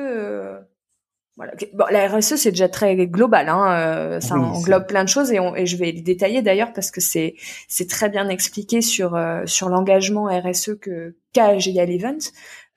voilà. 1.39 1.53
Bon, 1.71 1.85
la 1.89 2.05
RSE 2.05 2.35
c'est 2.35 2.51
déjà 2.51 2.67
très 2.67 3.07
global, 3.07 3.47
hein, 3.47 3.71
euh, 3.71 4.19
ça 4.19 4.35
englobe 4.35 4.87
plein 4.87 5.05
de 5.05 5.09
choses 5.09 5.31
et, 5.31 5.39
on, 5.39 5.55
et 5.55 5.65
je 5.65 5.77
vais 5.77 5.93
les 5.93 6.01
détailler 6.01 6.41
d'ailleurs 6.41 6.73
parce 6.73 6.91
que 6.91 6.99
c'est 6.99 7.35
c'est 7.69 7.89
très 7.89 8.09
bien 8.09 8.27
expliqué 8.27 8.81
sur 8.81 9.15
euh, 9.15 9.43
sur 9.45 9.69
l'engagement 9.69 10.25
RSE 10.25 10.77
que 10.81 11.15
qu'a 11.31 11.57
GIL 11.57 11.79
Event. 11.79 12.17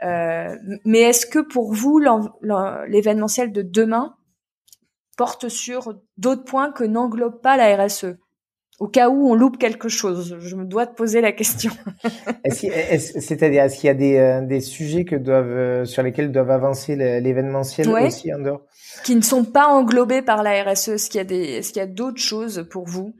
Euh, 0.04 0.56
mais 0.84 1.00
est-ce 1.00 1.26
que 1.26 1.40
pour 1.40 1.72
vous 1.74 2.00
l'événementiel 2.86 3.50
de 3.50 3.62
demain 3.62 4.14
porte 5.16 5.48
sur 5.48 5.98
d'autres 6.16 6.44
points 6.44 6.70
que 6.70 6.84
n'englobe 6.84 7.40
pas 7.40 7.56
la 7.56 7.84
RSE 7.84 8.14
au 8.78 8.88
cas 8.88 9.08
où 9.08 9.30
on 9.30 9.34
loupe 9.34 9.58
quelque 9.58 9.88
chose 9.88 10.36
Je 10.40 10.56
me 10.56 10.64
dois 10.64 10.86
te 10.86 10.94
poser 10.94 11.20
la 11.20 11.32
question. 11.32 11.70
C'est-à-dire, 12.50 13.64
est-ce 13.64 13.76
qu'il 13.76 13.86
y 13.86 13.90
a 13.90 13.94
des, 13.94 14.16
euh, 14.16 14.40
des 14.40 14.60
sujets 14.60 15.04
que 15.04 15.16
doivent, 15.16 15.46
euh, 15.46 15.84
sur 15.84 16.02
lesquels 16.02 16.32
doivent 16.32 16.50
avancer 16.50 16.96
l'événementiel 16.96 17.88
aussi 17.88 18.34
en 18.34 18.40
dehors? 18.40 18.62
Qui 19.04 19.14
ne 19.14 19.20
sont 19.20 19.44
pas 19.44 19.66
englobés 19.66 20.22
par 20.22 20.42
la 20.42 20.64
RSE 20.64 20.88
Est-ce 20.88 21.10
qu'il 21.10 21.18
y 21.18 21.20
a 21.20 21.24
des, 21.24 21.42
est-ce 21.42 21.72
qu'il 21.72 21.80
y 21.80 21.84
a 21.84 21.86
d'autres 21.86 22.20
choses 22.20 22.66
pour 22.70 22.86
vous? 22.86 23.14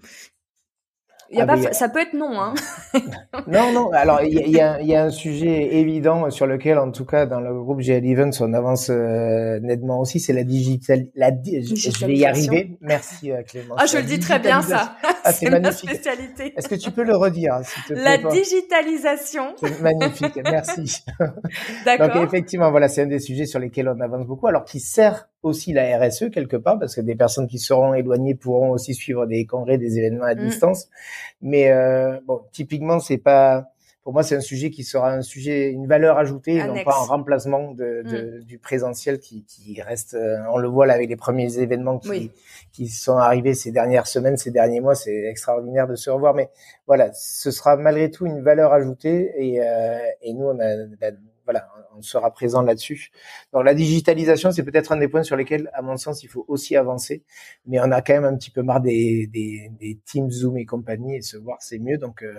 Y 1.39 1.41
a 1.41 1.45
ah, 1.45 1.47
pas, 1.47 1.73
ça 1.73 1.89
peut 1.89 2.01
être 2.01 2.13
non. 2.15 2.41
Hein. 2.41 2.55
non, 3.47 3.73
non. 3.73 3.91
Alors, 3.93 4.23
il 4.23 4.51
y 4.51 4.61
a, 4.61 4.81
y 4.83 4.95
a, 4.95 5.05
un 5.05 5.11
sujet 5.11 5.77
évident 5.77 6.31
sur 6.31 6.47
lequel, 6.47 6.79
en 6.79 6.91
tout 6.91 7.05
cas, 7.05 7.27
dans 7.27 7.41
le 7.41 7.55
groupe 7.55 7.81
GL 7.81 8.05
Events, 8.05 8.41
on 8.41 8.53
avance 8.53 8.91
euh, 8.91 9.59
nettement 9.61 10.01
aussi, 10.01 10.21
c'est 10.21 10.33
la 10.33 10.45
digital. 10.45 11.07
La 11.15 11.31
Je 11.31 12.07
vais 12.07 12.15
y 12.15 12.27
arriver. 12.27 12.77
Merci, 12.81 13.33
euh, 13.33 13.43
Clément. 13.43 13.75
Ah, 13.79 13.87
je 13.87 13.97
le 13.97 14.03
dis 14.03 14.19
très 14.19 14.39
bien, 14.39 14.63
ça. 14.63 14.97
Ah, 15.25 15.33
c'est 15.33 15.49
ma 15.61 15.73
spécialité. 15.73 16.53
Est-ce 16.57 16.69
que 16.69 16.75
tu 16.75 16.91
peux 16.91 17.05
le 17.05 17.17
redire, 17.17 17.61
s'il 17.65 17.83
te 17.85 17.93
plaît 17.95 18.03
La 18.03 18.31
digitalisation. 18.31 19.55
C'est 19.57 19.81
magnifique. 19.81 20.39
Merci. 20.45 21.03
D'accord. 21.85 22.09
Donc, 22.09 22.25
effectivement, 22.29 22.71
voilà, 22.71 22.89
c'est 22.89 23.03
un 23.03 23.07
des 23.07 23.21
sujets 23.21 23.47
sur 23.47 23.59
lesquels 23.59 23.89
on 23.89 24.01
avance 24.01 24.27
beaucoup, 24.27 24.49
alors 24.49 24.65
qui 24.65 24.81
sert 24.81 25.29
aussi 25.43 25.73
la 25.73 25.99
RSE 25.99 26.31
quelque 26.31 26.57
part, 26.57 26.79
parce 26.79 26.95
que 26.95 27.01
des 27.01 27.17
personnes 27.17 27.47
qui 27.47 27.59
seront 27.59 27.95
éloignées 27.95 28.35
pourront 28.35 28.71
aussi 28.71 28.95
suivre 28.95 29.27
des 29.27 29.45
congrès, 29.47 29.79
des 29.79 29.99
événements 29.99 30.25
à 30.25 30.35
mm. 30.35 30.39
distance. 30.39 30.89
Mais 31.41 31.71
euh, 31.71 32.19
bon, 32.27 32.41
typiquement, 32.53 33.01
c'est 33.01 33.19
pas 33.19 33.73
pour 34.03 34.13
moi, 34.13 34.25
c'est 34.25 34.35
un 34.35 34.41
sujet 34.41 34.71
qui 34.71 34.83
sera 34.83 35.13
un 35.13 35.23
sujet, 35.23 35.71
une 35.71 35.87
valeur 35.87 36.19
ajoutée, 36.19 36.63
non 36.65 36.75
pas 36.83 36.97
un 37.03 37.07
remplacement 37.07 37.71
de, 37.71 38.03
de, 38.03 38.41
mm. 38.41 38.45
du 38.45 38.59
présentiel 38.59 39.21
qui, 39.21 39.45
qui, 39.45 39.81
reste. 39.81 40.15
Euh, 40.15 40.39
on 40.53 40.59
le 40.59 40.67
voit 40.67 40.87
là 40.87 40.95
avec 40.95 41.09
les 41.09 41.17
premiers 41.17 41.59
événements 41.59 42.01
qui, 42.01 42.33
qui 42.73 42.89
sont 42.89 43.17
arrivés 43.17 43.55
ces 43.55 43.71
dernières 43.71 44.09
semaines, 44.09 44.37
ces 44.37 44.51
derniers 44.51 44.81
mois. 44.81 44.97
C'est 44.97 45.27
extraordinaire 45.27 45.87
de 45.87 45.95
se 45.95 46.11
revoir, 46.11 46.35
mais 46.35 46.51
voilà, 46.89 47.13
ce 47.13 47.53
sera 47.53 47.77
malgré 47.77 48.11
tout 48.11 48.27
une 48.27 48.43
valeur 48.43 48.73
ajoutée 48.73 49.33
et, 49.37 49.63
euh, 49.63 49.99
et 50.21 50.35
nous, 50.35 50.47
on 50.47 50.59
a 50.59 50.75
la, 51.01 51.13
on 52.03 52.05
sera 52.05 52.31
présent 52.33 52.63
là-dessus. 52.63 53.11
Donc 53.53 53.65
la 53.65 53.75
digitalisation, 53.75 54.51
c'est 54.51 54.65
peut-être 54.65 54.93
un 54.93 54.97
des 54.97 55.09
points 55.09 55.23
sur 55.23 55.37
lesquels, 55.37 55.71
à 55.73 55.83
mon 55.83 55.97
sens, 55.97 56.23
il 56.23 56.29
faut 56.29 56.45
aussi 56.49 56.77
avancer. 56.77 57.23
Mais 57.67 57.79
on 57.81 57.91
a 57.93 58.03
quand 58.03 58.15
même 58.15 58.25
un 58.25 58.37
petit 58.37 58.51
peu 58.51 58.63
marre 58.63 58.81
des, 58.81 59.29
des, 59.29 59.71
des 59.81 59.99
Teams, 60.05 60.31
Zoom 60.31 60.59
et 60.59 60.67
compagnie, 60.67 61.17
et 61.17 61.23
se 61.23 61.37
voir, 61.37 61.59
c'est 61.61 61.79
mieux. 61.79 61.99
Donc, 61.99 62.23
euh, 62.23 62.35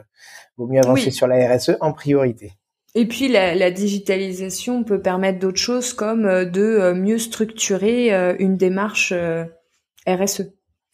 vaut 0.57 0.67
mieux 0.67 0.79
avancer 0.79 1.11
sur 1.11 1.27
la 1.27 1.55
RSE 1.55 1.77
en 1.79 1.93
priorité. 1.93 2.51
Et 2.95 3.07
puis 3.07 3.27
la, 3.27 3.55
la 3.55 3.71
digitalisation 3.71 4.83
peut 4.83 5.01
permettre 5.01 5.39
d'autres 5.39 5.59
choses 5.59 5.93
comme 5.93 6.25
euh, 6.25 6.45
de 6.45 6.61
euh, 6.61 6.93
mieux 6.93 7.17
structurer 7.17 8.13
euh, 8.13 8.35
une 8.37 8.55
démarche 8.55 9.13
RSE. 10.07 10.53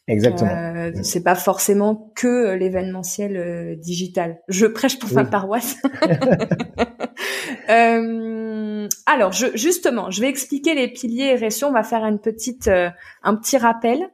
Exactement. 0.09 0.51
Euh, 0.51 0.91
c'est 1.03 1.23
pas 1.23 1.35
forcément 1.35 2.11
que 2.15 2.53
l'événementiel 2.55 3.77
digital. 3.79 4.39
Je 4.47 4.65
prêche 4.65 4.99
pour 4.99 5.13
ma 5.13 5.23
paroisse. 5.23 5.77
Euh, 7.69 8.87
alors, 9.05 9.31
je, 9.31 9.47
justement, 9.55 10.09
je 10.09 10.21
vais 10.21 10.27
expliquer 10.27 10.73
les 10.73 10.87
piliers 10.87 11.35
RSE. 11.35 11.63
On 11.63 11.71
va 11.71 11.83
faire 11.83 12.03
une 12.03 12.19
petite, 12.19 12.67
euh, 12.67 12.89
un 13.21 13.35
petit 13.35 13.57
rappel 13.57 14.09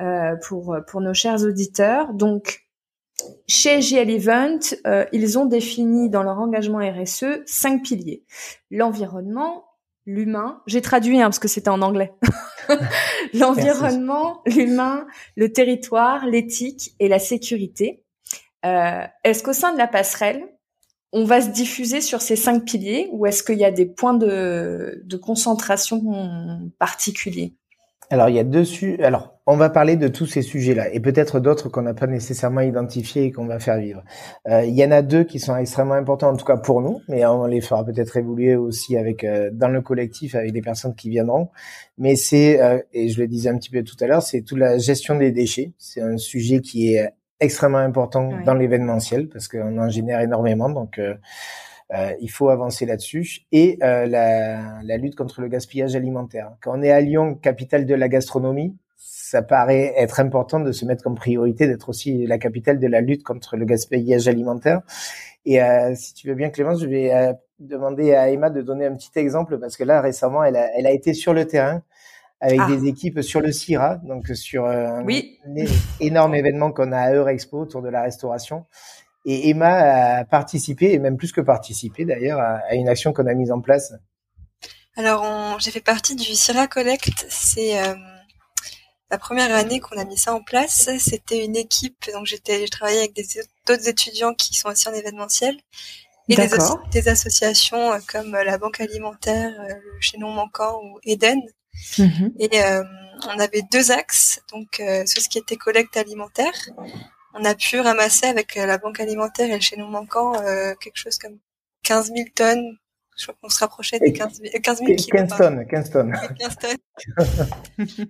euh, 0.00 0.36
pour 0.46 0.76
pour 0.88 1.00
nos 1.02 1.12
chers 1.12 1.44
auditeurs. 1.44 2.14
Donc, 2.14 2.62
chez 3.46 3.80
GL 3.80 4.10
Event, 4.10 4.58
ils 5.12 5.38
ont 5.38 5.44
défini 5.44 6.08
dans 6.08 6.22
leur 6.22 6.38
engagement 6.38 6.78
RSE 6.78 7.42
cinq 7.46 7.82
piliers 7.82 8.24
l'environnement, 8.70 9.64
l'humain. 10.06 10.62
J'ai 10.66 10.82
traduit 10.82 11.20
hein, 11.20 11.26
parce 11.26 11.38
que 11.38 11.48
c'était 11.48 11.70
en 11.70 11.82
anglais. 11.82 12.12
L'environnement, 13.34 14.42
l'humain, 14.46 15.06
le 15.36 15.52
territoire, 15.52 16.26
l'éthique 16.26 16.94
et 16.98 17.08
la 17.08 17.18
sécurité. 17.18 18.04
Est-ce 18.62 19.42
qu'au 19.42 19.52
sein 19.52 19.74
de 19.74 19.78
la 19.78 19.86
passerelle, 19.86 20.42
on 21.12 21.24
va 21.24 21.42
se 21.42 21.50
diffuser 21.50 22.00
sur 22.00 22.22
ces 22.22 22.34
cinq 22.34 22.64
piliers 22.64 23.08
ou 23.12 23.26
est-ce 23.26 23.42
qu'il 23.42 23.58
y 23.58 23.64
a 23.64 23.70
des 23.70 23.86
points 23.86 24.14
de, 24.14 25.16
concentration 25.22 26.70
particuliers? 26.78 27.54
Alors 28.10 28.28
il 28.28 28.36
y 28.36 28.38
a 28.38 28.44
dessus. 28.44 28.96
Alors 29.02 29.34
on 29.46 29.56
va 29.56 29.68
parler 29.68 29.96
de 29.96 30.08
tous 30.08 30.26
ces 30.26 30.42
sujets-là 30.42 30.92
et 30.92 31.00
peut-être 31.00 31.40
d'autres 31.40 31.68
qu'on 31.68 31.82
n'a 31.82 31.94
pas 31.94 32.06
nécessairement 32.06 32.60
identifiés 32.60 33.24
et 33.24 33.32
qu'on 33.32 33.46
va 33.46 33.58
faire 33.58 33.78
vivre. 33.78 34.02
Euh, 34.48 34.64
il 34.64 34.74
y 34.74 34.84
en 34.84 34.90
a 34.90 35.02
deux 35.02 35.24
qui 35.24 35.38
sont 35.38 35.56
extrêmement 35.56 35.94
importants 35.94 36.30
en 36.30 36.36
tout 36.36 36.46
cas 36.46 36.56
pour 36.56 36.80
nous, 36.80 37.00
mais 37.08 37.26
on 37.26 37.46
les 37.46 37.60
fera 37.60 37.84
peut-être 37.84 38.16
évoluer 38.16 38.56
aussi 38.56 38.96
avec 38.96 39.24
euh, 39.24 39.50
dans 39.52 39.68
le 39.68 39.82
collectif 39.82 40.34
avec 40.34 40.52
des 40.52 40.62
personnes 40.62 40.94
qui 40.94 41.10
viendront. 41.10 41.50
Mais 41.98 42.16
c'est 42.16 42.62
euh, 42.62 42.78
et 42.92 43.08
je 43.08 43.20
le 43.20 43.28
disais 43.28 43.50
un 43.50 43.58
petit 43.58 43.70
peu 43.70 43.82
tout 43.82 43.96
à 44.00 44.06
l'heure, 44.06 44.22
c'est 44.22 44.42
toute 44.42 44.58
la 44.58 44.78
gestion 44.78 45.16
des 45.16 45.30
déchets. 45.30 45.72
C'est 45.78 46.00
un 46.00 46.16
sujet 46.16 46.60
qui 46.60 46.94
est 46.94 47.10
extrêmement 47.40 47.78
important 47.78 48.30
dans 48.44 48.54
l'événementiel 48.54 49.28
parce 49.28 49.48
qu'on 49.48 49.78
en 49.78 49.88
génère 49.88 50.20
énormément. 50.20 50.70
Donc, 50.70 50.98
euh, 50.98 51.14
il 52.20 52.30
faut 52.30 52.48
avancer 52.48 52.86
là-dessus. 52.86 53.40
Et 53.52 53.78
euh, 53.82 54.06
la, 54.06 54.82
la, 54.82 54.96
lutte 54.96 55.16
contre 55.16 55.40
le 55.40 55.48
gaspillage 55.48 55.94
alimentaire. 55.96 56.52
Quand 56.60 56.78
on 56.78 56.82
est 56.82 56.90
à 56.90 57.00
Lyon, 57.00 57.34
capitale 57.34 57.86
de 57.86 57.94
la 57.94 58.08
gastronomie, 58.08 58.76
ça 58.96 59.42
paraît 59.42 59.92
être 59.96 60.20
important 60.20 60.60
de 60.60 60.72
se 60.72 60.84
mettre 60.84 61.02
comme 61.02 61.14
priorité 61.14 61.66
d'être 61.66 61.88
aussi 61.88 62.26
la 62.26 62.38
capitale 62.38 62.78
de 62.78 62.86
la 62.86 63.00
lutte 63.00 63.22
contre 63.22 63.56
le 63.56 63.64
gaspillage 63.64 64.28
alimentaire. 64.28 64.80
Et 65.44 65.62
euh, 65.62 65.94
si 65.94 66.14
tu 66.14 66.28
veux 66.28 66.34
bien, 66.34 66.50
Clémence, 66.50 66.80
je 66.80 66.86
vais 66.86 67.12
euh, 67.12 67.32
demander 67.58 68.14
à 68.14 68.30
Emma 68.30 68.50
de 68.50 68.62
donner 68.62 68.86
un 68.86 68.94
petit 68.94 69.10
exemple 69.16 69.58
parce 69.58 69.76
que 69.76 69.84
là, 69.84 70.00
récemment, 70.00 70.42
elle 70.42 70.56
a, 70.56 70.68
elle 70.76 70.86
a 70.86 70.92
été 70.92 71.14
sur 71.14 71.34
le 71.34 71.46
terrain 71.46 71.82
avec 72.40 72.60
ah. 72.62 72.68
des 72.68 72.86
équipes 72.86 73.22
sur 73.22 73.40
le 73.40 73.52
CIRA, 73.52 73.96
donc 74.04 74.26
sur 74.28 74.66
euh, 74.66 74.86
un 74.86 75.06
énorme 76.00 76.34
événement 76.34 76.72
qu'on 76.72 76.92
a 76.92 76.98
à 76.98 77.12
Eurexpo 77.12 77.58
autour 77.58 77.82
de 77.82 77.88
la 77.88 78.02
restauration. 78.02 78.66
Et 79.24 79.48
Emma 79.48 80.18
a 80.18 80.24
participé, 80.24 80.92
et 80.92 80.98
même 80.98 81.16
plus 81.16 81.32
que 81.32 81.40
participé 81.40 82.04
d'ailleurs, 82.04 82.40
à, 82.40 82.74
une 82.74 82.88
action 82.88 83.12
qu'on 83.12 83.26
a 83.26 83.34
mise 83.34 83.52
en 83.52 83.60
place. 83.60 83.92
Alors, 84.96 85.58
j'ai 85.60 85.70
fait 85.70 85.80
partie 85.80 86.14
du 86.14 86.34
CIRA 86.34 86.66
Collect. 86.66 87.26
C'est 87.28 87.82
euh, 87.82 87.94
la 89.10 89.18
première 89.18 89.52
année 89.54 89.80
qu'on 89.80 89.98
a 89.98 90.04
mis 90.04 90.18
ça 90.18 90.34
en 90.34 90.42
place. 90.42 90.90
C'était 90.98 91.44
une 91.44 91.56
équipe, 91.56 92.06
donc 92.12 92.26
j'étais, 92.26 92.66
je 92.66 92.70
travaillais 92.70 93.00
avec 93.00 93.14
d'autres 93.66 93.88
étudiants 93.88 94.34
qui 94.34 94.54
sont 94.54 94.68
aussi 94.68 94.88
en 94.88 94.92
événementiel 94.92 95.56
et 96.28 96.36
des, 96.36 96.48
des, 96.90 97.08
associations 97.08 97.92
euh, 97.92 97.98
comme 98.10 98.32
la 98.32 98.56
Banque 98.56 98.80
Alimentaire, 98.80 99.52
le 99.68 100.00
Chaînon 100.00 100.30
Manquant 100.30 100.80
ou 100.82 100.98
Eden 101.04 101.40
Mhm. 101.98 102.32
Et 102.38 102.62
euh, 102.62 102.82
on 103.26 103.38
avait 103.38 103.62
deux 103.72 103.90
axes, 103.90 104.40
donc 104.52 104.80
euh, 104.80 105.04
ce 105.06 105.28
qui 105.28 105.38
était 105.38 105.56
collecte 105.56 105.96
alimentaire. 105.96 106.54
On 107.34 107.44
a 107.44 107.54
pu 107.54 107.80
ramasser 107.80 108.26
avec 108.26 108.56
euh, 108.56 108.66
la 108.66 108.78
banque 108.78 109.00
alimentaire 109.00 109.52
et 109.52 109.60
chez 109.60 109.76
nous 109.76 109.86
manquant 109.86 110.32
quelque 110.80 110.96
chose 110.96 111.18
comme 111.18 111.38
15 111.82 112.12
000 112.14 112.28
tonnes 112.34 112.78
je 113.16 113.26
crois 113.26 113.36
qu'on 113.40 113.48
se 113.48 113.60
rapprochait 113.60 114.00
des 114.00 114.12
15 114.12 114.40
000, 114.42 114.54
15 114.60 114.78
000 114.78 114.94
kilos. 114.96 115.06
15 115.06 115.38
tonnes, 115.38 115.66
15 115.68 115.90
tonnes. 115.90 116.20
15 116.36 116.56
tonnes. 116.56 118.08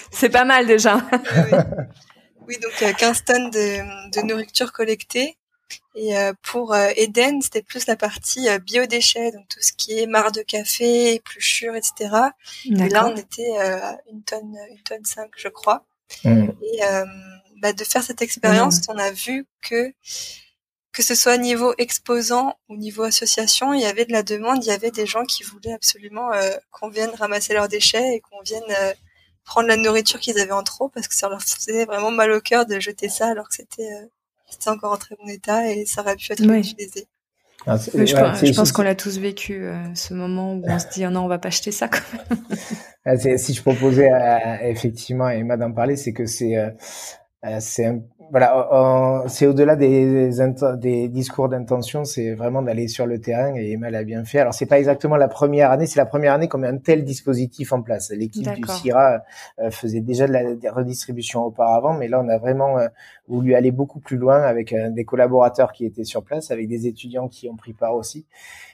C'est 0.10 0.28
pas 0.28 0.44
mal 0.44 0.66
déjà. 0.66 0.96
oui. 1.06 1.58
oui, 2.48 2.58
donc 2.58 2.96
15 2.98 3.24
tonnes 3.24 3.50
de, 3.50 4.10
de 4.10 4.26
nourriture 4.26 4.72
collectée. 4.72 5.38
Et 5.94 6.16
euh, 6.16 6.32
pour 6.42 6.74
euh, 6.74 6.88
Eden, 6.96 7.42
c'était 7.42 7.62
plus 7.62 7.86
la 7.86 7.96
partie 7.96 8.48
euh, 8.48 8.58
biodéchets, 8.58 9.32
donc 9.32 9.46
tout 9.48 9.60
ce 9.60 9.72
qui 9.72 9.98
est 9.98 10.06
marre 10.06 10.32
de 10.32 10.42
café, 10.42 11.14
épluchures, 11.14 11.74
etc. 11.74 12.14
Et 12.64 12.88
là, 12.88 13.08
on 13.08 13.16
était 13.16 13.56
à 13.58 13.98
une 14.10 14.22
tonne, 14.22 14.56
une 14.70 14.82
tonne 14.82 15.04
cinq, 15.04 15.30
je 15.36 15.48
crois. 15.48 15.84
Mmh. 16.24 16.48
Et 16.62 16.80
bah, 17.62 17.72
de 17.72 17.84
faire 17.84 18.02
cette 18.02 18.20
expérience, 18.20 18.80
mmh. 18.80 18.92
on 18.92 18.98
a 18.98 19.10
vu 19.10 19.46
que 19.62 19.92
que 20.92 21.02
ce 21.02 21.14
soit 21.14 21.38
niveau 21.38 21.72
exposant 21.78 22.54
ou 22.68 22.76
niveau 22.76 23.04
association, 23.04 23.72
il 23.72 23.80
y 23.80 23.86
avait 23.86 24.04
de 24.04 24.12
la 24.12 24.22
demande, 24.22 24.62
il 24.62 24.68
y 24.68 24.72
avait 24.72 24.90
des 24.90 25.06
gens 25.06 25.24
qui 25.24 25.42
voulaient 25.42 25.72
absolument 25.72 26.30
qu'on 26.70 26.90
vienne 26.90 27.08
ramasser 27.18 27.54
leurs 27.54 27.68
déchets 27.68 28.16
et 28.16 28.20
qu'on 28.20 28.42
vienne 28.42 28.62
prendre 29.44 29.68
la 29.68 29.76
nourriture 29.76 30.20
qu'ils 30.20 30.38
avaient 30.38 30.52
en 30.52 30.62
trop 30.62 30.90
parce 30.90 31.08
que 31.08 31.14
ça 31.14 31.30
leur 31.30 31.40
faisait 31.40 31.86
vraiment 31.86 32.10
mal 32.10 32.30
au 32.32 32.42
cœur 32.42 32.66
de 32.66 32.78
jeter 32.78 33.08
ça 33.08 33.28
alors 33.28 33.48
que 33.48 33.54
c'était 33.54 33.88
c'était 34.50 34.68
encore 34.68 34.92
en 34.92 34.98
très 34.98 35.16
bon 35.16 35.28
état 35.28 35.70
et 35.70 35.86
ça 35.86 36.02
aurait 36.02 36.16
pu 36.16 36.30
être 36.32 36.44
utilisé. 36.44 37.06
Ah, 37.66 37.76
je, 37.76 38.54
pense 38.54 38.72
qu'on 38.72 38.82
l'a 38.82 38.96
tous 38.96 39.18
vécu, 39.18 39.62
euh, 39.62 39.76
ce 39.94 40.14
moment 40.14 40.54
où 40.54 40.64
on 40.66 40.78
se 40.80 40.88
dit 40.92 41.06
oh 41.06 41.10
non, 41.10 41.24
on 41.24 41.28
va 41.28 41.38
pas 41.38 41.48
acheter 41.48 41.70
ça. 41.70 41.88
Quand 41.88 42.00
même. 42.12 42.38
Ah, 43.04 43.16
si 43.16 43.54
je 43.54 43.62
proposais 43.62 44.08
effectivement 44.62 45.26
à 45.26 45.34
Emma 45.34 45.56
d'en 45.56 45.72
parler, 45.72 45.96
c'est 45.96 46.12
que 46.12 46.26
c'est 46.26 46.56
euh, 46.56 46.66
euh, 46.66 46.70
c'est 47.60 48.02
voilà, 48.32 49.24
c'est 49.26 49.46
au-delà 49.46 49.76
des, 49.76 50.30
des 50.78 51.08
discours 51.08 51.50
d'intention, 51.50 52.04
c'est 52.04 52.32
vraiment 52.32 52.62
d'aller 52.62 52.88
sur 52.88 53.04
le 53.04 53.20
terrain 53.20 53.54
et 53.56 53.72
Emma 53.72 53.90
l'a 53.90 54.04
bien 54.04 54.24
fait. 54.24 54.38
Alors 54.38 54.54
c'est 54.54 54.64
pas 54.64 54.78
exactement 54.78 55.16
la 55.16 55.28
première 55.28 55.70
année, 55.70 55.84
c'est 55.84 55.98
la 56.00 56.06
première 56.06 56.32
année 56.32 56.48
qu'on 56.48 56.56
met 56.56 56.68
un 56.68 56.78
tel 56.78 57.04
dispositif 57.04 57.74
en 57.74 57.82
place. 57.82 58.10
L'équipe 58.10 58.48
du 58.48 58.62
CIRA 58.66 59.22
euh, 59.58 59.70
faisait 59.70 60.00
déjà 60.00 60.26
de 60.26 60.32
la 60.32 60.72
redistribution 60.72 61.44
auparavant, 61.44 61.92
mais 61.92 62.08
là 62.08 62.22
on 62.24 62.28
a 62.28 62.38
vraiment 62.38 62.78
euh, 62.78 62.88
voulu 63.28 63.54
aller 63.54 63.70
beaucoup 63.70 64.00
plus 64.00 64.16
loin 64.16 64.40
avec 64.40 64.74
des 64.74 65.04
collaborateurs 65.04 65.72
qui 65.72 65.84
étaient 65.84 66.04
sur 66.04 66.24
place, 66.24 66.50
avec 66.50 66.68
des 66.68 66.86
étudiants 66.86 67.28
qui 67.28 67.50
ont 67.50 67.56
pris 67.56 67.74
part 67.74 67.94
aussi. 67.94 68.24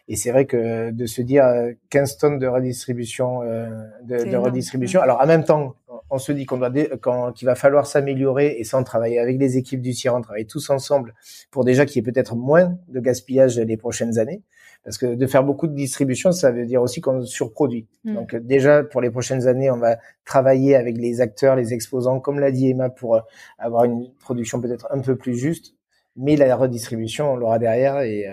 Et 0.06 0.14
c'est 0.14 0.30
vrai 0.30 0.46
que 0.46 0.92
de 0.92 1.06
se 1.06 1.20
dire 1.20 1.44
15 1.90 2.16
tonnes 2.18 2.38
de 2.38 2.46
redistribution, 2.46 3.40
de, 3.42 4.24
de 4.24 4.36
redistribution. 4.36 5.00
Alors 5.00 5.20
en 5.20 5.26
même 5.26 5.44
temps, 5.44 5.74
on 6.10 6.18
se 6.18 6.32
dit 6.32 6.46
qu'on 6.46 6.58
doit 6.58 6.70
qu'il 6.70 7.46
va 7.46 7.54
falloir 7.54 7.86
s'améliorer 7.86 8.56
et 8.58 8.64
sans 8.64 8.82
travailler 8.82 9.18
avec 9.18 9.38
les 9.38 9.56
équipes 9.56 9.82
du 9.82 9.92
CIRAN, 9.92 10.22
travailler 10.22 10.46
tous 10.46 10.70
ensemble 10.70 11.14
pour 11.50 11.64
déjà 11.64 11.86
qu'il 11.86 11.96
y 11.96 11.98
ait 12.00 12.12
peut-être 12.12 12.34
moins 12.34 12.78
de 12.88 13.00
gaspillage 13.00 13.58
les 13.58 13.76
prochaines 13.76 14.18
années. 14.18 14.42
Parce 14.84 14.96
que 14.96 15.14
de 15.14 15.26
faire 15.26 15.44
beaucoup 15.44 15.66
de 15.66 15.74
distribution, 15.74 16.32
ça 16.32 16.50
veut 16.50 16.64
dire 16.64 16.80
aussi 16.80 17.00
qu'on 17.00 17.24
surproduit. 17.24 17.86
Mm. 18.04 18.14
Donc 18.14 18.36
déjà, 18.36 18.84
pour 18.84 19.00
les 19.00 19.10
prochaines 19.10 19.46
années, 19.46 19.70
on 19.70 19.76
va 19.76 19.98
travailler 20.24 20.76
avec 20.76 20.96
les 20.96 21.20
acteurs, 21.20 21.56
les 21.56 21.74
exposants, 21.74 22.20
comme 22.20 22.38
l'a 22.38 22.52
dit 22.52 22.70
Emma, 22.70 22.88
pour 22.88 23.20
avoir 23.58 23.84
une 23.84 24.08
production 24.20 24.60
peut-être 24.60 24.86
un 24.90 25.00
peu 25.00 25.16
plus 25.16 25.36
juste 25.36 25.74
mais 26.20 26.34
la 26.34 26.56
redistribution, 26.56 27.32
on 27.32 27.36
l'aura 27.36 27.60
derrière. 27.60 28.00
Et, 28.00 28.26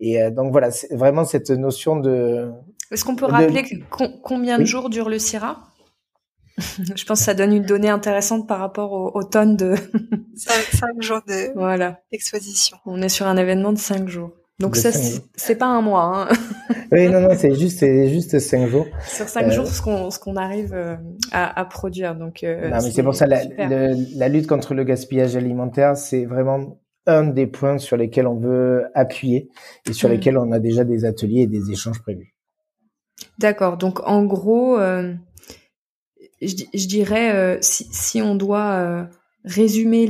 et 0.00 0.30
donc 0.30 0.52
voilà, 0.52 0.70
c'est 0.70 0.94
vraiment 0.94 1.24
cette 1.24 1.48
notion 1.48 1.96
de. 1.96 2.52
Est-ce 2.90 3.06
qu'on 3.06 3.16
peut 3.16 3.24
rappeler 3.24 3.64
combien 4.22 4.58
de 4.58 4.66
jours 4.66 4.90
dure 4.90 5.08
le 5.08 5.18
CIRA 5.18 5.62
je 6.58 7.04
pense 7.04 7.18
que 7.18 7.24
ça 7.24 7.34
donne 7.34 7.52
une 7.52 7.64
donnée 7.64 7.88
intéressante 7.88 8.48
par 8.48 8.58
rapport 8.58 9.14
aux, 9.14 9.24
tonnes 9.24 9.56
de. 9.56 9.74
cinq, 10.36 11.02
jours 11.02 11.20
de 11.26 11.52
voilà. 11.56 12.00
d'exposition. 12.10 12.76
On 12.86 13.02
est 13.02 13.08
sur 13.08 13.26
un 13.26 13.36
événement 13.36 13.72
de 13.72 13.78
cinq 13.78 14.08
jours. 14.08 14.30
Donc 14.58 14.74
ça, 14.76 14.90
c'est 14.90 15.56
pas 15.56 15.66
un 15.66 15.82
mois. 15.82 16.28
Hein. 16.30 16.34
oui, 16.92 17.08
non, 17.08 17.20
non, 17.20 17.34
c'est 17.36 17.54
juste, 17.54 17.80
c'est 17.80 18.08
juste 18.08 18.38
cinq 18.38 18.68
jours. 18.68 18.86
Sur 19.06 19.28
cinq 19.28 19.48
euh, 19.48 19.50
jours, 19.50 19.66
ce 19.66 19.82
qu'on, 19.82 20.10
ce 20.10 20.18
qu'on 20.18 20.36
arrive 20.36 20.72
euh, 20.72 20.96
à, 21.30 21.60
à, 21.60 21.64
produire. 21.66 22.14
Donc. 22.14 22.42
Euh, 22.42 22.70
non, 22.70 22.78
mais 22.82 22.90
c'est 22.90 23.02
pour 23.02 23.14
ça 23.14 23.26
la, 23.26 23.42
la 23.58 24.28
lutte 24.28 24.46
contre 24.46 24.72
le 24.72 24.84
gaspillage 24.84 25.36
alimentaire, 25.36 25.96
c'est 25.98 26.24
vraiment 26.24 26.78
un 27.06 27.24
des 27.24 27.46
points 27.46 27.76
sur 27.76 27.98
lesquels 27.98 28.26
on 28.26 28.36
veut 28.36 28.86
appuyer 28.94 29.50
et 29.88 29.92
sur 29.92 30.08
mm. 30.08 30.12
lesquels 30.12 30.38
on 30.38 30.50
a 30.52 30.58
déjà 30.58 30.84
des 30.84 31.04
ateliers 31.04 31.42
et 31.42 31.46
des 31.46 31.70
échanges 31.70 32.00
prévus. 32.00 32.34
D'accord. 33.38 33.76
Donc 33.76 34.00
en 34.08 34.24
gros, 34.24 34.78
je, 36.40 36.86
dirais, 36.86 37.34
euh, 37.34 37.58
si, 37.60 38.22
on 38.22 38.34
doit 38.34 38.72
euh, 38.72 39.04
résumer 39.44 40.06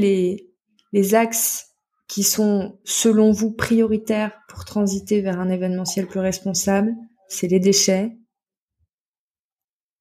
les 0.92 1.14
axes 1.14 1.66
qui 2.08 2.22
sont, 2.22 2.78
selon 2.84 3.32
vous, 3.32 3.50
prioritaires 3.50 4.32
pour 4.48 4.64
transiter 4.64 5.20
vers 5.20 5.40
un 5.40 5.48
événementiel 5.48 6.06
plus 6.06 6.20
responsable, 6.20 6.94
c'est 7.28 7.48
les 7.48 7.60
déchets 7.60 8.16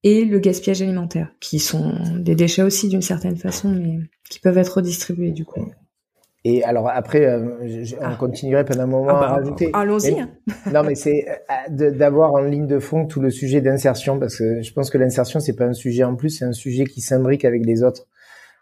et 0.04 0.24
le 0.24 0.38
gaspillage 0.38 0.84
alimentaire, 0.84 1.32
qui 1.40 1.58
sont 1.58 1.96
des 2.20 2.36
déchets 2.36 2.62
aussi 2.62 2.90
d'une 2.90 3.02
certaine 3.02 3.38
façon, 3.38 3.70
mais 3.70 3.98
qui 4.30 4.40
peuvent 4.40 4.60
être 4.60 4.76
redistribués 4.76 5.32
du 5.32 5.46
coup. 5.46 5.72
Et 6.48 6.64
alors 6.64 6.88
après, 6.88 7.26
euh, 7.26 7.40
on 8.00 8.06
ah. 8.06 8.16
continuerait 8.20 8.64
pendant 8.64 8.84
un 8.84 8.88
moment 8.88 9.08
ah 9.10 9.20
bah, 9.20 9.30
à 9.30 9.34
rajouter. 9.34 9.72
Allons-y. 9.74 10.16
Non, 10.72 10.84
mais 10.84 10.94
c'est 10.94 11.26
euh, 11.72 11.92
d'avoir 11.92 12.34
en 12.34 12.44
ligne 12.44 12.68
de 12.68 12.78
fond 12.78 13.08
tout 13.08 13.20
le 13.20 13.32
sujet 13.32 13.62
d'insertion, 13.62 14.20
parce 14.20 14.38
que 14.38 14.62
je 14.62 14.72
pense 14.72 14.92
que 14.92 15.00
l'insertion 15.00 15.40
c'est 15.40 15.56
pas 15.56 15.66
un 15.66 15.74
sujet 15.74 16.04
en 16.04 16.16
plus, 16.16 16.30
c'est 16.30 16.46
un 16.46 16.54
sujet 16.54 16.86
qui 16.86 17.02
s'imbrique 17.02 17.46
avec 17.46 17.66
les 17.66 17.84
autres. 17.84 18.08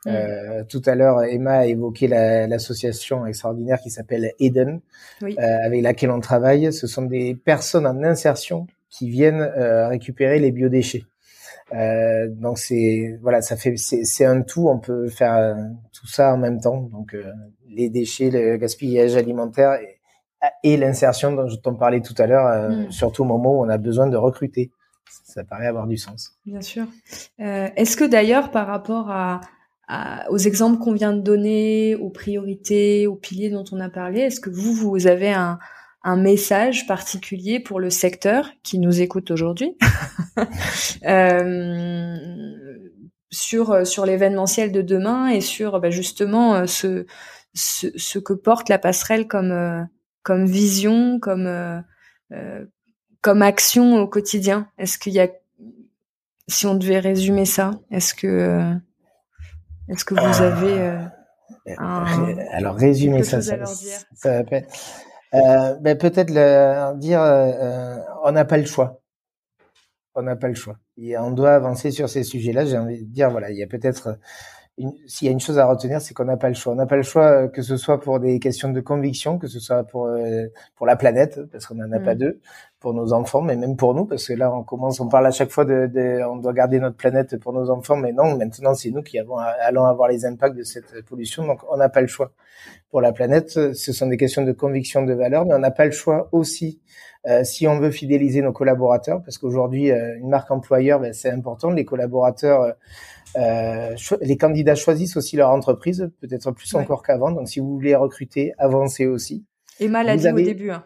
Mm. 0.06 0.10
Euh, 0.10 0.64
tout 0.68 0.82
à 0.86 0.96
l'heure, 0.96 1.24
Emma 1.24 1.60
a 1.60 1.66
évoqué 1.66 2.08
l'association 2.08 3.26
extraordinaire 3.26 3.80
qui 3.82 3.90
s'appelle 3.90 4.32
Eden, 4.40 4.82
oui. 5.22 5.36
euh, 5.40 5.66
avec 5.66 5.82
laquelle 5.82 6.12
on 6.12 6.20
travaille. 6.20 6.74
Ce 6.74 6.88
sont 6.88 7.04
des 7.04 7.36
personnes 7.36 7.88
en 7.88 8.04
insertion 8.04 8.68
qui 8.90 9.10
viennent 9.10 9.42
euh, 9.42 9.88
récupérer 9.88 10.40
les 10.40 10.52
biodéchets. 10.52 11.04
Euh, 11.74 12.28
donc 12.30 12.60
c'est 12.60 13.18
voilà, 13.22 13.42
ça 13.42 13.56
fait 13.58 13.76
c'est 13.78 14.26
un 14.26 14.42
tout. 14.42 14.70
On 14.70 14.80
peut 14.80 15.10
faire 15.10 15.56
tout 15.92 16.08
ça 16.08 16.34
en 16.34 16.38
même 16.38 16.62
temps. 16.62 16.82
Donc 16.92 17.16
les 17.68 17.90
déchets, 17.90 18.30
le 18.30 18.58
gaspillage 18.58 19.16
alimentaire 19.16 19.80
et, 20.64 20.78
l'insertion 20.78 21.32
dont 21.32 21.48
je 21.48 21.56
t'en 21.56 21.76
parlais 21.76 22.02
tout 22.02 22.16
à 22.18 22.28
l'heure, 22.28 22.48
euh, 22.48 22.70
mm. 22.70 22.92
surtout 22.92 23.24
au 23.24 23.26
moment 23.26 23.52
où 23.52 23.66
on 23.66 23.70
a 23.70 23.78
besoin 23.78 24.08
de 24.08 24.18
recruter. 24.18 24.72
Ça 25.24 25.44
paraît 25.44 25.68
avoir 25.68 25.88
du 25.88 25.98
sens. 25.98 26.38
Bien 26.46 26.62
sûr. 26.62 26.86
Euh, 27.40 27.70
Est-ce 27.76 27.96
que 27.96 28.04
d'ailleurs, 28.04 28.52
par 28.52 28.68
rapport 28.68 29.10
à, 29.10 29.42
aux 30.30 30.38
exemples 30.38 30.80
qu'on 30.80 30.94
vient 30.94 31.14
de 31.14 31.22
donner, 31.22 31.96
aux 31.96 32.10
priorités, 32.10 33.06
aux 33.06 33.16
piliers 33.16 33.50
dont 33.50 33.64
on 33.72 33.80
a 33.80 33.90
parlé, 33.90 34.22
est-ce 34.22 34.40
que 34.40 34.50
vous, 34.50 34.74
vous 34.74 35.08
avez 35.08 35.32
un, 35.32 35.60
un 36.04 36.18
message 36.18 36.86
particulier 36.88 37.60
pour 37.60 37.80
le 37.80 37.90
secteur 37.90 38.50
qui 38.64 38.80
nous 38.80 39.02
écoute 39.02 39.32
aujourd'hui. 39.32 39.78
Euh, 41.06 42.18
sur 43.30 43.86
sur 43.86 44.06
l'événementiel 44.06 44.72
de 44.72 44.82
demain 44.82 45.28
et 45.28 45.42
sur 45.42 45.80
bah, 45.80 45.90
justement 45.90 46.56
euh, 46.56 46.66
ce 46.66 47.06
ce, 47.54 47.88
ce, 47.98 48.20
que 48.20 48.34
porte 48.34 48.70
la 48.70 48.80
passerelle 48.80 49.28
comme 49.28 49.52
euh, 49.52 49.84
comme 50.24 50.46
vision, 50.46 51.20
comme 51.20 51.48
euh, 51.48 51.80
euh, 52.32 52.66
comme 53.22 53.42
action 53.42 53.98
au 53.98 54.08
quotidien. 54.08 54.70
Est-ce 54.78 54.98
qu'il 54.98 55.14
y 55.14 55.20
a, 55.20 55.28
si 56.48 56.66
on 56.66 56.76
devait 56.76 57.00
résumer 57.00 57.46
ça, 57.46 57.72
est-ce 57.92 58.14
que 58.14 58.74
est-ce 59.90 60.06
que 60.06 60.16
vous 60.16 60.42
avez 60.42 60.98
un, 61.78 62.36
alors 62.52 62.76
résumer 62.76 63.24
ça, 63.24 63.42
ça, 63.42 63.58
ça, 64.16 64.44
peut 64.44 64.62
euh, 65.34 65.76
ben 65.82 65.98
peut-être 65.98 66.30
le, 66.30 66.98
dire 67.00 67.22
on 68.24 68.32
n'a 68.32 68.46
pas 68.46 68.58
le 68.58 68.66
choix. 68.66 69.02
On 70.16 70.22
n'a 70.22 70.36
pas 70.36 70.48
le 70.48 70.56
choix. 70.56 70.78
Et 70.98 71.18
on 71.18 71.32
doit 71.32 71.56
avancer 71.56 71.92
sur 71.92 72.08
ces 72.10 72.24
sujets-là. 72.24 72.66
J'ai 72.66 72.78
envie 72.78 73.06
de 73.06 73.12
dire 73.12 73.32
voilà, 73.32 73.50
il 73.52 73.58
y 73.58 73.64
a 73.64 73.68
peut-être 73.68 74.20
s'il 75.06 75.28
y 75.28 75.30
a 75.30 75.32
une 75.32 75.40
chose 75.40 75.60
à 75.60 75.66
retenir, 75.66 76.02
c'est 76.02 76.16
qu'on 76.16 76.26
n'a 76.26 76.38
pas 76.38 76.48
le 76.48 76.56
choix. 76.56 76.74
On 76.74 76.76
n'a 76.76 76.88
pas 76.88 76.96
le 76.96 77.04
choix, 77.04 77.44
euh, 77.44 77.48
que 77.48 77.62
ce 77.62 77.78
soit 77.78 78.00
pour 78.00 78.20
des 78.20 78.40
questions 78.40 78.70
de 78.70 78.82
conviction, 78.82 79.38
que 79.38 79.48
ce 79.48 79.60
soit 79.60 79.84
pour 79.84 80.08
euh, 80.08 80.48
pour 80.76 80.88
la 80.88 80.96
planète, 80.96 81.40
parce 81.52 81.68
qu'on 81.68 81.76
n'en 81.76 81.92
a 81.92 82.00
pas 82.00 82.16
mm. 82.16 82.18
deux, 82.18 82.40
pour 82.80 82.94
nos 82.94 83.14
enfants, 83.14 83.42
mais 83.42 83.56
même 83.56 83.76
pour 83.76 83.94
nous, 83.94 84.06
parce 84.06 84.28
que 84.28 84.34
là, 84.34 84.52
on 84.52 84.64
commence, 84.64 85.00
on 85.00 85.08
parle 85.08 85.28
à 85.28 85.32
chaque 85.32 85.52
fois 85.52 85.66
de, 85.66 85.88
de 85.88 86.24
on 86.28 86.38
doit 86.38 86.54
garder 86.54 86.80
notre 86.80 86.98
planète 86.98 87.38
pour 87.38 87.54
nos 87.54 87.70
enfants, 87.70 87.98
mais 87.98 88.14
non, 88.14 88.36
maintenant, 88.36 88.74
c'est 88.74 88.90
nous 88.90 89.04
qui 89.04 89.20
avons, 89.20 89.38
allons 89.38 89.86
avoir 89.86 90.10
les 90.10 90.26
impacts 90.26 90.56
de 90.56 90.64
cette 90.64 91.06
pollution, 91.06 91.46
donc 91.46 91.62
on 91.70 91.78
n'a 91.78 91.90
pas 91.90 92.02
le 92.02 92.08
choix. 92.08 92.32
Pour 92.90 93.02
la 93.02 93.12
planète, 93.12 93.52
ce 93.52 93.94
sont 93.94 94.08
des 94.08 94.18
questions 94.18 94.44
de 94.44 94.52
conviction, 94.54 95.04
de 95.04 95.14
valeur, 95.14 95.46
mais 95.46 95.54
on 95.54 95.60
n'a 95.60 95.72
pas 95.72 95.86
le 95.86 95.92
choix 95.92 96.30
aussi 96.32 96.82
euh, 97.26 97.44
si 97.44 97.68
on 97.68 97.80
veut 97.80 97.92
fidéliser 97.92 98.42
nos 98.42 98.52
collaborateurs, 98.52 99.22
parce 99.24 99.38
qu'aujourd'hui, 99.38 99.92
une 99.92 100.30
marque 100.30 100.52
employeur, 100.52 101.00
ben, 101.00 101.14
c'est 101.14 101.30
important. 101.30 101.70
Les 101.70 101.86
collaborateurs, 101.86 102.74
euh, 103.36 103.96
les 104.22 104.38
candidats 104.38 104.76
choisissent 104.76 105.18
aussi 105.18 105.36
leur 105.36 105.50
entreprise, 105.50 106.12
peut-être 106.22 106.52
plus 106.52 106.74
encore 106.76 107.04
qu'avant. 107.04 107.32
Donc, 107.32 107.48
si 107.48 107.60
vous 107.60 107.74
voulez 107.74 107.96
recruter, 107.96 108.54
avancez 108.58 109.06
aussi. 109.06 109.46
Emma 109.80 110.04
l'a 110.04 110.18
dit 110.18 110.30
au 110.30 110.36
début. 110.36 110.72
Hein. 110.72 110.84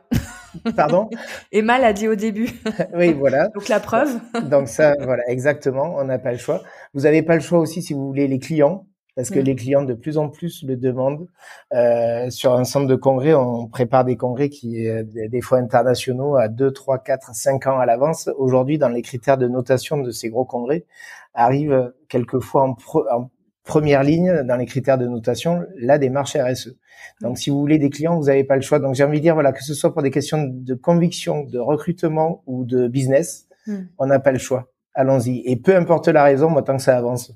Pardon? 0.76 1.10
Emma 1.52 1.78
l'a 1.78 1.94
dit 1.94 2.08
au 2.08 2.16
début. 2.16 2.50
oui, 2.96 3.14
voilà. 3.14 3.50
Donc 3.50 3.68
la 3.68 3.80
preuve. 3.80 4.20
Donc 4.50 4.68
ça, 4.68 4.96
voilà, 5.00 5.24
exactement. 5.30 5.96
On 5.98 6.06
n'a 6.06 6.20
pas 6.20 6.32
le 6.32 6.38
choix. 6.38 6.64
Vous 6.94 7.02
n'avez 7.02 7.22
pas 7.22 7.36
le 7.36 7.42
choix 7.42 7.60
aussi 7.60 7.82
si 7.82 7.94
vous 7.94 8.08
voulez 8.08 8.28
les 8.28 8.40
clients 8.40 8.86
parce 9.18 9.32
que 9.32 9.40
les 9.40 9.56
clients 9.56 9.84
de 9.84 9.96
plus 9.96 10.20
en 10.20 10.30
plus 10.30 10.64
le 10.64 10.78
demandent. 10.78 11.28
Euh, 11.74 12.30
sur 12.30 12.54
un 12.54 12.64
centre 12.66 12.86
de 12.86 12.96
congrès, 12.96 13.34
on 13.34 13.68
prépare 13.68 14.06
des 14.06 14.16
congrès 14.16 14.50
qui, 14.50 14.88
euh, 14.88 15.04
des 15.04 15.42
fois 15.42 15.58
internationaux, 15.58 16.36
à 16.36 16.50
2, 16.50 16.72
3, 16.72 17.00
4, 17.00 17.34
5 17.34 17.66
ans 17.66 17.80
à 17.80 17.88
l'avance. 17.88 18.30
Aujourd'hui, 18.38 18.78
dans 18.78 18.90
les 18.90 19.02
critères 19.02 19.40
de 19.40 19.48
notation 19.48 19.98
de 19.98 20.12
ces 20.12 20.30
gros 20.30 20.46
congrès, 20.46 20.86
arrive 21.34 21.94
quelquefois 22.10 22.66
en, 22.66 22.78
en 23.12 23.32
première 23.64 24.04
ligne 24.04 24.44
dans 24.44 24.56
les 24.56 24.68
critères 24.68 25.00
de 25.00 25.08
notation 25.08 25.66
la 25.78 25.98
démarche 25.98 26.38
RSE. 26.38 26.76
Donc, 27.22 27.40
si 27.40 27.50
vous 27.50 27.60
voulez 27.60 27.80
des 27.80 27.90
clients, 27.90 28.20
vous 28.20 28.26
n'avez 28.26 28.44
pas 28.44 28.56
le 28.56 28.62
choix. 28.62 28.78
Donc, 28.78 28.94
j'ai 28.94 29.04
envie 29.04 29.18
de 29.18 29.24
dire, 29.24 29.34
voilà, 29.34 29.52
que 29.52 29.64
ce 29.64 29.74
soit 29.74 29.94
pour 29.94 30.04
des 30.04 30.12
questions 30.12 30.44
de 30.48 30.76
conviction, 30.76 31.44
de 31.44 31.58
recrutement 31.58 32.44
ou 32.46 32.66
de 32.66 32.88
business, 32.88 33.48
mm. 33.66 33.78
on 33.98 34.06
n'a 34.06 34.20
pas 34.20 34.32
le 34.32 34.38
choix. 34.38 34.72
Allons-y. 34.94 35.42
Et 35.46 35.56
peu 35.56 35.76
importe 35.76 36.08
la 36.08 36.24
raison, 36.24 36.52
moi, 36.52 36.62
tant 36.62 36.78
que 36.78 36.84
ça 36.84 36.96
avance, 36.96 37.32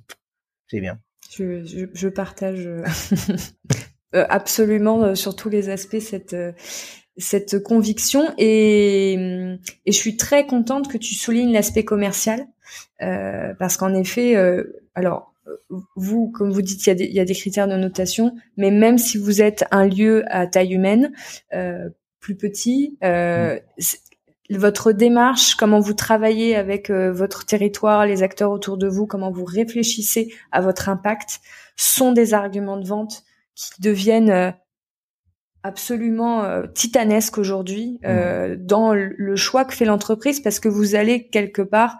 c'est 0.67 0.79
bien. 0.79 0.99
Je, 1.33 1.87
je, 1.93 2.07
partage 2.09 2.67
euh, 2.67 2.83
euh, 4.15 4.25
absolument 4.29 5.03
euh, 5.03 5.15
sur 5.15 5.35
tous 5.35 5.49
les 5.49 5.69
aspects 5.69 5.99
cette 5.99 6.35
cette 7.17 7.61
conviction 7.63 8.33
et, 8.37 9.13
et 9.85 9.91
je 9.91 9.97
suis 9.97 10.17
très 10.17 10.45
contente 10.45 10.91
que 10.91 10.97
tu 10.97 11.13
soulignes 11.13 11.53
l'aspect 11.53 11.85
commercial 11.85 12.47
euh, 13.01 13.53
parce 13.59 13.77
qu'en 13.77 13.93
effet, 13.93 14.35
euh, 14.35 14.83
alors 14.95 15.33
vous, 15.95 16.29
comme 16.31 16.51
vous 16.51 16.61
dites, 16.61 16.85
il 16.85 16.89
y, 16.89 16.91
a 16.91 16.95
des, 16.95 17.05
il 17.05 17.13
y, 17.13 17.19
a 17.19 17.25
des, 17.25 17.33
critères 17.33 17.67
de 17.67 17.75
notation, 17.75 18.35
mais 18.57 18.71
même 18.71 18.97
si 18.97 19.17
vous 19.17 19.41
êtes 19.41 19.65
un 19.71 19.87
lieu 19.87 20.23
à 20.27 20.47
taille 20.47 20.73
humaine, 20.73 21.11
euh, 21.53 21.89
plus 22.19 22.35
petit, 22.35 22.97
mm 23.01 23.57
votre 24.57 24.91
démarche, 24.91 25.55
comment 25.55 25.79
vous 25.79 25.93
travaillez 25.93 26.55
avec 26.55 26.89
euh, 26.89 27.11
votre 27.11 27.45
territoire, 27.45 28.05
les 28.05 28.23
acteurs 28.23 28.51
autour 28.51 28.77
de 28.77 28.87
vous, 28.87 29.07
comment 29.07 29.31
vous 29.31 29.45
réfléchissez 29.45 30.33
à 30.51 30.61
votre 30.61 30.89
impact, 30.89 31.39
sont 31.75 32.11
des 32.11 32.33
arguments 32.33 32.77
de 32.77 32.87
vente 32.87 33.23
qui 33.55 33.81
deviennent 33.81 34.29
euh, 34.29 34.51
absolument 35.63 36.43
euh, 36.43 36.65
titanesques 36.67 37.37
aujourd'hui 37.37 37.99
mmh. 38.03 38.55
dans 38.55 38.93
le 38.93 39.35
choix 39.35 39.63
que 39.63 39.73
fait 39.73 39.85
l'entreprise 39.85 40.39
parce 40.39 40.59
que 40.59 40.67
vous 40.67 40.95
allez 40.95 41.27
quelque 41.27 41.61
part 41.61 41.99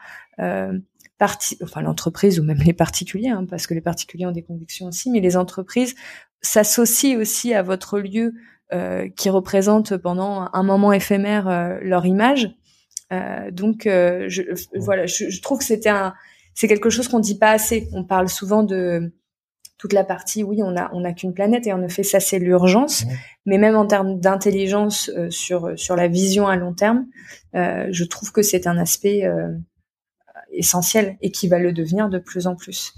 parti, 1.20 1.56
enfin 1.62 1.84
l'entreprise 1.84 2.40
ou 2.40 2.44
même 2.44 2.58
les 2.66 2.74
particuliers, 2.74 3.30
hein, 3.30 3.46
parce 3.48 3.68
que 3.68 3.76
les 3.76 3.82
particuliers 3.82 4.26
ont 4.26 4.32
des 4.32 4.42
convictions 4.42 4.88
aussi, 4.88 5.12
mais 5.12 5.20
les 5.20 5.38
entreprises 5.38 5.94
s'associent 6.42 7.20
aussi 7.20 7.54
à 7.54 7.62
votre 7.62 8.00
lieu 8.00 8.34
qui 9.16 9.30
représentent 9.30 9.98
pendant 9.98 10.48
un 10.54 10.64
moment 10.64 10.94
éphémère 10.94 11.48
euh, 11.48 11.78
leur 11.82 12.06
image. 12.06 12.50
Euh, 13.12 13.52
donc, 13.52 13.82
je, 13.84 14.42
voilà, 14.80 15.06
je, 15.06 15.30
je, 15.30 15.42
trouve 15.42 15.60
que 15.60 15.66
c'était 15.66 15.90
un, 15.90 16.14
c'est 16.54 16.68
quelque 16.68 16.90
chose 16.90 17.08
qu'on 17.10 17.20
dit 17.20 17.38
pas 17.38 17.52
assez. 17.52 17.90
On 17.92 18.06
parle 18.06 18.30
souvent 18.30 18.64
de 18.64 19.14
toute 19.78 19.94
la 19.94 20.04
partie, 20.04 20.44
oui, 20.44 20.62
on 20.64 20.78
a, 20.78 20.90
on 20.94 21.04
a 21.04 21.12
qu'une 21.12 21.34
planète 21.34 21.68
et 21.68 21.74
en 21.74 21.82
effet, 21.82 22.04
ça 22.04 22.20
c'est 22.20 22.40
l'urgence. 22.40 23.04
Mais 23.46 23.58
même 23.58 23.76
en 23.76 23.86
termes 23.86 24.20
d'intelligence 24.20 25.12
sur 25.30 25.74
sur 25.76 25.96
la 25.96 26.08
vision 26.08 26.48
à 26.48 26.56
long 26.56 26.74
terme, 26.74 27.08
je 27.54 28.04
trouve 28.06 28.32
que 28.32 28.44
c'est 28.44 28.68
un 28.68 28.78
aspect 28.78 29.30
essentiel 30.52 31.18
et 31.22 31.32
qui 31.32 31.48
va 31.48 31.60
le 31.60 31.74
devenir 31.74 32.10
de 32.10 32.20
plus 32.20 32.48
en 32.48 32.56
plus. 32.56 32.94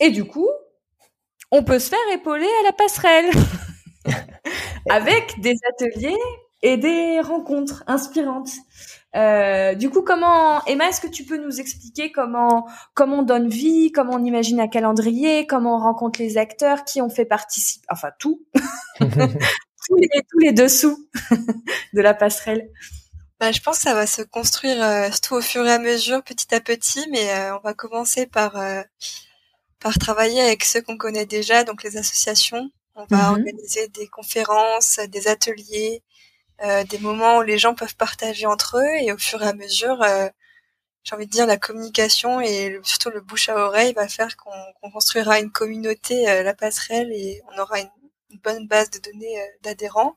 et 0.00 0.10
du 0.10 0.24
coup, 0.24 0.48
on 1.50 1.62
peut 1.62 1.78
se 1.78 1.90
faire 1.90 1.98
épauler 2.12 2.48
à 2.60 2.64
la 2.64 2.72
passerelle 2.72 3.30
avec 4.90 5.40
des 5.40 5.56
ateliers 5.68 6.18
et 6.62 6.76
des 6.76 7.20
rencontres 7.20 7.84
inspirantes. 7.86 8.52
Euh, 9.16 9.74
du 9.74 9.90
coup, 9.90 10.02
comment 10.02 10.64
Emma, 10.66 10.88
est-ce 10.88 11.00
que 11.00 11.08
tu 11.08 11.24
peux 11.24 11.36
nous 11.36 11.60
expliquer 11.60 12.12
comment 12.12 12.68
comment 12.94 13.20
on 13.20 13.22
donne 13.22 13.48
vie, 13.48 13.90
comment 13.90 14.14
on 14.14 14.24
imagine 14.24 14.60
un 14.60 14.68
calendrier, 14.68 15.46
comment 15.46 15.76
on 15.76 15.80
rencontre 15.80 16.20
les 16.20 16.38
acteurs, 16.38 16.84
qui 16.84 17.02
on 17.02 17.10
fait 17.10 17.24
participer, 17.24 17.84
enfin 17.90 18.10
tout, 18.20 18.42
tous, 19.00 19.96
les, 19.96 20.08
tous 20.30 20.38
les 20.38 20.52
dessous 20.52 21.08
de 21.92 22.00
la 22.00 22.14
passerelle. 22.14 22.70
Bah, 23.40 23.50
je 23.50 23.60
pense 23.60 23.78
que 23.78 23.84
ça 23.84 23.94
va 23.94 24.06
se 24.06 24.22
construire 24.22 24.80
euh, 24.84 25.08
tout 25.22 25.34
au 25.34 25.40
fur 25.40 25.66
et 25.66 25.72
à 25.72 25.78
mesure, 25.78 26.22
petit 26.22 26.54
à 26.54 26.60
petit, 26.60 27.04
mais 27.10 27.30
euh, 27.30 27.56
on 27.56 27.60
va 27.60 27.74
commencer 27.74 28.26
par 28.26 28.54
par 29.80 29.98
travailler 29.98 30.42
avec 30.42 30.64
ceux 30.64 30.82
qu'on 30.82 30.96
connaît 30.96 31.26
déjà, 31.26 31.64
donc 31.64 31.82
les 31.82 31.96
associations. 31.96 32.70
On 32.94 33.06
va 33.10 33.30
mhm. 33.30 33.38
organiser 33.38 33.88
des 33.88 34.06
conférences, 34.08 35.00
des 35.08 35.26
ateliers, 35.28 36.02
euh, 36.62 36.84
des 36.84 36.98
moments 36.98 37.38
où 37.38 37.42
les 37.42 37.58
gens 37.58 37.74
peuvent 37.74 37.96
partager 37.96 38.46
entre 38.46 38.78
eux 38.78 39.02
et 39.02 39.12
au 39.12 39.18
fur 39.18 39.42
et 39.42 39.46
à 39.46 39.54
mesure, 39.54 40.02
euh, 40.02 40.28
j'ai 41.04 41.14
envie 41.14 41.26
de 41.26 41.30
dire 41.30 41.46
la 41.46 41.56
communication 41.56 42.40
et 42.42 42.78
surtout 42.82 43.08
le 43.08 43.22
bouche 43.22 43.48
à 43.48 43.56
oreille 43.56 43.94
va 43.94 44.06
faire 44.08 44.36
qu'on 44.36 44.90
construira 44.90 45.40
une 45.40 45.50
communauté, 45.50 46.28
euh, 46.28 46.42
la 46.42 46.54
passerelle 46.54 47.10
et 47.12 47.42
on 47.50 47.58
aura 47.58 47.80
une, 47.80 47.90
bonne 48.44 48.68
base 48.68 48.90
de 48.90 49.00
données 49.00 49.36
d'adhérents. 49.62 50.16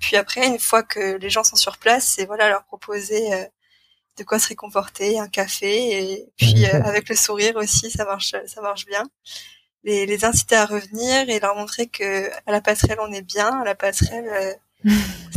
Puis 0.00 0.16
après, 0.16 0.46
une 0.46 0.58
fois 0.58 0.82
que 0.82 1.16
les 1.18 1.30
gens 1.30 1.44
sont 1.44 1.56
sur 1.56 1.78
place, 1.78 2.04
c'est 2.04 2.26
voilà 2.26 2.48
leur 2.48 2.64
proposer 2.64 3.30
de 4.18 4.24
quoi 4.24 4.38
se 4.38 4.48
réconforter, 4.48 5.18
un 5.18 5.28
café 5.28 6.12
et 6.12 6.32
puis 6.36 6.66
avec 6.66 7.08
le 7.08 7.16
sourire 7.16 7.56
aussi, 7.56 7.90
ça 7.90 8.04
marche, 8.04 8.34
ça 8.46 8.60
marche 8.60 8.86
bien. 8.86 9.04
Les, 9.84 10.06
les 10.06 10.24
inciter 10.24 10.56
à 10.56 10.66
revenir 10.66 11.28
et 11.30 11.38
leur 11.38 11.54
montrer 11.54 11.86
que 11.86 12.28
à 12.46 12.52
la 12.52 12.60
passerelle 12.60 12.98
on 13.00 13.12
est 13.12 13.22
bien, 13.22 13.60
à 13.60 13.64
la 13.64 13.74
passerelle 13.74 14.58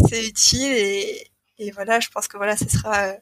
c'est 0.09 0.23
utile 0.25 0.71
et, 0.71 1.27
et, 1.57 1.71
voilà, 1.71 1.99
je 1.99 2.09
pense 2.09 2.27
que 2.27 2.37
voilà, 2.37 2.57
ce 2.57 2.67
sera 2.69 3.13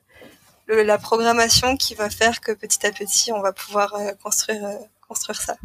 euh, 0.69 0.83
la 0.83 0.97
programmation 0.97 1.77
qui 1.77 1.95
va 1.95 2.09
faire 2.09 2.41
que 2.41 2.51
petit 2.51 2.85
à 2.85 2.91
petit, 2.91 3.31
on 3.31 3.41
va 3.41 3.53
pouvoir 3.53 3.95
euh, 3.95 4.11
construire 4.23 4.65
euh, 4.65 4.75
construire 5.07 5.41
ça. 5.41 5.57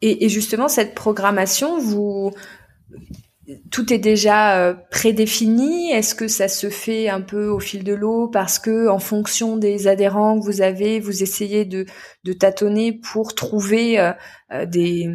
Et, 0.00 0.24
et, 0.24 0.28
justement, 0.28 0.68
cette 0.68 0.94
programmation, 0.94 1.78
vous 1.78 2.32
tout 3.70 3.92
est 3.92 3.98
déjà 3.98 4.74
prédéfini. 4.90 5.90
Est-ce 5.90 6.14
que 6.14 6.28
ça 6.28 6.48
se 6.48 6.70
fait 6.70 7.08
un 7.08 7.20
peu 7.20 7.48
au 7.48 7.60
fil 7.60 7.84
de 7.84 7.94
l'eau 7.94 8.28
parce 8.28 8.58
que 8.58 8.88
en 8.88 8.98
fonction 8.98 9.56
des 9.56 9.88
adhérents 9.88 10.38
que 10.38 10.44
vous 10.44 10.62
avez, 10.62 11.00
vous 11.00 11.22
essayez 11.22 11.64
de, 11.64 11.86
tâtonner 12.38 12.92
pour 12.92 13.34
trouver 13.34 14.12
des, 14.66 15.08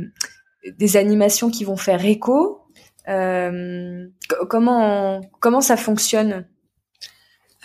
des 0.78 0.98
animations 0.98 1.50
qui 1.50 1.64
vont 1.64 1.78
faire 1.78 2.06
écho? 2.06 2.62
Euh, 3.08 4.08
comment 4.50 5.22
comment 5.40 5.62
ça 5.62 5.78
fonctionne? 5.78 6.48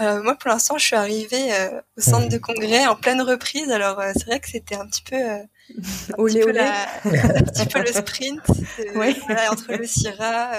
Euh, 0.01 0.22
moi, 0.22 0.34
pour 0.34 0.51
l'instant, 0.51 0.78
je 0.78 0.86
suis 0.86 0.96
arrivée 0.96 1.53
euh, 1.53 1.80
au 1.96 2.01
centre 2.01 2.28
de 2.28 2.38
congrès 2.38 2.86
en 2.86 2.96
pleine 2.96 3.20
reprise. 3.22 3.70
Alors, 3.70 4.03
c'est 4.14 4.26
vrai 4.26 4.40
que 4.40 4.48
c'était 4.48 4.76
un 4.76 4.86
petit 4.86 5.03
peu, 5.03 5.16
un, 5.18 5.46
petit 6.24 6.40
peu 6.40 6.59
un 6.59 7.42
petit 7.42 7.66
peu 7.66 7.80
le 7.80 7.86
sprint 7.86 8.40
entre 9.51 9.72
le 9.72 9.86
CIRA, 9.86 10.53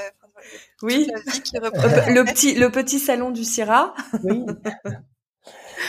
oui, 0.82 1.08
le 1.54 2.24
petit 2.24 2.56
le 2.56 2.70
petit 2.72 3.00
salon 3.00 3.32
du 3.32 3.44
CIRA. 3.44 3.94
Oui. 4.24 4.46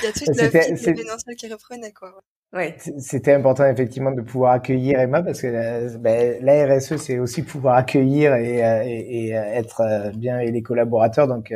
Il 0.02 0.06
y 0.06 0.08
a 0.08 0.12
toute 0.12 0.36
la 0.36 0.48
vie 0.48 1.36
qui 1.36 1.52
reprenait 1.52 1.92
quoi. 1.92 2.22
Ouais. 2.54 2.76
C'était 2.98 3.32
important 3.34 3.66
effectivement 3.66 4.10
de 4.10 4.22
pouvoir 4.22 4.52
accueillir 4.52 4.98
Emma 5.00 5.22
parce 5.22 5.40
que 5.40 5.46
euh, 5.46 5.96
ben, 5.98 6.38
la 6.42 6.66
RSE 6.66 6.96
c'est 6.96 7.18
aussi 7.18 7.42
pouvoir 7.42 7.76
accueillir 7.76 8.34
et, 8.34 8.64
euh, 8.64 8.82
et, 8.84 9.28
et, 9.28 9.36
euh, 9.36 9.42
être 9.42 10.12
bien 10.14 10.38
et 10.38 10.50
les 10.50 10.62
collaborateurs 10.62 11.28
donc 11.28 11.52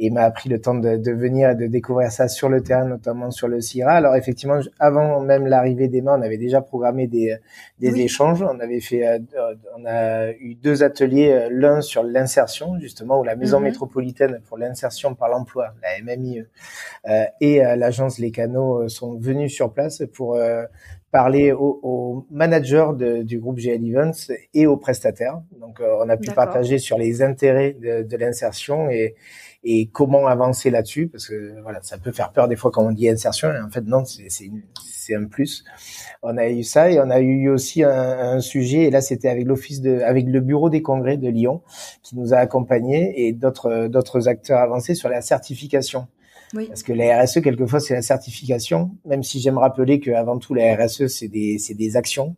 et 0.00 0.10
m'a 0.10 0.30
pris 0.30 0.48
le 0.48 0.60
temps 0.60 0.76
de, 0.76 0.96
de, 0.96 1.10
venir 1.10 1.50
et 1.50 1.54
de 1.56 1.66
découvrir 1.66 2.12
ça 2.12 2.28
sur 2.28 2.48
le 2.48 2.62
terrain, 2.62 2.84
notamment 2.84 3.32
sur 3.32 3.48
le 3.48 3.60
CIRA. 3.60 3.90
Alors 3.90 4.14
effectivement, 4.14 4.60
avant 4.78 5.20
même 5.20 5.46
l'arrivée 5.46 5.88
d'Emma, 5.88 6.16
on 6.16 6.22
avait 6.22 6.38
déjà 6.38 6.60
programmé 6.60 7.08
des, 7.08 7.36
des 7.80 8.00
échanges. 8.00 8.40
On 8.42 8.60
avait 8.60 8.80
fait, 8.80 9.06
euh, 9.06 9.18
on 9.76 9.84
a 9.86 10.30
eu 10.30 10.54
deux 10.54 10.84
ateliers, 10.84 11.32
euh, 11.32 11.48
l'un 11.50 11.80
sur 11.80 12.04
l'insertion 12.04 12.78
justement, 12.78 13.18
où 13.20 13.24
la 13.24 13.34
Maison 13.34 13.58
mhm. 13.58 13.64
métropolitaine 13.64 14.40
pour 14.46 14.56
l'insertion 14.56 15.16
par 15.16 15.28
l'emploi, 15.28 15.74
la 15.82 16.00
MMIE, 16.00 16.44
euh, 17.08 17.24
et 17.40 17.58
l'agence 17.58 18.18
Les 18.18 18.30
Canaux 18.30 18.88
sont 18.88 19.18
venus 19.18 19.52
sur 19.52 19.72
place 19.72 20.04
pour 20.14 20.38
parler 21.10 21.52
aux, 21.52 21.80
aux 21.82 22.26
managers 22.30 22.88
de, 22.96 23.22
du 23.22 23.38
groupe 23.38 23.58
GL 23.58 23.84
Events 23.84 24.32
et 24.54 24.66
aux 24.66 24.76
prestataires. 24.76 25.40
Donc, 25.60 25.80
on 25.80 26.08
a 26.08 26.16
pu 26.16 26.30
partager 26.30 26.78
sur 26.78 26.98
les 26.98 27.22
intérêts 27.22 27.72
de, 27.72 28.02
de 28.02 28.16
l'insertion 28.16 28.90
et, 28.90 29.16
et 29.70 29.88
comment 29.92 30.26
avancer 30.26 30.70
là-dessus 30.70 31.08
parce 31.08 31.26
que 31.26 31.60
voilà 31.62 31.80
ça 31.82 31.98
peut 31.98 32.12
faire 32.12 32.32
peur 32.32 32.48
des 32.48 32.56
fois 32.56 32.70
quand 32.70 32.84
on 32.84 32.92
dit 32.92 33.08
insertion 33.08 33.52
et 33.52 33.60
en 33.60 33.70
fait 33.70 33.82
non 33.82 34.04
c'est 34.04 34.28
c'est 34.30 35.14
un 35.14 35.24
plus 35.24 35.64
on 36.22 36.36
a 36.36 36.48
eu 36.48 36.62
ça 36.62 36.90
et 36.90 37.00
on 37.00 37.10
a 37.10 37.20
eu 37.20 37.48
aussi 37.48 37.82
un, 37.82 37.90
un 37.90 38.40
sujet 38.40 38.84
et 38.84 38.90
là 38.90 39.00
c'était 39.00 39.28
avec 39.28 39.46
l'office 39.46 39.80
de 39.80 40.00
avec 40.00 40.26
le 40.26 40.40
bureau 40.40 40.70
des 40.70 40.82
congrès 40.82 41.16
de 41.16 41.28
Lyon 41.28 41.62
qui 42.02 42.16
nous 42.16 42.34
a 42.34 42.38
accompagnés 42.38 43.26
et 43.26 43.32
d'autres 43.32 43.88
d'autres 43.88 44.28
acteurs 44.28 44.58
avancés 44.58 44.94
sur 44.94 45.08
la 45.08 45.20
certification 45.20 46.08
oui. 46.54 46.66
Parce 46.68 46.82
que 46.82 46.92
la 46.92 47.22
RSE, 47.22 47.42
quelquefois, 47.42 47.80
c'est 47.80 47.94
la 47.94 48.02
certification, 48.02 48.92
même 49.04 49.22
si 49.22 49.38
j'aime 49.40 49.58
rappeler 49.58 50.00
que 50.00 50.10
avant 50.12 50.38
tout, 50.38 50.54
la 50.54 50.76
RSE, 50.76 51.06
c'est 51.08 51.28
des, 51.28 51.58
c'est 51.58 51.74
des 51.74 51.96
actions. 51.96 52.36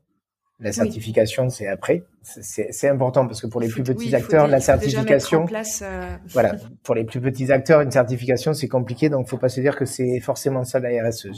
La 0.61 0.73
certification, 0.73 1.49
c'est 1.49 1.69
après. 1.69 2.05
C'est 2.23 2.89
important 2.89 3.27
parce 3.27 3.41
que 3.41 3.47
pour 3.47 3.63
les 3.63 3.69
plus 3.69 3.83
petits 3.83 4.15
acteurs, 4.15 4.47
la 4.47 4.61
certification, 4.61 5.47
euh, 5.83 6.17
voilà, 6.29 6.57
pour 6.83 6.95
les 6.95 7.05
plus 7.05 7.21
petits 7.21 7.51
acteurs, 7.51 7.81
une 7.81 7.91
certification 7.91 8.53
c'est 8.53 8.69
compliqué, 8.69 9.09
donc 9.09 9.27
faut 9.27 9.39
pas 9.39 9.49
se 9.49 9.61
dire 9.61 9.75
que 9.75 9.87
c'est 9.87 10.21
forcément 10.21 10.65
ça 10.65 10.79
la 10.79 10.91
RSE. 11.03 11.29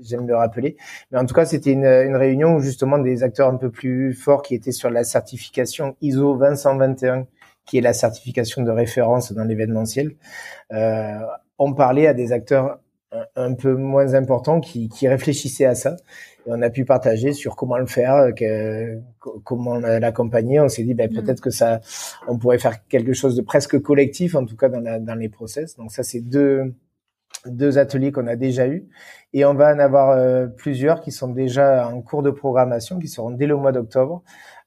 J'aime 0.00 0.26
le 0.26 0.34
rappeler, 0.34 0.76
mais 1.10 1.18
en 1.18 1.26
tout 1.26 1.34
cas 1.34 1.44
c'était 1.44 1.72
une, 1.72 1.84
une, 1.84 2.16
réunion 2.16 2.56
où 2.56 2.60
justement 2.60 2.96
des 2.98 3.22
acteurs 3.22 3.48
un 3.48 3.56
peu 3.56 3.70
plus 3.70 4.14
forts 4.14 4.40
qui 4.40 4.54
étaient 4.54 4.72
sur 4.72 4.88
la 4.88 5.04
certification 5.04 5.96
ISO 6.00 6.34
20121, 6.34 7.26
qui 7.66 7.76
est 7.76 7.82
la 7.82 7.92
certification 7.92 8.62
de 8.62 8.70
référence 8.70 9.32
dans 9.32 9.44
l'événementiel, 9.44 10.16
euh, 10.72 11.18
ont 11.58 11.74
parlé 11.74 12.06
à 12.06 12.14
des 12.14 12.32
acteurs 12.32 12.78
un 13.36 13.52
peu 13.52 13.74
moins 13.74 14.14
importants 14.14 14.60
qui, 14.60 14.88
qui 14.88 15.06
réfléchissaient 15.08 15.66
à 15.66 15.74
ça 15.74 15.96
on 16.46 16.60
a 16.62 16.70
pu 16.70 16.84
partager 16.84 17.32
sur 17.32 17.56
comment 17.56 17.78
le 17.78 17.86
faire, 17.86 18.34
que, 18.34 18.98
comment 19.44 19.78
l'accompagner. 19.78 20.60
On 20.60 20.68
s'est 20.68 20.84
dit 20.84 20.94
ben, 20.94 21.10
mm. 21.10 21.14
peut-être 21.14 21.40
que 21.40 21.50
ça, 21.50 21.80
on 22.28 22.38
pourrait 22.38 22.58
faire 22.58 22.86
quelque 22.88 23.12
chose 23.12 23.36
de 23.36 23.42
presque 23.42 23.80
collectif, 23.80 24.34
en 24.34 24.44
tout 24.44 24.56
cas 24.56 24.68
dans, 24.68 24.80
la, 24.80 24.98
dans 24.98 25.14
les 25.14 25.28
process. 25.28 25.76
Donc 25.76 25.92
ça, 25.92 26.02
c'est 26.02 26.20
deux 26.20 26.74
deux 27.46 27.78
ateliers 27.78 28.12
qu'on 28.12 28.26
a 28.26 28.36
déjà 28.36 28.68
eu 28.68 28.86
et 29.32 29.44
on 29.44 29.54
va 29.54 29.74
en 29.74 29.78
avoir 29.78 30.10
euh, 30.10 30.46
plusieurs 30.46 31.00
qui 31.00 31.10
sont 31.10 31.28
déjà 31.28 31.88
en 31.88 32.00
cours 32.02 32.22
de 32.22 32.30
programmation, 32.30 32.98
qui 32.98 33.08
seront 33.08 33.30
dès 33.30 33.46
le 33.46 33.56
mois 33.56 33.72
d'octobre 33.72 34.22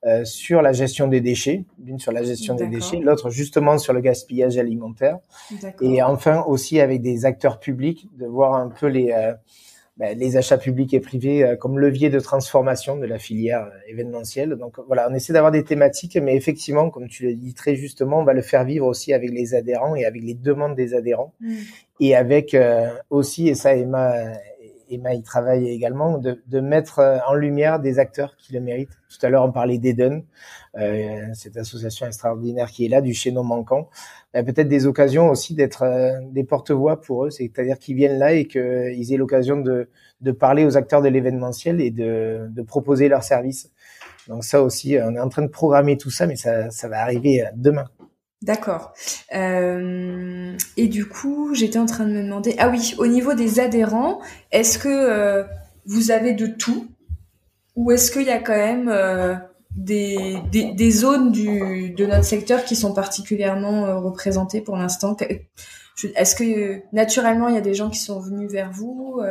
euh, 0.06 0.26
sur 0.26 0.62
la 0.62 0.74
gestion 0.74 1.08
des 1.08 1.22
déchets, 1.22 1.66
l'une 1.84 2.00
sur 2.00 2.12
la 2.12 2.24
gestion 2.24 2.56
des 2.56 2.68
déchets, 2.68 2.98
l'autre 2.98 3.30
justement 3.30 3.78
sur 3.78 3.94
le 3.94 4.02
gaspillage 4.02 4.58
alimentaire, 4.58 5.20
et 5.82 6.04
enfin 6.04 6.44
aussi 6.48 6.80
avec 6.80 7.02
des 7.02 7.26
acteurs 7.26 7.60
publics 7.60 8.10
de 8.18 8.26
voir 8.26 8.56
un 8.56 8.70
peu 8.70 8.88
les 8.88 9.12
euh, 9.12 9.34
ben, 9.98 10.18
les 10.18 10.36
achats 10.36 10.58
publics 10.58 10.94
et 10.94 11.00
privés 11.00 11.44
euh, 11.44 11.56
comme 11.56 11.80
levier 11.80 12.10
de 12.10 12.20
transformation 12.20 12.98
de 12.98 13.06
la 13.06 13.18
filière 13.18 13.62
euh, 13.62 13.78
événementielle. 13.88 14.56
Donc 14.56 14.78
voilà, 14.88 15.08
on 15.10 15.14
essaie 15.14 15.32
d'avoir 15.32 15.54
des 15.54 15.64
thématiques, 15.64 16.18
mais 16.18 16.36
effectivement, 16.36 16.90
comme 16.90 17.08
tu 17.08 17.26
l'as 17.26 17.34
dit 17.34 17.54
très 17.54 17.76
justement, 17.76 18.20
on 18.20 18.26
va 18.26 18.34
le 18.34 18.42
faire 18.42 18.66
vivre 18.66 18.88
aussi 18.88 19.14
avec 19.14 19.32
les 19.32 19.56
adhérents 19.56 19.96
et 19.96 20.04
avec 20.04 20.22
les 20.22 20.34
demandes 20.34 20.76
des 20.76 20.94
adhérents, 20.94 21.34
mm. 21.40 21.56
et 22.02 22.14
avec 22.14 22.54
euh, 22.54 22.90
aussi, 23.10 23.48
et 23.48 23.56
ça 23.56 23.74
Emma, 23.74 24.14
Emma 24.90 25.14
y 25.14 25.22
travaille 25.24 25.68
également, 25.70 26.18
de, 26.18 26.42
de, 26.48 26.60
mettre 26.60 27.22
en 27.28 27.34
lumière 27.34 27.80
des 27.80 28.00
acteurs 28.00 28.36
qui 28.38 28.54
le 28.54 28.60
méritent. 28.60 28.98
Tout 29.10 29.26
à 29.26 29.30
l'heure, 29.30 29.44
on 29.44 29.52
parlait 29.52 29.78
d'Eden, 29.78 30.24
euh, 30.78 31.26
cette 31.34 31.58
association 31.58 32.06
extraordinaire 32.06 32.70
qui 32.70 32.86
est 32.86 32.90
là, 32.90 33.02
du 33.02 33.14
chaînon 33.14 33.44
manquant. 33.44 33.90
Ben, 34.34 34.46
peut-être 34.46 34.68
des 34.68 34.88
occasions 34.88 35.30
aussi 35.30 35.56
d'être 35.56 35.84
euh, 35.84 36.20
des 36.32 36.44
porte-voix 36.44 37.02
pour 37.02 37.26
eux, 37.26 37.30
c'est-à-dire 37.30 37.80
qu'ils 37.80 37.96
viennent 37.96 38.20
là 38.20 38.34
et 38.34 38.46
qu'ils 38.46 39.14
aient 39.14 39.18
l'occasion 39.18 39.58
de, 39.58 39.90
de 40.22 40.32
parler 40.32 40.66
aux 40.66 40.78
acteurs 40.78 41.02
de 41.02 41.10
l'événementiel 41.10 41.82
et 41.82 41.92
de, 41.92 42.48
de 42.50 42.62
proposer 42.62 43.08
leurs 43.08 43.24
services. 43.24 43.72
Donc 44.28 44.44
ça 44.44 44.62
aussi, 44.62 44.98
on 45.02 45.16
est 45.16 45.20
en 45.20 45.30
train 45.30 45.44
de 45.44 45.48
programmer 45.48 45.98
tout 45.98 46.10
ça, 46.10 46.26
mais 46.28 46.36
ça, 46.36 46.72
ça 46.72 46.88
va 46.88 47.02
arriver 47.02 47.46
demain. 47.56 47.86
D'accord. 48.42 48.94
Euh, 49.34 50.56
et 50.78 50.88
du 50.88 51.08
coup, 51.08 51.54
j'étais 51.56 51.80
en 51.80 51.86
train 51.86 52.06
de 52.06 52.12
me 52.12 52.24
demander, 52.24 52.56
ah 52.60 52.70
oui, 52.70 52.94
au 52.98 53.08
niveau 53.08 53.34
des 53.34 53.60
adhérents, 53.60 54.20
est-ce 54.52 54.78
que 54.78 54.90
euh, 54.90 55.44
vous 55.86 56.12
avez 56.12 56.34
de 56.34 56.48
tout? 56.48 56.88
Ou 57.76 57.92
est-ce 57.92 58.12
qu'il 58.12 58.24
y 58.24 58.30
a 58.30 58.40
quand 58.40 58.56
même 58.56 58.90
euh, 58.90 59.36
des, 59.76 60.38
des, 60.52 60.74
des, 60.74 60.92
zones 60.92 61.32
du, 61.32 61.90
de 61.92 62.06
notre 62.06 62.24
secteur 62.24 62.64
qui 62.66 62.76
sont 62.76 62.94
particulièrement 62.94 64.00
représentées 64.00 64.62
pour 64.62 64.78
l'instant? 64.78 65.18
Est-ce 66.16 66.36
que 66.36 66.82
naturellement 66.94 67.48
il 67.48 67.56
y 67.56 67.58
a 67.58 67.62
des 67.62 67.74
gens 67.74 67.90
qui 67.90 68.00
sont 68.00 68.20
venus 68.20 68.50
vers 68.50 68.72
vous 68.72 69.22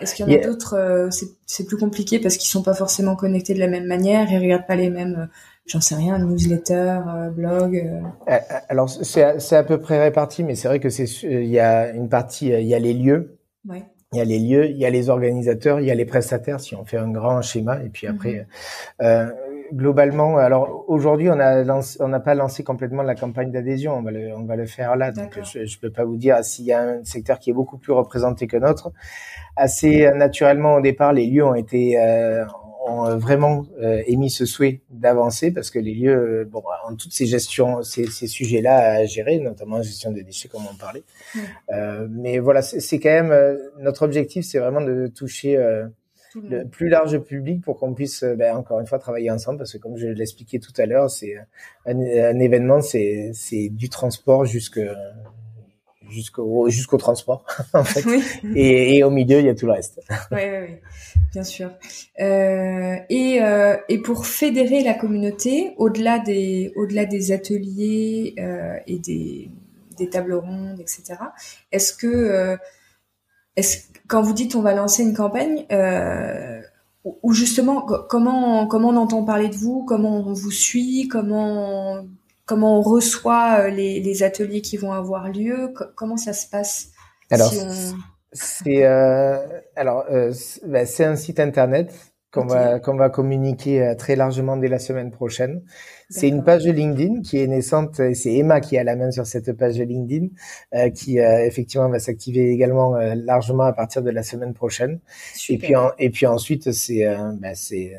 Est-ce 0.00 0.14
qu'il 0.14 0.28
y 0.28 0.34
en 0.34 0.40
a 0.40 0.44
d'autres 0.44 1.08
C'est 1.46 1.66
plus 1.66 1.76
compliqué 1.76 2.18
parce 2.18 2.36
qu'ils 2.36 2.50
sont 2.50 2.62
pas 2.62 2.74
forcément 2.74 3.14
connectés 3.14 3.54
de 3.54 3.60
la 3.60 3.68
même 3.68 3.86
manière, 3.86 4.32
ils 4.32 4.38
regardent 4.38 4.66
pas 4.66 4.76
les 4.76 4.90
mêmes 4.90 5.28
j'en 5.66 5.80
sais 5.80 5.94
rien, 5.94 6.18
newsletter, 6.18 7.00
blog. 7.34 8.02
Alors 8.68 8.88
c'est 8.88 9.56
à, 9.56 9.64
peu 9.64 9.80
près 9.80 10.00
réparti, 10.02 10.44
mais 10.44 10.54
c'est 10.54 10.68
vrai 10.68 10.80
que 10.80 10.90
c'est 10.90 11.06
il 11.22 11.48
y 11.48 11.60
a 11.60 11.90
une 11.90 12.08
partie, 12.08 12.48
il 12.48 12.66
y 12.66 12.74
a 12.74 12.78
les 12.78 12.94
lieux. 12.94 13.38
Ouais 13.68 13.84
il 14.12 14.18
y 14.18 14.20
a 14.20 14.24
les 14.24 14.38
lieux, 14.38 14.66
il 14.70 14.76
y 14.76 14.86
a 14.86 14.90
les 14.90 15.10
organisateurs, 15.10 15.80
il 15.80 15.86
y 15.86 15.90
a 15.90 15.94
les 15.94 16.04
prestataires, 16.04 16.60
si 16.60 16.74
on 16.74 16.84
fait 16.84 16.96
un 16.96 17.10
grand 17.10 17.42
schéma. 17.42 17.82
Et 17.84 17.88
puis 17.88 18.06
après, 18.06 18.32
mhm. 18.32 18.46
euh, 19.02 19.30
globalement, 19.74 20.38
alors 20.38 20.84
aujourd'hui, 20.88 21.28
on 21.28 21.40
a 21.40 21.64
on 22.00 22.08
n'a 22.08 22.20
pas 22.20 22.34
lancé 22.34 22.62
complètement 22.62 23.02
la 23.02 23.14
campagne 23.14 23.50
d'adhésion. 23.50 23.94
On 23.94 24.02
va 24.02 24.12
le, 24.12 24.34
on 24.34 24.44
va 24.44 24.56
le 24.56 24.66
faire 24.66 24.96
là. 24.96 25.10
Donc, 25.10 25.38
je, 25.42 25.58
ne 25.58 25.80
peux 25.80 25.90
pas 25.90 26.04
vous 26.04 26.16
dire 26.16 26.42
s'il 26.44 26.66
y 26.66 26.72
a 26.72 26.82
un 26.82 27.04
secteur 27.04 27.38
qui 27.38 27.50
est 27.50 27.54
beaucoup 27.54 27.78
plus 27.78 27.92
représenté 27.92 28.46
que 28.46 28.56
notre. 28.56 28.92
Assez 29.56 30.10
naturellement, 30.14 30.76
au 30.76 30.80
départ, 30.80 31.12
les 31.12 31.26
lieux 31.26 31.44
ont 31.44 31.54
été 31.54 31.98
euh, 31.98 32.44
ont 32.86 33.06
euh, 33.06 33.16
vraiment 33.16 33.66
euh, 33.80 34.02
émis 34.06 34.30
ce 34.30 34.46
souhait 34.46 34.80
d'avancer 34.90 35.50
parce 35.50 35.70
que 35.70 35.78
les 35.78 35.94
lieux, 35.94 36.16
euh, 36.16 36.44
bon, 36.44 36.62
en 36.86 36.94
toutes 36.96 37.12
ces 37.12 37.26
gestions, 37.26 37.82
ces, 37.82 38.06
ces 38.06 38.26
sujets-là 38.26 38.76
à 38.76 39.04
gérer, 39.04 39.38
notamment 39.38 39.76
la 39.76 39.82
gestion 39.82 40.12
des 40.12 40.22
déchets, 40.22 40.48
comme 40.48 40.62
on 40.70 40.76
parlait. 40.76 41.02
Euh, 41.72 42.06
mais 42.10 42.38
voilà, 42.38 42.62
c'est 42.62 42.98
quand 42.98 43.10
même 43.10 43.58
notre 43.80 44.02
objectif, 44.02 44.44
c'est 44.44 44.58
vraiment 44.58 44.80
de 44.80 45.08
toucher 45.08 45.56
le 46.34 46.64
plus 46.64 46.88
large 46.88 47.18
public 47.18 47.62
pour 47.62 47.78
qu'on 47.78 47.94
puisse, 47.94 48.22
ben, 48.22 48.56
encore 48.56 48.80
une 48.80 48.86
fois, 48.86 48.98
travailler 48.98 49.30
ensemble 49.30 49.58
parce 49.58 49.72
que 49.72 49.78
comme 49.78 49.96
je 49.96 50.06
l'expliquais 50.06 50.58
tout 50.58 50.72
à 50.78 50.86
l'heure, 50.86 51.10
c'est 51.10 51.34
un, 51.86 51.98
un, 51.98 52.38
événement, 52.38 52.80
c'est 52.80 53.32
du 53.70 53.88
transport 53.88 54.44
jusque 54.44 54.80
jusqu'au 56.10 56.68
jusqu'au 56.68 56.96
transport 56.96 57.44
en 57.74 57.84
fait. 57.84 58.04
Et, 58.54 58.96
et, 58.96 59.04
au 59.04 59.10
milieu, 59.10 59.38
il 59.40 59.46
y 59.46 59.48
a 59.48 59.54
tout 59.54 59.66
le 59.66 59.72
reste. 59.72 60.00
Oui, 60.30 60.38
oui, 60.42 60.58
oui. 60.68 60.74
bien 61.32 61.44
sûr. 61.44 61.70
Euh, 62.20 62.96
et, 63.08 63.42
euh, 63.42 63.76
et 63.88 63.98
pour 63.98 64.26
fédérer 64.26 64.82
la 64.82 64.94
communauté, 64.94 65.74
au-delà 65.76 66.18
des 66.18 66.72
au-delà 66.76 67.04
des 67.06 67.32
ateliers 67.32 68.34
euh, 68.38 68.76
et 68.86 68.98
des 68.98 69.50
des 69.98 70.10
tables 70.10 70.34
rondes, 70.34 70.80
etc. 70.80 71.14
Est-ce 71.72 71.92
que 71.92 72.58
est-ce 73.56 73.78
quand 74.08 74.22
vous 74.22 74.34
dites 74.34 74.54
on 74.54 74.62
va 74.62 74.74
lancer 74.74 75.02
une 75.02 75.14
campagne 75.14 75.66
ou 77.22 77.32
justement 77.32 77.80
comment 77.80 78.66
comment 78.66 78.88
on 78.90 78.96
entend 78.96 79.24
parler 79.24 79.48
de 79.48 79.56
vous, 79.56 79.84
comment 79.84 80.18
on 80.18 80.32
vous 80.32 80.50
suit, 80.50 81.08
comment 81.08 82.04
comment 82.46 82.78
on 82.78 82.82
reçoit 82.82 83.60
euh, 83.60 83.68
les, 83.68 84.00
les, 84.00 84.22
ateliers 84.22 84.62
qui 84.62 84.76
vont 84.76 84.92
avoir 84.92 85.28
lieu 85.30 85.74
Comment 85.96 86.16
ça 86.16 86.32
se 86.32 86.48
passe 86.48 86.88
Alors, 87.30 87.52
c'est 88.36 88.84
euh, 88.84 89.38
alors 89.74 90.04
euh, 90.10 90.32
bah, 90.66 90.86
c'est 90.86 91.04
un 91.04 91.16
site 91.16 91.40
internet 91.40 91.92
qu'on 92.30 92.46
va 92.46 92.80
qu'on 92.80 92.96
va 92.96 93.08
communiquer 93.08 93.82
euh, 93.82 93.94
très 93.94 94.14
largement 94.14 94.56
dès 94.56 94.68
la 94.68 94.78
semaine 94.78 95.10
prochaine. 95.10 95.62
C'est 96.10 96.28
une 96.28 96.44
page 96.44 96.64
de 96.64 96.70
LinkedIn 96.70 97.22
qui 97.22 97.38
est 97.38 97.46
naissante. 97.46 98.00
C'est 98.14 98.34
Emma 98.34 98.60
qui 98.60 98.76
a 98.78 98.84
la 98.84 98.94
main 98.94 99.10
sur 99.10 99.26
cette 99.26 99.52
page 99.54 99.76
de 99.76 99.84
LinkedIn, 99.84 100.28
euh, 100.74 100.90
qui 100.90 101.18
effectivement 101.18 101.88
va 101.88 101.98
s'activer 101.98 102.50
également 102.50 102.96
largement 103.14 103.64
à 103.64 103.72
partir 103.72 104.02
de 104.02 104.10
la 104.10 104.22
semaine 104.22 104.54
prochaine. 104.54 105.00
Et 105.48 105.58
puis 105.58 105.74
et 105.98 106.10
puis 106.10 106.26
ensuite 106.26 106.72
c'est 106.72 107.04
bah, 107.40 107.54
c'est 107.54 107.94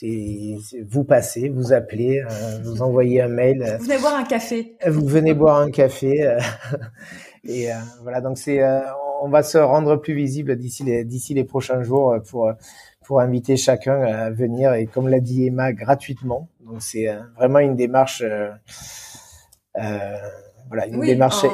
c'est 0.00 0.56
vous 0.88 1.04
passez, 1.04 1.48
vous 1.48 1.72
appelez, 1.72 2.20
euh, 2.20 2.58
vous 2.62 2.82
envoyez 2.82 3.20
un 3.20 3.28
mail. 3.28 3.76
Vous 3.78 3.84
venez 3.84 3.98
boire 3.98 4.14
un 4.14 4.24
café. 4.24 4.76
Vous 4.86 5.06
venez 5.06 5.34
boire 5.34 5.56
un 5.58 5.70
café. 5.70 6.26
Euh, 6.26 6.38
et 7.44 7.70
euh, 7.70 7.76
voilà, 8.02 8.20
donc 8.20 8.38
c'est, 8.38 8.60
on 9.22 9.28
va 9.28 9.42
se 9.42 9.58
rendre 9.58 9.96
plus 9.96 10.14
visible 10.14 10.56
d'ici 10.56 10.84
les 10.84 11.04
d'ici 11.04 11.34
les 11.34 11.44
prochains 11.44 11.82
jours 11.82 12.16
pour 12.28 12.50
pour 13.04 13.20
inviter 13.20 13.56
chacun 13.56 14.00
à 14.02 14.30
venir 14.30 14.72
et 14.74 14.86
comme 14.86 15.08
l'a 15.08 15.20
dit 15.20 15.46
Emma 15.46 15.72
gratuitement. 15.72 16.48
Donc 16.64 16.80
c'est 16.80 17.08
vraiment 17.36 17.58
une 17.58 17.76
démarche. 17.76 18.22
voilà 19.74 20.86
une 20.86 21.00
démarche 21.00 21.44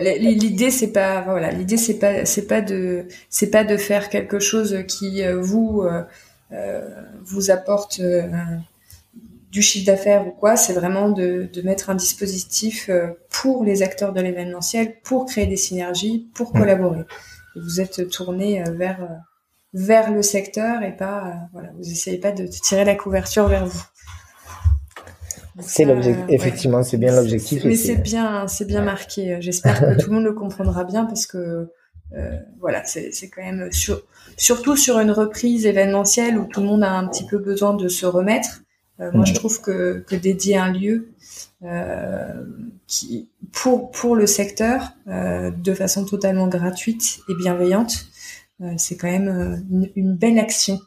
l'idée 0.00 0.70
c'est 0.70 0.92
pas 0.92 1.22
voilà 1.22 1.50
l'idée 1.50 1.76
c'est 1.76 1.98
pas 1.98 2.24
c'est 2.24 2.46
pas 2.46 2.60
de 2.60 3.08
c'est 3.28 3.50
pas 3.50 3.64
de 3.64 3.76
faire 3.76 4.08
quelque 4.08 4.38
chose 4.38 4.84
qui 4.86 5.22
vous 5.40 5.82
euh, 5.82 6.04
vous 7.24 7.50
apporte 7.50 8.00
euh, 8.00 8.22
du 9.50 9.62
chiffre 9.62 9.86
d'affaires 9.86 10.26
ou 10.26 10.30
quoi, 10.30 10.56
c'est 10.56 10.72
vraiment 10.72 11.08
de, 11.10 11.48
mettre 11.62 11.90
un 11.90 11.94
dispositif 11.94 12.88
euh, 12.88 13.08
pour 13.30 13.64
les 13.64 13.82
acteurs 13.82 14.12
de 14.12 14.20
l'événementiel, 14.20 15.00
pour 15.02 15.26
créer 15.26 15.46
des 15.46 15.56
synergies, 15.56 16.28
pour 16.34 16.52
collaborer. 16.52 17.04
vous 17.56 17.80
êtes 17.80 18.08
tourné 18.08 18.62
vers 18.72 19.08
vers 19.76 20.12
le 20.12 20.22
secteur 20.22 20.84
et 20.84 20.96
pas 20.96 21.48
voilà, 21.52 21.70
vous 21.76 21.90
essayez 21.90 22.18
pas 22.18 22.30
de, 22.30 22.46
tirer 22.46 22.84
la 22.84 22.94
couverture 22.94 23.48
vers 23.48 23.66
vous. 23.66 23.82
C'est 25.60 25.84
l'objectif. 25.84 26.24
Effectivement, 26.28 26.82
c'est 26.82 26.96
bien 26.96 27.14
l'objectif. 27.14 27.64
Mais 27.64 27.76
c'est 27.76 27.96
bien, 27.96 28.48
c'est 28.48 28.66
bien 28.66 28.82
marqué. 28.82 29.36
J'espère 29.40 29.80
que 29.80 29.96
tout 30.00 30.10
le 30.10 30.16
monde 30.16 30.24
le 30.24 30.32
comprendra 30.32 30.84
bien 30.84 31.04
parce 31.04 31.26
que 31.26 31.38
euh, 31.38 31.72
voilà, 32.60 32.84
c'est 32.84 33.28
quand 33.28 33.42
même 33.42 33.70
surtout 34.36 34.76
sur 34.76 34.98
une 34.98 35.10
reprise 35.10 35.66
événementielle 35.66 36.38
où 36.38 36.46
tout 36.46 36.60
le 36.60 36.66
monde 36.66 36.84
a 36.84 36.92
un 36.92 37.06
petit 37.06 37.26
peu 37.26 37.38
besoin 37.38 37.74
de 37.74 37.88
se 37.88 38.06
remettre. 38.06 38.62
Euh, 39.00 39.10
moi, 39.12 39.24
je 39.24 39.34
trouve 39.34 39.60
que, 39.60 40.04
que 40.06 40.14
dédier 40.14 40.56
un 40.56 40.72
lieu 40.72 41.08
euh, 41.64 42.44
qui 42.86 43.28
pour 43.52 43.90
pour 43.90 44.14
le 44.16 44.26
secteur 44.26 44.92
de 45.06 45.74
façon 45.74 46.04
totalement 46.04 46.48
gratuite 46.48 47.20
et 47.28 47.34
bienveillante, 47.34 48.06
c'est 48.76 48.96
quand 48.96 49.10
même 49.10 49.64
une, 49.70 49.90
une 49.96 50.16
belle 50.16 50.38
action 50.38 50.80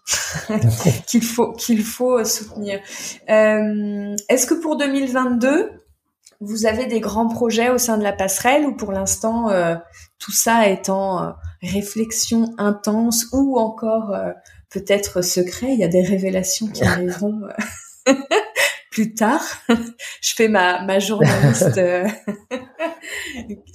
qu'il 1.08 1.24
faut 1.24 1.52
qu'il 1.54 1.84
faut 1.84 2.24
soutenir. 2.24 2.80
Est-ce 3.28 4.46
que 4.46 4.54
pour 4.54 4.78
2022 4.78 5.72
vous 6.40 6.66
avez 6.66 6.86
des 6.86 7.00
grands 7.00 7.28
projets 7.28 7.70
au 7.70 7.78
sein 7.78 7.98
de 7.98 8.04
la 8.04 8.14
passerelle 8.14 8.66
ou 8.66 8.76
pour 8.76 8.92
l'instant 8.92 9.50
euh, 9.50 9.76
tout 10.20 10.32
ça 10.32 10.68
est 10.70 10.90
en 10.90 11.24
euh, 11.24 11.32
réflexion 11.62 12.54
intense 12.58 13.28
ou 13.34 13.58
encore 13.58 14.14
euh, 14.14 14.32
peut-être 14.70 15.22
secret 15.22 15.74
Il 15.74 15.80
y 15.80 15.84
a 15.84 15.88
des 15.88 16.04
révélations 16.04 16.68
qui 16.68 16.84
arriveront 16.86 17.42
plus 18.92 19.14
tard. 19.14 19.44
Je 20.22 20.34
fais 20.36 20.48
ma, 20.48 20.82
ma 20.84 21.00
journaliste 21.00 21.80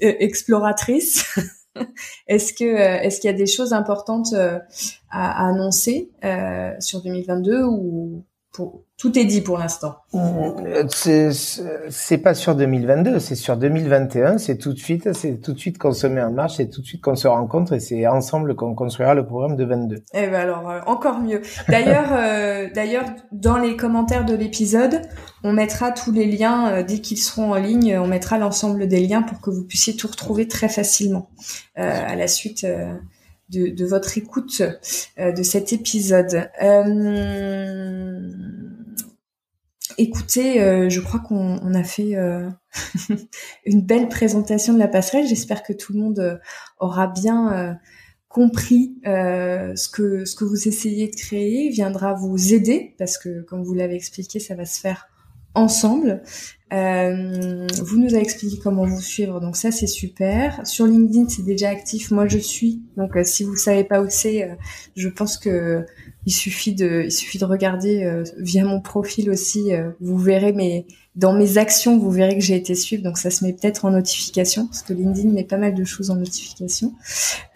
exploratrice. 0.00 1.38
est-ce 2.26 2.52
que 2.52 2.64
est-ce 2.64 3.20
qu'il 3.20 3.30
y 3.30 3.34
a 3.34 3.36
des 3.36 3.46
choses 3.46 3.72
importantes 3.72 4.34
à, 4.34 4.62
à 5.10 5.48
annoncer 5.48 6.10
sur 6.80 7.02
2022 7.02 7.62
ou 7.64 8.24
tout 8.52 9.18
est 9.18 9.24
dit 9.24 9.40
pour 9.40 9.58
l'instant. 9.58 9.96
Euh, 10.14 10.86
c'est 11.90 12.18
pas 12.18 12.34
sur 12.34 12.54
2022, 12.54 13.18
c'est 13.18 13.34
sur 13.34 13.56
2021. 13.56 14.38
C'est 14.38 14.58
tout 14.58 14.72
de 14.72 14.78
suite, 14.78 15.12
c'est 15.14 15.40
tout 15.40 15.54
de 15.54 15.58
suite 15.58 15.78
qu'on 15.78 15.92
se 15.92 16.06
met 16.06 16.22
en 16.22 16.30
marche, 16.30 16.56
c'est 16.58 16.68
tout 16.68 16.82
de 16.82 16.86
suite 16.86 17.00
qu'on 17.00 17.16
se 17.16 17.26
rencontre 17.26 17.72
et 17.72 17.80
c'est 17.80 18.06
ensemble 18.06 18.54
qu'on 18.54 18.74
construira 18.74 19.14
le 19.14 19.24
programme 19.24 19.56
de 19.56 19.64
22. 19.64 20.04
Eh 20.14 20.26
ben 20.26 20.34
alors 20.34 20.68
euh, 20.70 20.80
encore 20.86 21.18
mieux. 21.18 21.40
D'ailleurs, 21.68 22.08
euh, 22.12 22.68
d'ailleurs 22.74 23.06
dans 23.32 23.56
les 23.56 23.76
commentaires 23.76 24.24
de 24.24 24.34
l'épisode, 24.34 25.00
on 25.42 25.52
mettra 25.52 25.90
tous 25.90 26.12
les 26.12 26.26
liens 26.26 26.82
dès 26.82 27.00
qu'ils 27.00 27.18
seront 27.18 27.52
en 27.52 27.58
ligne. 27.58 27.98
On 27.98 28.06
mettra 28.06 28.38
l'ensemble 28.38 28.86
des 28.86 29.00
liens 29.00 29.22
pour 29.22 29.40
que 29.40 29.50
vous 29.50 29.64
puissiez 29.64 29.96
tout 29.96 30.08
retrouver 30.08 30.46
très 30.46 30.68
facilement 30.68 31.30
à 31.74 32.14
la 32.14 32.28
suite 32.28 32.66
de, 33.52 33.84
votre 33.84 34.16
écoute 34.18 34.62
euh, 35.18 35.32
de 35.32 35.42
cet 35.42 35.72
épisode. 35.72 36.48
Euh, 36.62 38.30
écoutez, 39.98 40.62
euh, 40.62 40.88
je 40.88 41.00
crois 41.00 41.20
qu'on 41.20 41.74
a 41.74 41.84
fait 41.84 42.14
une 43.66 43.82
belle 43.82 44.08
présentation 44.08 44.72
de 44.72 44.78
la 44.78 44.88
passerelle. 44.88 45.26
J'espère 45.26 45.62
que 45.62 45.72
tout 45.72 45.92
le 45.92 46.00
monde 46.00 46.40
aura 46.78 47.06
bien 47.06 47.78
compris 48.28 48.96
ce 49.04 49.88
que 49.88 50.24
ce 50.24 50.34
que 50.34 50.44
vous 50.44 50.68
essayez 50.68 51.08
de 51.08 51.16
créer, 51.16 51.68
viendra 51.68 52.14
vous 52.14 52.54
aider 52.54 52.94
parce 52.98 53.18
que 53.18 53.42
comme 53.42 53.62
vous 53.62 53.74
l'avez 53.74 53.96
expliqué, 53.96 54.40
ça 54.40 54.54
va 54.54 54.64
se 54.64 54.80
faire 54.80 55.11
ensemble. 55.54 56.22
Euh, 56.72 57.66
vous 57.82 57.98
nous 57.98 58.14
avez 58.14 58.22
expliqué 58.22 58.58
comment 58.62 58.86
vous 58.86 59.02
suivre, 59.02 59.40
donc 59.40 59.56
ça 59.56 59.70
c'est 59.70 59.86
super. 59.86 60.66
Sur 60.66 60.86
LinkedIn, 60.86 61.28
c'est 61.28 61.44
déjà 61.44 61.68
actif. 61.68 62.10
Moi, 62.10 62.26
je 62.28 62.38
suis. 62.38 62.80
Donc, 62.96 63.16
euh, 63.16 63.24
si 63.24 63.44
vous 63.44 63.56
savez 63.56 63.84
pas 63.84 64.00
où 64.00 64.06
c'est, 64.08 64.44
euh, 64.44 64.54
je 64.96 65.08
pense 65.08 65.36
que 65.36 65.84
il 66.24 66.32
suffit 66.32 66.74
de, 66.74 67.02
il 67.04 67.12
suffit 67.12 67.38
de 67.38 67.44
regarder 67.44 68.22
via 68.38 68.64
mon 68.64 68.80
profil 68.80 69.28
aussi. 69.28 69.72
vous 70.00 70.18
verrez 70.18 70.52
mes, 70.52 70.86
dans 71.16 71.32
mes 71.32 71.58
actions, 71.58 71.98
vous 71.98 72.12
verrez 72.12 72.36
que 72.36 72.44
j'ai 72.44 72.54
été 72.54 72.76
suivre. 72.76 73.02
Donc, 73.02 73.18
ça 73.18 73.30
se 73.30 73.44
met 73.44 73.52
peut-être 73.52 73.84
en 73.84 73.90
notification 73.90 74.66
parce 74.66 74.82
que 74.82 74.92
LinkedIn 74.92 75.30
met 75.30 75.42
pas 75.42 75.56
mal 75.56 75.74
de 75.74 75.84
choses 75.84 76.10
en 76.10 76.16
notification. 76.16 76.94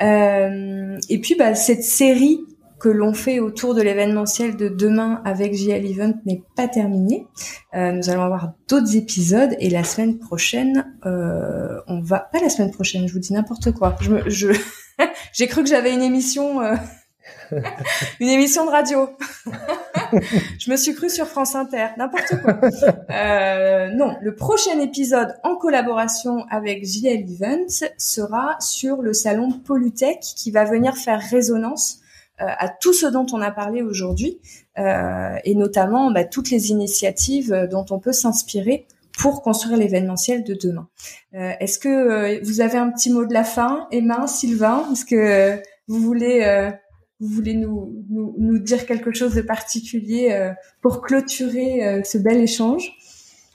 et 0.01 1.21
puis, 1.23 1.37
bah, 1.39 1.55
cette 1.55 1.85
série 1.85 2.41
que 2.79 2.89
l'on 2.89 3.15
fait 3.15 3.41
autour 3.41 3.75
de 3.75 3.83
l'événementiel 3.83 4.57
de 4.57 4.69
demain 4.69 5.23
avec 5.25 5.55
JL 5.55 5.87
Event 5.87 6.15
n'est 6.27 6.43
pas 6.57 6.69
terminé. 6.69 7.27
Euh, 7.75 7.93
nous 7.93 8.11
allons 8.11 8.23
avoir 8.23 8.53
d'autres 8.69 8.97
épisodes 8.97 9.55
et 9.61 9.71
la 9.71 9.85
semaine 9.85 10.19
prochaine, 10.19 10.95
euh, 11.07 11.81
on 11.87 12.01
va 12.01 12.21
pas 12.21 12.41
la 12.41 12.49
semaine 12.49 12.71
prochaine, 12.71 13.09
je 13.09 13.13
vous 13.13 13.19
dis 13.19 13.33
n'importe 13.33 13.73
quoi. 13.73 13.97
Je, 14.01 14.29
je 14.29 14.53
J'ai 15.33 15.47
cru 15.47 15.63
que 15.63 15.69
j'avais 15.69 15.93
une 15.93 16.03
émission, 16.03 16.61
euh, 16.61 16.75
une 18.21 18.29
émission 18.29 18.65
de 18.67 18.71
radio. 18.71 19.11
je 20.59 20.71
me 20.71 20.77
suis 20.77 20.95
cru 20.95 21.11
sur 21.11 21.27
France 21.27 21.55
Inter, 21.55 21.89
n'importe 21.97 22.41
quoi. 22.43 22.61
Euh, 23.11 23.91
non, 23.91 24.17
le 24.21 24.35
prochain 24.35 24.79
épisode 24.81 25.35
en 25.43 25.57
collaboration 25.57 26.47
avec 26.51 26.85
JL 26.85 27.25
Events 27.31 27.85
sera 27.99 28.57
sur 28.61 29.03
le 29.03 29.13
salon 29.13 29.53
Polytech 29.53 30.21
qui 30.21 30.51
va 30.51 30.65
venir 30.65 30.97
faire 30.97 31.21
résonance 31.21 32.01
à 32.39 32.69
tout 32.69 32.93
ce 32.93 33.07
dont 33.07 33.27
on 33.33 33.41
a 33.41 33.51
parlé 33.51 33.83
aujourd'hui 33.83 34.41
euh, 34.79 35.37
et 35.45 35.55
notamment 35.55 36.11
bah, 36.11 36.25
toutes 36.25 36.51
les 36.51 36.71
initiatives 36.71 37.69
dont 37.71 37.87
on 37.91 37.99
peut 37.99 38.13
s'inspirer 38.13 38.87
pour 39.17 39.43
construire 39.43 39.77
l'événementiel 39.79 40.45
de 40.45 40.55
demain. 40.55 40.89
Euh, 41.35 41.53
est-ce 41.61 41.79
que 41.79 41.89
euh, 41.89 42.41
vous 42.43 42.61
avez 42.61 42.79
un 42.79 42.91
petit 42.91 43.11
mot 43.11 43.25
de 43.25 43.33
la 43.33 43.45
fin, 43.45 43.89
Emma, 43.91 44.27
Sylvain 44.27 44.87
Est-ce 44.93 45.05
que 45.05 45.61
vous 45.89 46.01
voulez 46.01 46.43
euh, 46.45 46.71
vous 47.19 47.29
voulez 47.29 47.55
nous, 47.55 48.05
nous, 48.11 48.35
nous, 48.39 48.59
dire 48.59 48.85
quelque 48.85 49.11
chose 49.15 49.35
de 49.35 49.41
particulier 49.41 50.53
pour 50.83 51.01
clôturer 51.01 52.03
ce 52.05 52.19
bel 52.19 52.43
échange? 52.43 52.93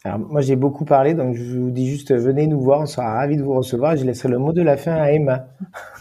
Alors, 0.04 0.18
moi, 0.18 0.42
j'ai 0.42 0.56
beaucoup 0.56 0.84
parlé, 0.84 1.14
donc 1.14 1.36
je 1.36 1.60
vous 1.60 1.70
dis 1.70 1.88
juste, 1.88 2.12
venez 2.12 2.48
nous 2.48 2.60
voir, 2.60 2.82
on 2.82 2.86
sera 2.88 3.14
ravis 3.14 3.38
de 3.38 3.44
vous 3.44 3.54
recevoir. 3.54 3.96
Je 3.96 4.04
laisserai 4.04 4.30
le 4.30 4.40
mot 4.40 4.52
de 4.52 4.64
la 4.64 4.76
fin 4.78 4.96
à 4.96 5.12
Emma. 5.12 5.48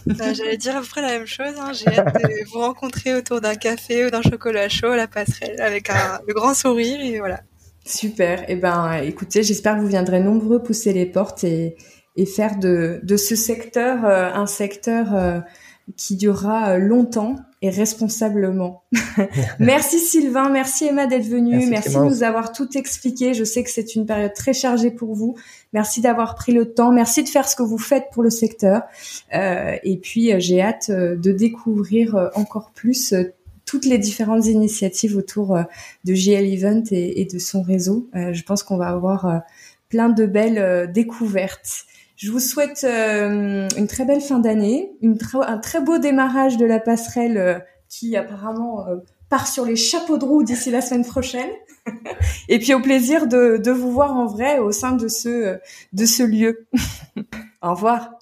Bah, 0.06 0.32
j'allais 0.32 0.56
dire 0.56 0.76
à 0.76 0.80
peu 0.80 0.86
près 0.86 1.02
la 1.02 1.08
même 1.08 1.26
chose. 1.26 1.52
Hein. 1.58 1.72
J'ai 1.74 1.98
hâte 1.98 2.14
de 2.14 2.50
vous 2.50 2.60
rencontrer 2.60 3.14
autour 3.14 3.42
d'un 3.42 3.54
café 3.54 4.06
ou 4.06 4.10
d'un 4.10 4.22
chocolat 4.22 4.70
chaud 4.70 4.86
à 4.86 4.96
la 4.96 5.06
passerelle 5.06 5.60
avec 5.60 5.90
un, 5.90 6.20
le 6.26 6.32
grand 6.32 6.54
sourire 6.54 6.98
et 7.02 7.18
voilà. 7.18 7.40
Super. 7.84 8.44
Eh 8.48 8.56
ben, 8.56 8.94
écoutez, 9.02 9.42
j'espère 9.42 9.76
que 9.76 9.82
vous 9.82 9.88
viendrez 9.88 10.20
nombreux 10.20 10.62
pousser 10.62 10.94
les 10.94 11.04
portes 11.04 11.44
et, 11.44 11.76
et 12.16 12.24
faire 12.24 12.58
de, 12.58 13.00
de 13.02 13.16
ce 13.16 13.36
secteur 13.36 14.04
euh, 14.04 14.30
un 14.32 14.46
secteur 14.46 15.14
euh, 15.14 15.40
qui 15.96 16.16
durera 16.16 16.70
euh, 16.70 16.78
longtemps 16.78 17.36
et 17.62 17.70
responsablement. 17.70 18.84
merci 19.58 19.98
Sylvain, 19.98 20.48
merci 20.48 20.86
Emma 20.86 21.06
d'être 21.06 21.26
venue, 21.26 21.66
merci, 21.66 21.94
de 21.94 22.04
nous 22.04 22.22
avoir 22.22 22.52
tout 22.52 22.76
expliqué. 22.76 23.34
Je 23.34 23.44
sais 23.44 23.62
que 23.62 23.70
c'est 23.70 23.94
une 23.94 24.06
période 24.06 24.32
très 24.34 24.52
chargée 24.52 24.90
pour 24.90 25.14
vous. 25.14 25.36
Merci 25.72 26.00
d'avoir 26.00 26.34
pris 26.34 26.52
le 26.52 26.72
temps, 26.72 26.90
merci 26.90 27.22
de 27.22 27.28
faire 27.28 27.48
ce 27.48 27.56
que 27.56 27.62
vous 27.62 27.78
faites 27.78 28.06
pour 28.12 28.22
le 28.22 28.30
secteur. 28.30 28.82
Euh, 29.34 29.76
et 29.84 29.98
puis 29.98 30.32
j'ai 30.40 30.62
hâte 30.62 30.90
de 30.90 31.32
découvrir 31.32 32.30
encore 32.34 32.70
plus 32.74 33.14
toutes 33.70 33.86
les 33.86 33.98
différentes 33.98 34.46
initiatives 34.46 35.16
autour 35.16 35.54
euh, 35.54 35.62
de 36.04 36.12
JL 36.12 36.44
Event 36.44 36.82
et, 36.90 37.24
de 37.24 37.38
son 37.38 37.62
réseau. 37.62 38.08
Euh, 38.16 38.32
je 38.32 38.42
pense 38.42 38.64
qu'on 38.64 38.76
va 38.76 38.88
avoir 38.88 39.26
euh, 39.26 39.38
plein 39.88 40.08
de 40.08 40.26
belles 40.26 40.90
découvertes. 40.92 41.84
Je 42.20 42.30
vous 42.30 42.38
souhaite 42.38 42.84
une 42.84 43.86
très 43.88 44.04
belle 44.04 44.20
fin 44.20 44.40
d'année, 44.40 44.92
un 45.40 45.56
très 45.56 45.80
beau 45.80 45.96
démarrage 45.96 46.58
de 46.58 46.66
la 46.66 46.78
passerelle 46.78 47.64
qui 47.88 48.14
apparemment 48.14 48.84
part 49.30 49.46
sur 49.46 49.64
les 49.64 49.76
chapeaux 49.76 50.18
de 50.18 50.26
roue 50.26 50.42
d'ici 50.42 50.70
la 50.70 50.82
semaine 50.82 51.06
prochaine. 51.06 51.48
Et 52.50 52.58
puis 52.58 52.74
au 52.74 52.80
plaisir 52.80 53.26
de, 53.26 53.70
vous 53.70 53.90
voir 53.90 54.14
en 54.14 54.26
vrai 54.26 54.58
au 54.58 54.70
sein 54.70 54.92
de 54.92 55.08
ce 55.08 56.22
lieu. 56.22 56.66
Au 57.62 57.70
revoir. 57.70 58.19